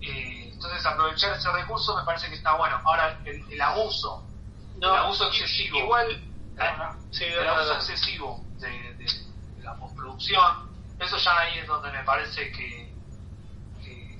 Eh, 0.00 0.50
entonces 0.52 0.84
aprovechar 0.86 1.36
ese 1.36 1.50
recurso 1.52 1.96
me 1.96 2.04
parece 2.04 2.28
que 2.28 2.36
está 2.36 2.54
bueno. 2.54 2.80
Ahora, 2.84 3.20
el, 3.24 3.44
el 3.52 3.60
abuso, 3.60 4.24
No, 4.76 4.92
el 4.94 5.00
abuso 5.00 5.26
excesivo, 5.28 5.78
Igual, 5.78 6.22
sí, 7.10 7.24
el 7.24 7.46
abuso 7.48 7.74
excesivo 7.74 8.44
de, 8.58 8.68
de- 8.94 9.04
de 9.56 9.62
la 9.62 9.74
postproducción, 9.76 10.44
eso 10.98 11.16
ya 11.18 11.38
ahí 11.38 11.58
es 11.58 11.66
donde 11.66 11.90
me 11.92 12.02
parece 12.04 12.50
que, 12.52 12.94
que, 13.84 14.18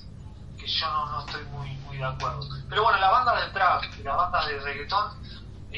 que 0.58 0.66
yo 0.66 0.86
no, 0.90 1.06
no 1.12 1.20
estoy 1.20 1.44
muy, 1.44 1.70
muy 1.86 1.96
de 1.96 2.04
acuerdo. 2.04 2.40
Pero 2.68 2.82
bueno, 2.82 2.98
la 2.98 3.10
banda 3.10 3.40
de 3.40 3.50
trap 3.52 3.82
y 3.98 4.02
la 4.02 4.14
banda 4.16 4.46
de 4.46 4.58
reggaetón 4.60 5.12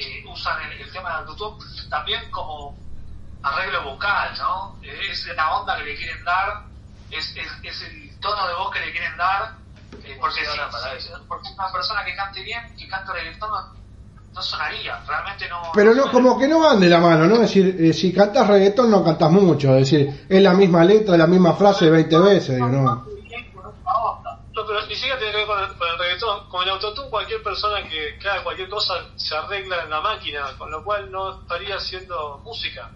eh, 0.01 0.25
usan 0.33 0.61
el, 0.71 0.81
el 0.81 0.93
tema 0.93 1.11
del 1.11 1.29
autotune 1.29 1.65
también 1.91 2.21
como 2.31 2.77
arreglo 3.43 3.83
vocal, 3.85 4.31
¿no? 4.39 4.77
Es 4.83 5.27
la 5.37 5.57
onda 5.57 5.77
que 5.77 5.85
le 5.85 5.97
quieren 5.97 6.25
dar, 6.25 6.65
es, 7.11 7.35
es, 7.37 7.49
es 7.63 7.83
el 7.83 8.19
tono 8.21 8.47
de 8.49 8.55
voz 8.55 8.71
que 8.73 8.81
le 8.81 8.91
quieren 8.93 9.17
dar, 9.17 9.55
eh, 10.05 10.17
porque, 10.21 10.41
si- 10.41 10.97
eso. 10.97 11.25
porque 11.29 11.49
una 11.57 11.73
persona 11.73 12.05
que 12.05 12.15
cante 12.15 12.43
bien, 12.43 12.61
que 12.77 12.89
cante 12.89 13.13
reggaetón, 13.13 13.51
no, 13.51 13.79
no 14.35 14.43
sonaría, 14.43 15.01
realmente 15.07 15.49
no. 15.49 15.63
Pero 15.73 15.95
no, 15.95 16.11
como 16.11 16.39
que 16.39 16.49
no 16.49 16.61
van 16.61 16.81
de 16.81 16.89
la 16.89 16.99
mano, 16.99 17.27
¿no? 17.27 17.35
Es 17.37 17.41
decir, 17.43 17.77
eh, 17.79 17.93
si 17.93 18.13
cantas 18.13 18.47
reggaetón 18.47 18.91
no 18.91 19.05
cantas 19.05 19.31
mucho, 19.31 19.75
es 19.77 19.91
decir, 19.91 20.27
es 20.29 20.43
la 20.43 20.53
misma 20.55 20.85
letra, 20.85 21.17
la 21.17 21.27
misma 21.27 21.55
frase 21.55 21.89
20 21.91 22.19
veces, 22.19 22.57
digo, 22.57 22.69
no. 22.69 23.05
Bien 23.23 23.51
con 23.53 23.67
otra 23.67 23.93
onda. 23.95 24.41
No, 24.55 24.58
pero 24.69 24.87
ni 24.87 24.95
siquiera 24.95 25.19
tiene 25.19 25.33
que 25.33 25.39
ver 25.39 25.47
con 25.47 25.59
el, 25.65 25.77
con 25.77 25.89
el 25.89 25.99
reggaetón. 25.99 26.49
Con 26.49 26.63
el 26.63 26.69
autotune, 26.71 27.11
cualquier 27.11 27.43
persona 27.43 27.83
que, 27.89 28.19
que 28.21 28.29
haga 28.29 28.45
cualquier 28.45 28.69
cosa 28.69 28.95
se 29.17 29.35
arregla 29.37 29.83
en 29.83 29.91
la 29.91 30.01
máquina, 30.01 30.43
con 30.57 30.71
lo 30.71 30.85
cual 30.85 31.11
no 31.11 31.41
estaría 31.41 31.77
haciendo 31.77 32.39
música. 32.45 32.91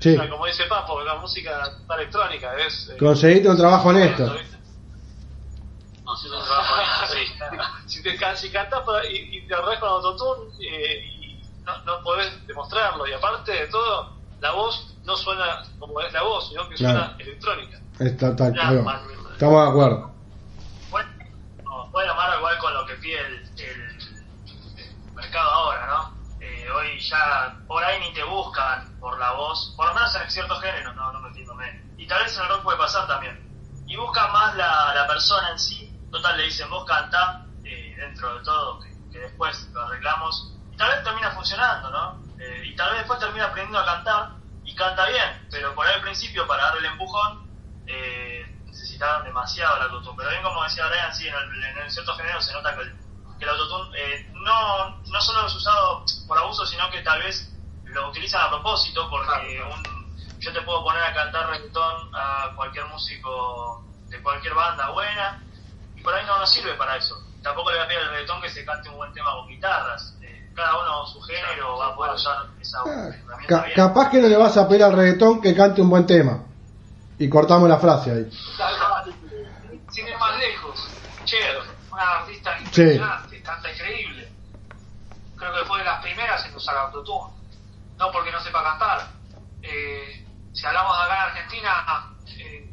Sí, 0.00 0.14
O 0.14 0.20
sea, 0.20 0.30
como 0.30 0.46
dice 0.46 0.64
Papo, 0.66 1.00
la 1.02 1.16
música 1.16 1.62
está 1.80 1.94
electrónica 1.96 2.54
es. 2.58 2.88
eh, 2.90 2.96
conseguiste 2.98 3.48
un 3.48 3.56
trabajo 3.56 3.88
honesto. 3.88 4.24
No, 6.04 6.16
si 6.16 6.28
es 6.28 6.32
un 6.32 6.44
trabajo 6.44 6.74
honesto, 6.74 7.14
sí. 7.14 7.26
si, 7.86 8.02
te, 8.02 8.36
si 8.36 8.50
cantás 8.50 8.80
para- 8.82 9.04
y, 9.06 9.16
y 9.38 9.46
te 9.46 9.54
arreglas 9.54 9.80
con 9.80 9.88
autotune 9.88 10.50
eh, 10.60 11.04
y 11.18 11.42
no, 11.64 11.72
no 11.84 12.02
podés 12.04 12.46
demostrarlo. 12.46 13.06
Y 13.06 13.12
aparte 13.12 13.52
de 13.52 13.66
todo, 13.68 14.12
la 14.40 14.52
voz 14.52 14.96
no 15.04 15.16
suena 15.16 15.62
como 15.78 16.00
es 16.00 16.12
la 16.12 16.22
voz, 16.22 16.48
sino 16.48 16.68
que 16.68 16.76
Claro. 16.76 16.98
suena 17.00 17.16
electrónica. 17.18 17.78
Está, 17.98 18.28
está, 18.28 18.50
man, 18.82 19.00
Estamos 19.32 19.64
de 19.64 19.70
acuerdo. 19.70 20.15
Puede 21.96 22.10
amar 22.10 22.36
igual 22.36 22.58
con 22.58 22.74
lo 22.74 22.84
que 22.84 22.94
pide 22.96 23.18
el, 23.20 23.42
el- 23.56 25.14
mercado 25.14 25.50
ahora, 25.50 25.86
¿no? 25.86 26.14
Eh, 26.40 26.70
hoy 26.70 27.00
ya 27.00 27.64
por 27.66 27.82
ahí 27.82 27.98
ni 28.00 28.12
te 28.12 28.22
buscan 28.22 28.98
por 29.00 29.18
la 29.18 29.30
voz, 29.32 29.72
por 29.78 29.86
lo 29.86 29.94
menos 29.94 30.14
en 30.16 30.30
ciertos 30.30 30.60
géneros, 30.60 30.94
no, 30.94 31.10
no 31.10 31.20
metiéndome. 31.22 31.64
Y 31.96 32.06
tal 32.06 32.22
vez 32.22 32.36
en 32.36 32.42
el 32.42 32.48
rock 32.50 32.64
puede 32.64 32.76
pasar 32.76 33.06
también. 33.08 33.34
Y 33.86 33.96
buscan 33.96 34.30
más 34.30 34.54
la, 34.56 34.92
la 34.94 35.06
persona 35.06 35.48
en 35.52 35.58
sí, 35.58 35.98
total 36.10 36.36
le 36.36 36.42
dicen 36.42 36.68
vos 36.68 36.84
cantá 36.84 37.48
eh, 37.64 37.94
dentro 37.96 38.36
de 38.36 38.44
todo, 38.44 38.78
que, 38.80 38.90
que 39.10 39.18
después 39.20 39.70
lo 39.72 39.80
arreglamos. 39.80 40.60
Y 40.70 40.76
tal 40.76 40.90
vez 40.90 41.02
termina 41.02 41.30
funcionando, 41.30 41.90
¿no? 41.90 42.26
Eh, 42.38 42.62
y 42.66 42.76
tal 42.76 42.90
vez 42.90 42.98
después 42.98 43.18
termina 43.20 43.46
aprendiendo 43.46 43.78
a 43.78 43.86
cantar 43.86 44.32
y 44.64 44.74
canta 44.74 45.06
bien, 45.06 45.48
pero 45.50 45.74
por 45.74 45.86
ahí 45.86 45.94
al 45.94 46.02
principio 46.02 46.46
para 46.46 46.62
darle 46.64 46.80
el 46.80 46.92
empujón 46.92 47.46
eh, 47.86 48.25
necesitaban 48.96 49.24
demasiado 49.24 49.76
el 49.76 49.82
autotune. 49.82 50.16
Pero 50.16 50.30
bien 50.30 50.42
como 50.42 50.62
decía 50.64 50.86
Brian, 50.88 51.14
sí, 51.14 51.28
en, 51.28 51.34
el- 51.34 51.78
en 51.84 51.90
ciertos 51.90 52.16
géneros 52.16 52.44
se 52.46 52.52
nota 52.52 52.74
que 52.74 52.82
el, 52.82 52.92
que 53.38 53.44
el 53.44 53.50
autotune 53.50 53.98
eh, 53.98 54.30
no, 54.34 54.88
no 55.06 55.20
solo 55.20 55.46
es 55.46 55.54
usado 55.54 56.04
por 56.26 56.38
abuso, 56.38 56.64
sino 56.66 56.88
que 56.90 57.02
tal 57.02 57.18
vez 57.20 57.52
lo 57.84 58.08
utilizan 58.08 58.42
a 58.42 58.50
propósito, 58.50 59.08
porque 59.10 59.62
un, 59.62 60.38
yo 60.40 60.52
te 60.52 60.60
puedo 60.62 60.82
poner 60.82 61.02
a 61.02 61.14
cantar 61.14 61.48
reggaetón 61.50 62.10
a 62.14 62.50
cualquier 62.56 62.86
músico 62.86 63.84
de 64.08 64.22
cualquier 64.22 64.54
banda 64.54 64.90
buena, 64.90 65.42
y 65.94 66.02
por 66.02 66.14
ahí 66.14 66.24
no 66.26 66.38
nos 66.38 66.50
sirve 66.50 66.74
para 66.74 66.96
eso. 66.96 67.14
Tampoco 67.42 67.70
le 67.70 67.76
voy 67.76 67.84
a 67.84 67.88
pedir 67.88 68.00
al 68.02 68.10
reggaetón 68.10 68.40
que 68.42 68.50
se 68.50 68.64
cante 68.64 68.88
un 68.88 68.96
buen 68.96 69.12
tema 69.12 69.32
con 69.32 69.46
guitarras. 69.48 70.14
Eh, 70.22 70.50
cada 70.54 70.76
uno 70.80 71.06
su 71.06 71.20
género 71.22 71.76
va 71.78 71.88
a 71.88 71.94
poder 71.94 72.14
usar 72.14 72.36
esa 72.60 72.78
Ah, 72.86 73.08
herramienta 73.08 73.64
capaz 73.74 74.10
que 74.10 74.20
no 74.20 74.28
le 74.28 74.36
vas 74.36 74.56
a 74.56 74.66
pedir 74.68 74.82
al 74.84 74.92
reggaetón 74.92 75.40
que 75.40 75.54
cante 75.54 75.80
un 75.82 75.90
buen 75.90 76.06
tema. 76.06 76.42
Y 77.18 77.30
cortamos 77.30 77.66
la 77.68 77.78
frase 77.78 78.10
ahí. 78.10 78.30
Sin 79.90 80.06
ir 80.06 80.18
más 80.18 80.38
lejos, 80.38 80.88
Cher, 81.26 81.58
una 81.92 82.18
artista 82.20 82.56
Sí. 82.58 82.64
impresionante, 82.64 83.42
canta 83.42 83.70
increíble. 83.70 84.32
Creo 85.36 85.52
que 85.54 85.64
fue 85.66 85.78
de 85.80 85.84
las 85.84 86.00
primeras 86.00 86.44
en 86.46 86.54
usar 86.56 86.76
autotune. 86.78 87.34
No 87.98 88.10
porque 88.12 88.30
no 88.32 88.40
sepa 88.40 88.62
cantar. 88.62 89.08
Eh, 89.62 90.24
si 90.52 90.66
hablamos 90.66 90.96
de 90.96 91.04
acá 91.04 91.14
en 91.14 91.22
Argentina, 91.30 91.70
eh, 92.38 92.70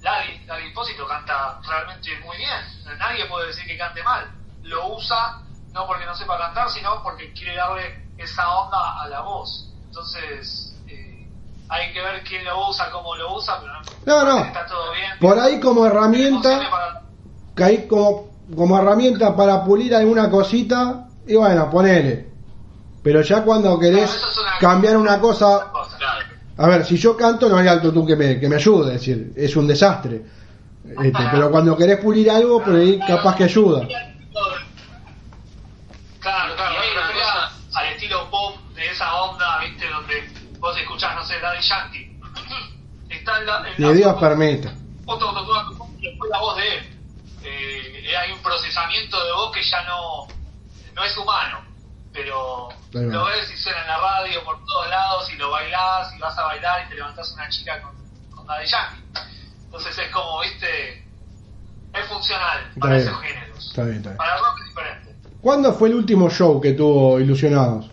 Lali, 0.00 0.44
Lali 0.46 0.72
canta 1.08 1.60
realmente 1.66 2.18
muy 2.24 2.36
bien. 2.38 2.98
Nadie 2.98 3.26
puede 3.26 3.48
decir 3.48 3.66
que 3.66 3.76
cante 3.76 4.02
mal. 4.02 4.30
Lo 4.62 4.86
usa 4.88 5.40
no 5.72 5.86
porque 5.86 6.06
no 6.06 6.14
sepa 6.14 6.38
cantar, 6.38 6.70
sino 6.70 7.02
porque 7.02 7.32
quiere 7.32 7.56
darle 7.56 8.08
esa 8.16 8.48
onda 8.50 9.02
a 9.02 9.08
la 9.08 9.20
voz. 9.20 9.70
Entonces, 9.86 10.76
eh, 10.86 11.28
hay 11.68 11.92
que 11.92 12.00
ver 12.00 12.22
quién 12.24 12.44
lo 12.44 12.68
usa, 12.68 12.90
cómo 12.90 13.14
lo 13.16 13.34
usa, 13.34 13.60
pero 13.60 13.72
No, 14.06 14.24
no. 14.24 14.44
está 14.44 14.66
todo 14.66 14.92
bien. 14.92 15.18
Por 15.20 15.38
ahí 15.38 15.60
como 15.60 15.86
herramienta, 15.86 16.99
que 17.60 17.64
ahí 17.64 17.86
como, 17.86 18.30
como 18.56 18.78
herramienta 18.78 19.36
para 19.36 19.62
pulir 19.62 19.94
alguna 19.94 20.30
cosita, 20.30 21.08
y 21.26 21.34
bueno, 21.34 21.68
ponele. 21.70 22.26
Pero 23.02 23.20
ya 23.20 23.42
cuando 23.44 23.78
querés 23.78 24.04
es 24.14 24.38
una- 24.38 24.58
cambiar 24.58 24.96
una 24.96 25.20
cosa, 25.20 25.68
cosa. 25.70 25.98
Claro. 25.98 26.24
a 26.56 26.66
ver, 26.68 26.86
si 26.86 26.96
yo 26.96 27.14
canto 27.18 27.50
no 27.50 27.58
hay 27.58 27.68
autotune 27.68 28.06
que 28.06 28.16
me, 28.16 28.40
que 28.40 28.48
me 28.48 28.56
ayude, 28.56 28.94
es 28.94 29.00
decir, 29.00 29.32
es 29.36 29.54
un 29.56 29.66
desastre. 29.66 30.22
Este, 31.04 31.22
pero 31.30 31.50
cuando 31.50 31.76
querés 31.76 31.98
pulir 31.98 32.30
algo, 32.30 32.64
por 32.64 32.74
ahí 32.76 32.98
capaz 33.06 33.36
que 33.36 33.44
ayuda. 33.44 33.86
Claro, 36.20 36.54
claro, 36.56 36.74
al 37.74 37.86
estilo 37.92 38.30
pop 38.30 38.56
de 38.74 38.86
esa 38.90 39.14
onda, 39.22 39.58
viste, 39.60 39.86
donde 39.88 40.14
vos 40.58 40.76
escuchás, 40.78 41.14
no 41.14 41.24
sé, 41.24 41.34
Daddy 41.40 41.60
Yankee. 41.60 42.16
Está 43.10 43.38
en 43.38 43.46
la. 43.46 43.68
En 43.76 43.82
la 43.86 43.92
Dios 43.92 44.14
permita. 44.18 44.72
y 45.98 46.02
después 46.06 46.30
la 46.30 46.40
voz 46.40 46.56
de 46.56 46.62
él. 46.68 46.99
Eh, 47.52 48.16
hay 48.16 48.32
un 48.32 48.40
procesamiento 48.42 49.22
de 49.24 49.32
voz 49.32 49.52
que 49.52 49.62
ya 49.62 49.82
no, 49.84 50.26
no 50.94 51.04
es 51.04 51.16
humano, 51.16 51.64
pero 52.12 52.68
lo 52.92 53.24
ves 53.24 53.50
y 53.52 53.56
suena 53.56 53.80
en 53.82 53.88
la 53.88 53.98
radio 53.98 54.44
por 54.44 54.64
todos 54.64 54.88
lados 54.88 55.30
y 55.32 55.36
lo 55.36 55.50
bailás 55.50 56.12
y 56.14 56.18
vas 56.18 56.36
a 56.38 56.42
bailar 56.44 56.84
y 56.86 56.88
te 56.90 56.94
levantás 56.96 57.30
una 57.32 57.48
chica 57.48 57.80
con, 57.82 57.94
con 58.34 58.46
Daddy 58.46 58.66
Yankee. 58.66 59.02
Entonces 59.64 59.98
es 59.98 60.10
como, 60.10 60.40
viste, 60.40 60.98
es 61.94 62.06
funcional 62.08 62.66
Está 62.68 62.80
para 62.80 62.94
bien. 62.96 63.08
esos 63.08 63.20
géneros. 63.22 63.66
Está 63.68 63.82
bien, 63.84 63.96
está 63.98 64.08
bien. 64.10 64.16
Para 64.18 64.36
rock 64.38 64.60
es 64.60 64.66
diferente. 64.68 65.16
¿Cuándo 65.40 65.72
fue 65.74 65.88
el 65.88 65.94
último 65.94 66.28
show 66.30 66.60
que 66.60 66.72
tuvo 66.72 67.18
Ilusionados? 67.20 67.86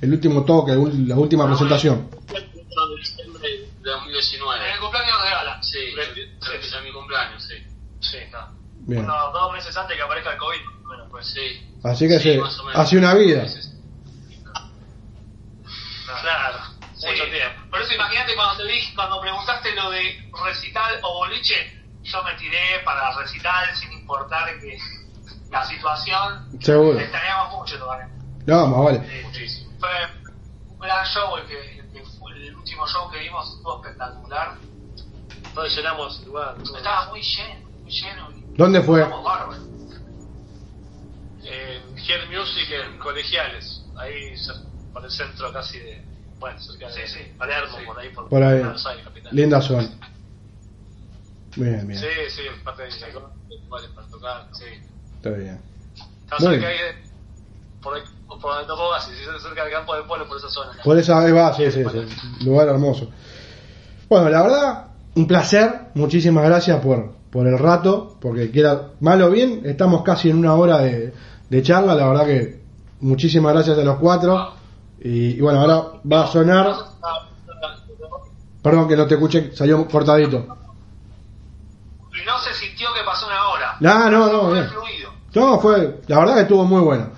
El 0.00 0.12
último 0.12 0.44
toque, 0.44 0.72
la 0.72 1.16
última 1.16 1.46
presentación. 1.46 2.08
El 2.34 2.50
1 2.54 2.86
de 2.88 2.96
diciembre 2.98 3.48
de 3.48 3.90
2019. 3.90 4.66
En 4.66 4.72
el 4.74 4.80
cumpleaños 4.80 5.22
de 5.22 5.30
Gala. 5.30 5.62
Sí, 5.62 5.78
Sí. 6.50 6.74
en 6.76 6.84
mi 6.84 6.92
cumpleaños, 6.92 7.42
sí. 7.44 7.51
Sí, 8.02 8.18
está. 8.18 8.50
Bien. 8.84 9.04
Unos 9.04 9.32
dos 9.32 9.52
meses 9.52 9.74
antes 9.76 9.96
que 9.96 10.02
aparezca 10.02 10.32
el 10.32 10.38
COVID. 10.38 10.58
Bueno, 10.84 11.04
pues 11.10 11.26
Sí. 11.32 11.68
Así 11.84 12.06
que 12.08 12.18
Sí, 12.20 12.38
hace 12.74 12.98
una 12.98 13.14
vida. 13.14 13.44
Claro, 16.20 16.58
Sí. 16.94 17.06
mucho 17.08 17.24
tiempo. 17.24 17.70
Por 17.70 17.80
eso 17.82 17.94
imagínate 17.94 18.34
cuando 18.34 18.62
te 18.62 18.70
dije, 18.70 18.94
cuando 18.94 19.20
preguntaste 19.20 19.74
lo 19.74 19.90
de 19.90 20.30
recital 20.44 20.98
o 21.02 21.14
boliche, 21.14 21.82
yo 22.02 22.22
me 22.22 22.34
tiré 22.34 22.80
para 22.84 23.16
recital 23.16 23.74
sin 23.76 23.92
importar 23.92 24.48
que 24.60 24.78
la 25.50 25.64
situación 25.66 26.48
Seguro. 26.60 26.98
extrañamos 26.98 27.52
mucho 27.58 27.78
todavía. 27.78 28.08
No, 28.46 28.66
más 28.66 28.84
vale. 28.84 29.00
Sí, 29.08 29.26
muchísimo. 29.26 29.72
Fue 29.80 29.90
un 30.68 30.78
gran 30.78 31.06
show 31.06 31.36
el 31.36 31.46
que, 31.46 31.78
el 31.80 31.92
que 31.92 32.04
fue 32.18 32.32
el 32.32 32.54
último 32.56 32.86
show 32.86 33.10
que 33.10 33.18
vimos 33.20 33.48
estuvo 33.56 33.76
espectacular. 33.82 34.56
Todos 35.54 35.76
llenamos 35.76 36.18
el 36.20 36.26
lugar. 36.26 36.56
Estaba 36.76 37.08
muy 37.10 37.22
lleno, 37.22 37.68
¿Dónde 38.56 38.82
fue? 38.82 39.02
En 41.44 41.98
Hear 41.98 42.28
Music 42.28 42.68
en 42.70 42.98
Colegiales, 42.98 43.84
ahí 43.96 44.34
por 44.92 45.04
el 45.04 45.10
centro 45.10 45.52
casi 45.52 45.78
de. 45.78 46.02
Bueno, 46.38 46.58
cerca 46.60 46.88
de 46.88 46.92
Sí, 46.94 47.00
sí. 47.18 47.32
Palermo, 47.38 47.78
Sí. 47.78 47.84
por 47.86 47.98
ahí, 47.98 48.08
por, 48.10 48.28
Por 48.28 48.42
ahí. 48.42 48.58
Buenos 48.60 48.86
Aires, 48.86 49.04
capital. 49.04 49.34
Linda 49.34 49.60
zona. 49.60 49.88
Bien, 51.56 51.86
bien. 51.86 52.00
Sí, 52.00 52.06
sí, 52.30 52.42
parte 52.64 52.82
de 52.84 52.88
igual 52.88 53.82
para 53.94 54.06
tocar, 54.08 54.48
sí. 54.52 54.64
Está 55.16 55.30
bien. 55.30 55.60
Está 56.24 56.36
Muy 56.40 56.54
cerca 56.54 56.68
ahí 56.68 56.78
bien. 56.78 57.04
de. 57.04 57.12
Por 57.82 57.94
ahí, 57.94 58.02
por 58.26 58.40
donde 58.40 59.00
si 59.00 59.42
cerca 59.42 59.64
del 59.64 59.72
campo 59.72 59.94
del 59.94 60.04
pueblo, 60.04 60.26
por 60.28 60.38
esa 60.38 60.48
zona. 60.48 60.72
Por 60.82 60.98
esa 60.98 61.20
vez 61.24 61.34
va, 61.34 61.54
sí, 61.54 61.70
sí, 61.70 61.84
sí. 61.84 62.44
Lugar 62.44 62.68
hermoso. 62.68 63.10
Bueno, 64.08 64.28
la 64.28 64.42
verdad, 64.42 64.86
un 65.16 65.26
placer. 65.26 65.88
Muchísimas 65.94 66.44
gracias 66.44 66.80
por, 66.80 67.12
por 67.32 67.46
el 67.48 67.58
rato. 67.58 68.16
Porque 68.20 68.52
quiera, 68.52 68.90
mal 69.00 69.20
o 69.22 69.30
bien, 69.30 69.62
estamos 69.64 70.02
casi 70.02 70.30
en 70.30 70.38
una 70.38 70.54
hora 70.54 70.78
de, 70.78 71.12
de 71.48 71.62
charla. 71.62 71.96
La 71.96 72.06
verdad 72.06 72.26
que 72.26 72.60
muchísimas 73.00 73.54
gracias 73.54 73.78
a 73.78 73.82
los 73.82 73.96
cuatro. 73.96 74.52
Y, 75.00 75.30
y 75.30 75.40
bueno, 75.40 75.60
ahora 75.60 76.00
va 76.10 76.24
a 76.24 76.26
sonar. 76.28 76.76
Perdón 78.62 78.86
que 78.86 78.96
no 78.96 79.06
te 79.08 79.14
escuché, 79.14 79.50
salió 79.56 79.84
cortadito. 79.88 80.38
Y 82.12 82.24
no 82.24 82.38
se 82.38 82.54
sintió 82.54 82.88
que 82.94 83.00
pasó 83.04 83.26
una 83.26 83.48
hora. 83.48 83.76
No, 83.80 84.10
no, 84.10 84.32
no, 84.32 84.50
Fue 84.50 84.68
fluido. 84.68 85.10
No, 85.34 85.58
fue, 85.58 86.00
la 86.06 86.18
verdad 86.18 86.34
que 86.34 86.40
estuvo 86.42 86.64
muy 86.64 86.82
bueno. 86.82 87.08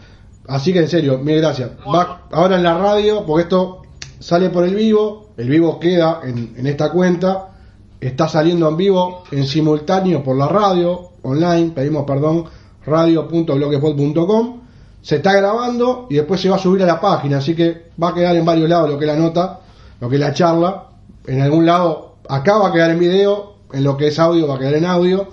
Así 0.49 0.73
que 0.73 0.79
en 0.79 0.89
serio, 0.89 1.19
mil 1.19 1.39
gracias. 1.41 1.73
Va 1.93 2.23
ahora 2.31 2.57
en 2.57 2.63
la 2.63 2.79
radio, 2.79 3.27
porque 3.27 3.43
esto 3.43 3.83
sale 4.21 4.49
por 4.51 4.65
el 4.65 4.75
vivo, 4.75 5.33
el 5.37 5.49
vivo 5.49 5.79
queda 5.79 6.21
en, 6.23 6.55
en 6.57 6.67
esta 6.67 6.91
cuenta, 6.91 7.54
está 8.09 8.29
saliendo 8.29 8.69
en 8.69 8.77
vivo 8.77 9.25
en 9.31 9.47
simultáneo 9.47 10.23
por 10.23 10.37
la 10.37 10.49
radio, 10.49 11.11
online, 11.23 11.73
pedimos 11.75 12.05
perdón, 12.05 12.45
radio.blogspot.com, 12.85 14.61
se 15.01 15.17
está 15.17 15.33
grabando 15.35 16.07
y 16.11 16.17
después 16.17 16.41
se 16.41 16.49
va 16.49 16.57
a 16.57 16.59
subir 16.59 16.83
a 16.83 16.87
la 16.87 17.01
página, 17.01 17.39
así 17.39 17.55
que 17.55 17.91
va 18.03 18.09
a 18.09 18.15
quedar 18.15 18.37
en 18.37 18.45
varios 18.45 18.69
lados 18.69 18.91
lo 18.91 18.99
que 18.99 19.05
es 19.05 19.11
la 19.11 19.19
nota, 19.19 19.61
lo 20.01 20.09
que 20.09 20.17
es 20.17 20.21
la 20.21 20.33
charla. 20.33 20.89
En 21.27 21.41
algún 21.41 21.67
lado, 21.67 22.17
acá 22.29 22.59
va 22.59 22.69
a 22.69 22.73
quedar 22.73 22.91
en 22.91 22.99
video, 22.99 23.55
en 23.73 23.85
lo 23.85 23.97
que 23.97 24.09
es 24.09 24.19
audio 24.19 24.47
va 24.47 24.57
a 24.57 24.59
quedar 24.59 24.75
en 24.75 24.87
audio, 24.87 25.29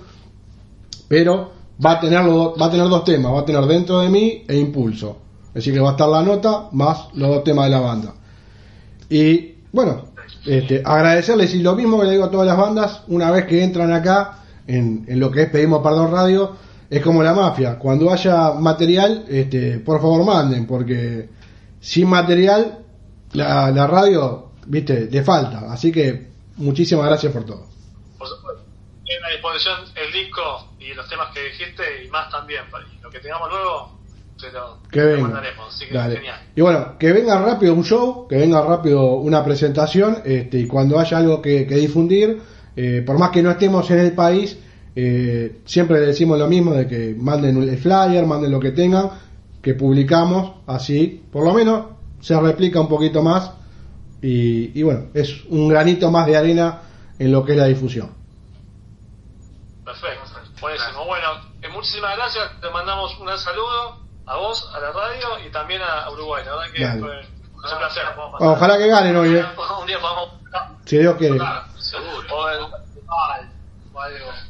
pero 1.08 1.52
va 1.84 1.92
a 1.92 2.00
tener, 2.00 2.24
los 2.24 2.60
va 2.60 2.66
a 2.66 2.70
tener 2.70 2.88
dos 2.88 3.04
temas, 3.04 3.32
va 3.32 3.40
a 3.40 3.44
tener 3.44 3.64
dentro 3.64 4.00
de 4.00 4.08
mí 4.08 4.44
e 4.48 4.56
impulso. 4.56 5.18
Es 5.48 5.54
decir, 5.54 5.74
que 5.74 5.80
va 5.80 5.90
a 5.90 5.92
estar 5.92 6.08
la 6.08 6.22
nota 6.22 6.68
más 6.72 7.08
los 7.14 7.28
dos 7.28 7.44
temas 7.44 7.66
de 7.66 7.70
la 7.70 7.80
banda. 7.80 8.14
Y 9.10 9.56
bueno, 9.72 10.04
este, 10.44 10.82
agradecerles 10.84 11.54
y 11.54 11.62
lo 11.62 11.74
mismo 11.74 12.00
que 12.00 12.06
le 12.06 12.12
digo 12.12 12.24
a 12.24 12.30
todas 12.30 12.46
las 12.46 12.56
bandas, 12.56 13.02
una 13.08 13.30
vez 13.30 13.46
que 13.46 13.62
entran 13.62 13.92
acá 13.92 14.38
en, 14.66 15.04
en 15.08 15.20
lo 15.20 15.30
que 15.30 15.42
es 15.42 15.50
Pedimos 15.50 15.82
Perdón 15.82 16.10
Radio, 16.10 16.56
es 16.90 17.02
como 17.02 17.22
la 17.22 17.32
mafia, 17.32 17.78
cuando 17.78 18.12
haya 18.12 18.52
material, 18.52 19.24
este, 19.28 19.78
por 19.78 20.00
favor 20.00 20.26
manden, 20.26 20.66
porque 20.66 21.28
sin 21.80 22.08
material 22.08 22.80
la, 23.32 23.70
la 23.70 23.86
radio, 23.86 24.52
viste, 24.66 25.08
le 25.10 25.22
falta. 25.22 25.72
Así 25.72 25.90
que 25.90 26.28
muchísimas 26.56 27.06
gracias 27.06 27.32
por 27.32 27.44
todo. 27.44 27.66
Por 28.18 28.28
supuesto. 28.28 28.62
Tienen 29.04 29.24
a 29.24 29.28
disposición 29.30 29.78
el 29.96 30.12
disco 30.12 30.68
y 30.78 30.94
los 30.94 31.08
temas 31.08 31.32
que 31.32 31.44
dijiste 31.44 32.04
y 32.04 32.08
más 32.08 32.30
también. 32.30 32.62
Lo 33.02 33.10
que 33.10 33.20
tengamos 33.20 33.48
luego, 33.50 33.98
te 34.48 34.52
lo, 34.52 34.78
Que 34.90 35.00
te 35.00 35.04
lo 35.04 35.06
venga. 35.12 35.22
mandaremos. 35.22 35.74
Así 35.74 35.86
que 35.86 35.94
Dale. 35.94 36.16
genial. 36.16 36.40
Y 36.56 36.60
bueno, 36.60 36.98
que 36.98 37.12
venga 37.12 37.40
rápido 37.40 37.74
un 37.74 37.84
show, 37.84 38.26
que 38.28 38.36
venga 38.36 38.60
rápido 38.62 39.14
una 39.14 39.44
presentación, 39.44 40.18
este, 40.24 40.58
y 40.58 40.66
cuando 40.66 40.98
haya 40.98 41.18
algo 41.18 41.40
que, 41.42 41.66
que 41.66 41.76
difundir, 41.76 42.40
eh, 42.76 43.02
por 43.06 43.18
más 43.18 43.30
que 43.30 43.42
no 43.42 43.50
estemos 43.50 43.90
en 43.90 43.98
el 44.00 44.12
país, 44.12 44.58
eh, 44.94 45.60
siempre 45.64 46.00
le 46.00 46.06
decimos 46.06 46.38
lo 46.38 46.48
mismo 46.48 46.72
de 46.74 46.86
que 46.86 47.14
manden 47.18 47.62
el 47.62 47.78
flyer, 47.78 48.26
manden 48.26 48.50
lo 48.50 48.60
que 48.60 48.72
tengan, 48.72 49.10
que 49.62 49.74
publicamos, 49.74 50.56
así, 50.66 51.22
por 51.32 51.44
lo 51.44 51.54
menos 51.54 51.86
se 52.20 52.38
replica 52.40 52.80
un 52.80 52.88
poquito 52.88 53.22
más, 53.22 53.50
y, 54.20 54.78
y 54.78 54.82
bueno, 54.82 55.06
es 55.14 55.44
un 55.48 55.68
granito 55.68 56.10
más 56.10 56.26
de 56.26 56.36
arena 56.36 56.82
en 57.18 57.32
lo 57.32 57.44
que 57.44 57.52
es 57.52 57.58
la 57.58 57.66
difusión. 57.66 58.10
Perfecto. 59.84 60.22
Buenísimo. 60.60 61.04
Bueno, 61.06 61.26
eh, 61.60 61.68
muchísimas 61.72 62.16
gracias. 62.16 62.60
Te 62.60 62.70
mandamos 62.70 63.18
un 63.18 63.26
saludo 63.36 64.01
a 64.26 64.36
vos, 64.36 64.70
a 64.74 64.80
la 64.80 64.92
radio 64.92 65.46
y 65.46 65.50
también 65.50 65.82
a 65.82 66.10
Uruguay. 66.10 66.44
La 66.44 66.52
verdad 66.56 66.72
que 66.72 66.84
Dale. 66.84 67.00
fue, 67.00 67.22
fue 67.54 67.72
un 67.72 67.78
placer. 67.78 68.02
Ojalá 68.38 68.78
que 68.78 68.88
ganen 68.88 69.16
hoy, 69.16 69.36
eh, 69.36 69.44
Un 69.80 69.86
día 69.86 69.98
podamos. 70.00 70.30
si 70.84 70.98
Dios 70.98 71.16
quiere. 71.16 71.38
Seguro. 71.78 72.82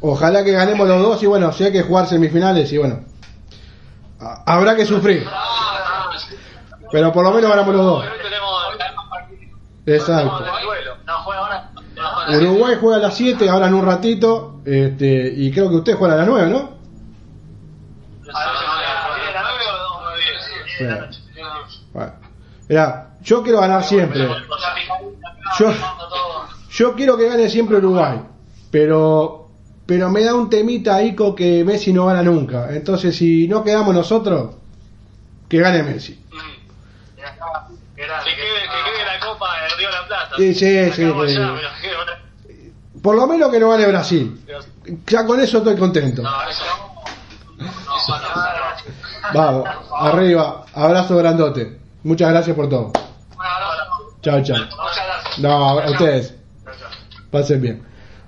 Ojalá 0.01 0.45
que 0.45 0.53
ganemos 0.53 0.87
los 0.89 1.03
dos 1.03 1.23
y 1.23 1.27
bueno, 1.27 1.53
si 1.53 1.65
hay 1.65 1.73
que 1.73 1.83
jugar 1.83 2.07
semifinales 2.07 2.73
y 2.73 2.79
bueno, 2.79 3.01
habrá 4.47 4.77
que 4.77 4.87
sufrir. 4.87 5.27
Pero 6.91 7.13
por 7.13 7.25
lo 7.25 7.33
menos 7.33 7.51
ganamos 7.51 7.75
los 7.75 7.85
dos. 7.85 8.05
Exacto. 9.87 10.45
juega. 11.25 11.71
Uruguay 12.29 12.77
juega 12.81 12.97
a 12.97 13.01
las 13.01 13.17
7, 13.17 13.49
ahora 13.49 13.67
en 13.67 13.75
un 13.75 13.85
ratito, 13.85 14.61
este, 14.65 15.33
y 15.37 15.51
creo 15.53 15.69
que 15.69 15.77
ustedes 15.77 15.99
juegan 15.99 16.19
a 16.19 16.21
las 16.21 16.29
9, 16.29 16.51
¿no? 16.51 16.73
Bueno. 21.93 22.13
Mirá, 22.69 23.11
yo 23.23 23.43
quiero 23.43 23.61
ganar 23.61 23.85
siempre. 23.85 24.29
Yo, 25.59 25.73
yo 26.71 26.95
quiero 26.95 27.17
que 27.17 27.29
gane 27.29 27.49
siempre 27.49 27.77
Uruguay, 27.77 28.21
pero 28.71 29.43
pero 29.85 30.11
me 30.11 30.23
da 30.23 30.35
un 30.35 30.49
temita 30.49 30.97
ahí 30.97 31.15
con 31.15 31.35
que 31.35 31.65
Messi 31.65 31.93
no 31.93 32.07
gana 32.07 32.23
nunca. 32.23 32.69
Entonces, 32.71 33.17
si 33.17 33.49
no 33.49 33.63
quedamos 33.65 33.95
nosotros, 33.95 34.55
que 35.49 35.59
gane 35.59 35.83
Messi. 35.83 36.19
Que 37.95 38.03
quede, 38.03 38.63
que 38.63 38.91
quede 38.91 39.05
la 39.05 39.21
copa 39.21 39.49
del 39.63 39.79
Río 39.79 39.89
de 39.89 39.95
la 39.95 40.07
Plata. 40.07 40.37
Sí, 40.37 40.55
sí, 40.55 40.93
sí, 40.93 41.13
Por 43.03 43.17
lo 43.17 43.27
menos 43.27 43.51
que 43.51 43.61
no 43.61 43.71
gane 43.71 43.87
Brasil. 43.87 44.41
Ya 45.07 45.27
con 45.27 45.41
eso 45.41 45.59
estoy 45.59 45.77
contento. 45.77 46.23
No, 46.23 46.49
eso, 46.49 46.65
eso 47.59 48.19
no. 48.19 48.52
Vamos, 49.35 49.69
arriba, 49.93 50.65
abrazo 50.75 51.17
grandote. 51.17 51.79
Muchas 52.05 52.31
gracias 52.31 52.57
por 52.57 52.69
todo. 52.69 52.93
Chao, 54.23 54.43
chao. 54.43 54.59
No, 55.39 55.81
a 55.81 55.91
ustedes. 55.91 56.35
Pasen 57.31 57.61
bien. 57.61 57.83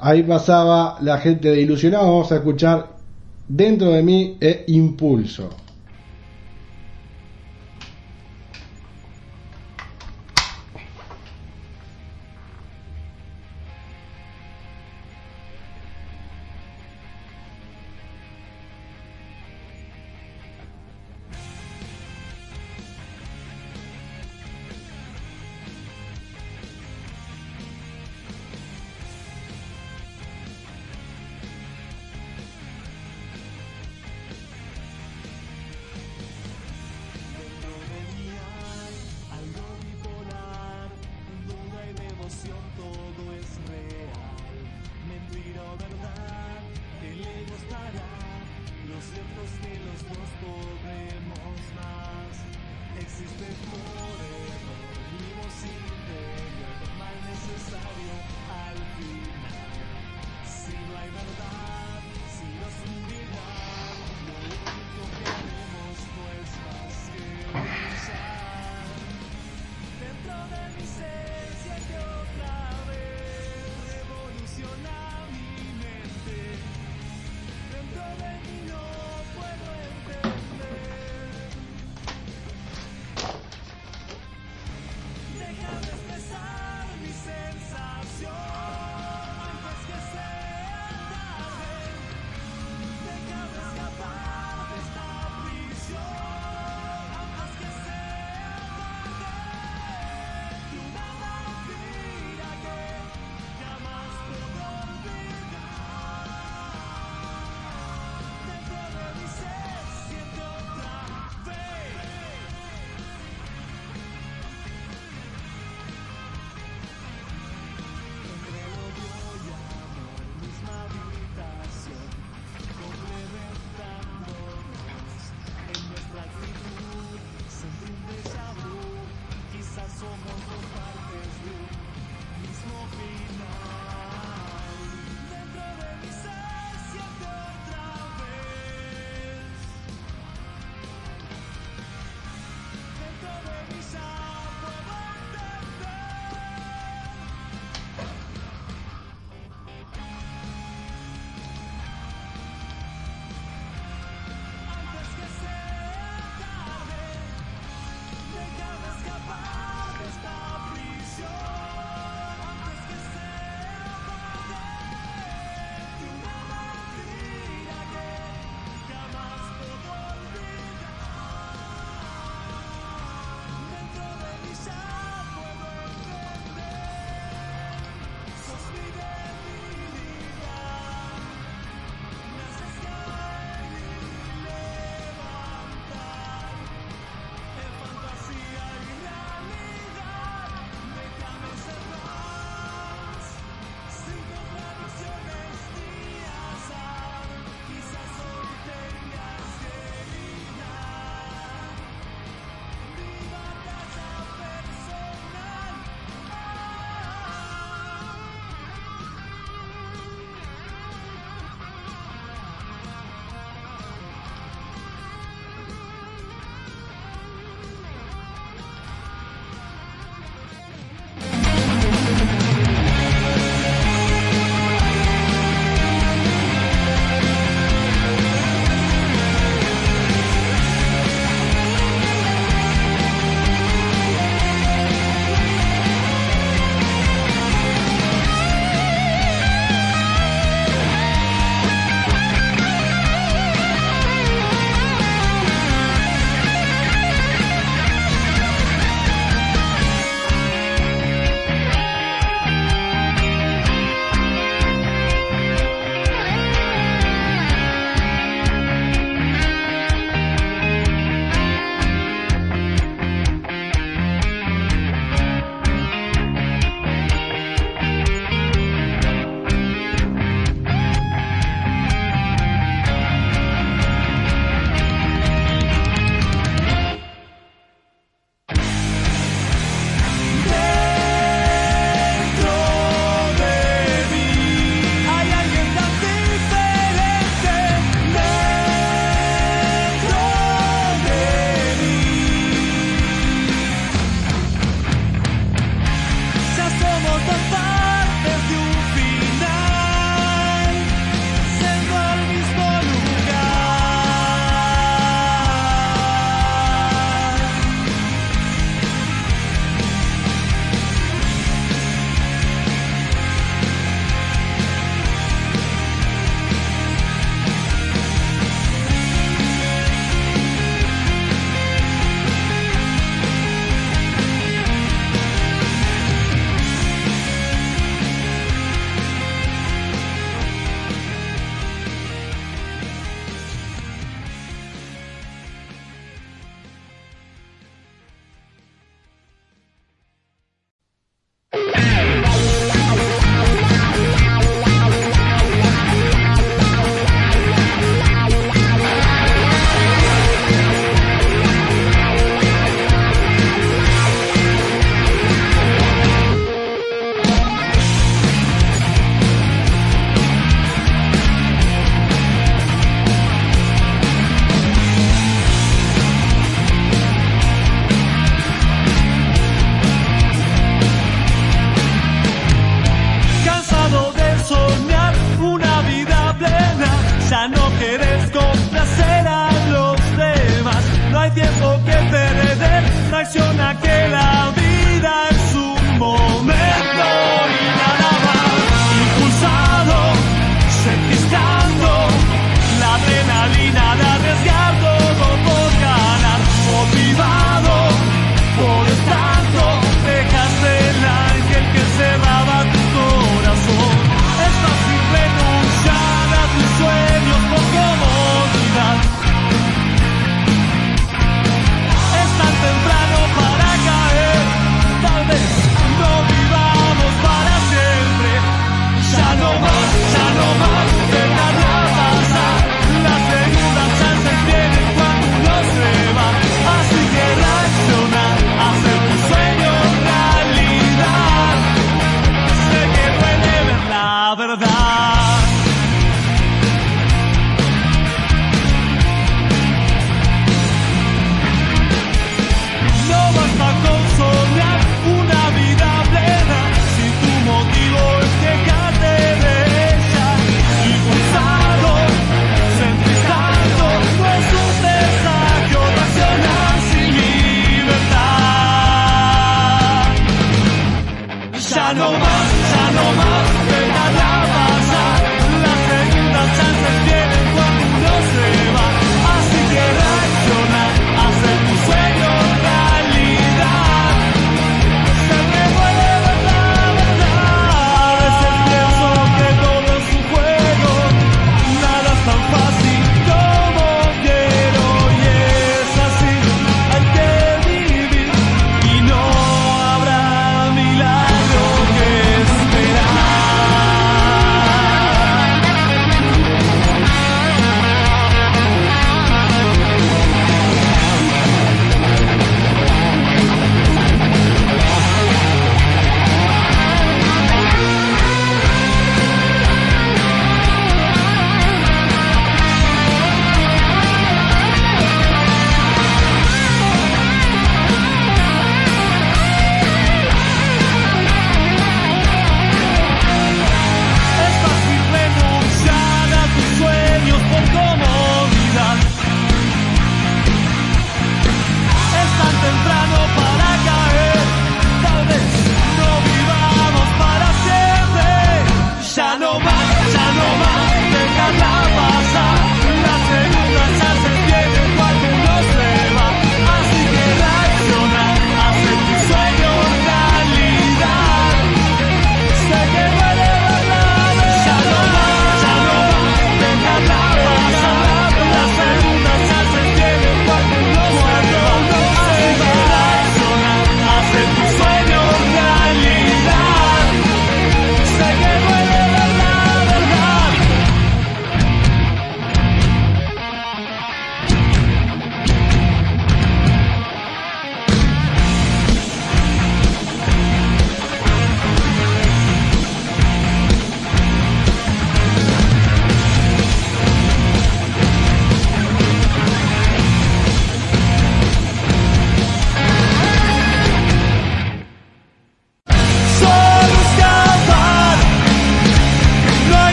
Ahí 0.00 0.22
pasaba 0.22 0.96
la 1.00 1.18
gente 1.18 1.50
de 1.50 1.60
Ilusionado. 1.60 2.04
Vamos 2.04 2.32
a 2.32 2.36
escuchar 2.36 2.96
Dentro 3.48 3.90
de 3.92 4.02
mí 4.02 4.36
e 4.40 4.64
Impulso. 4.68 5.50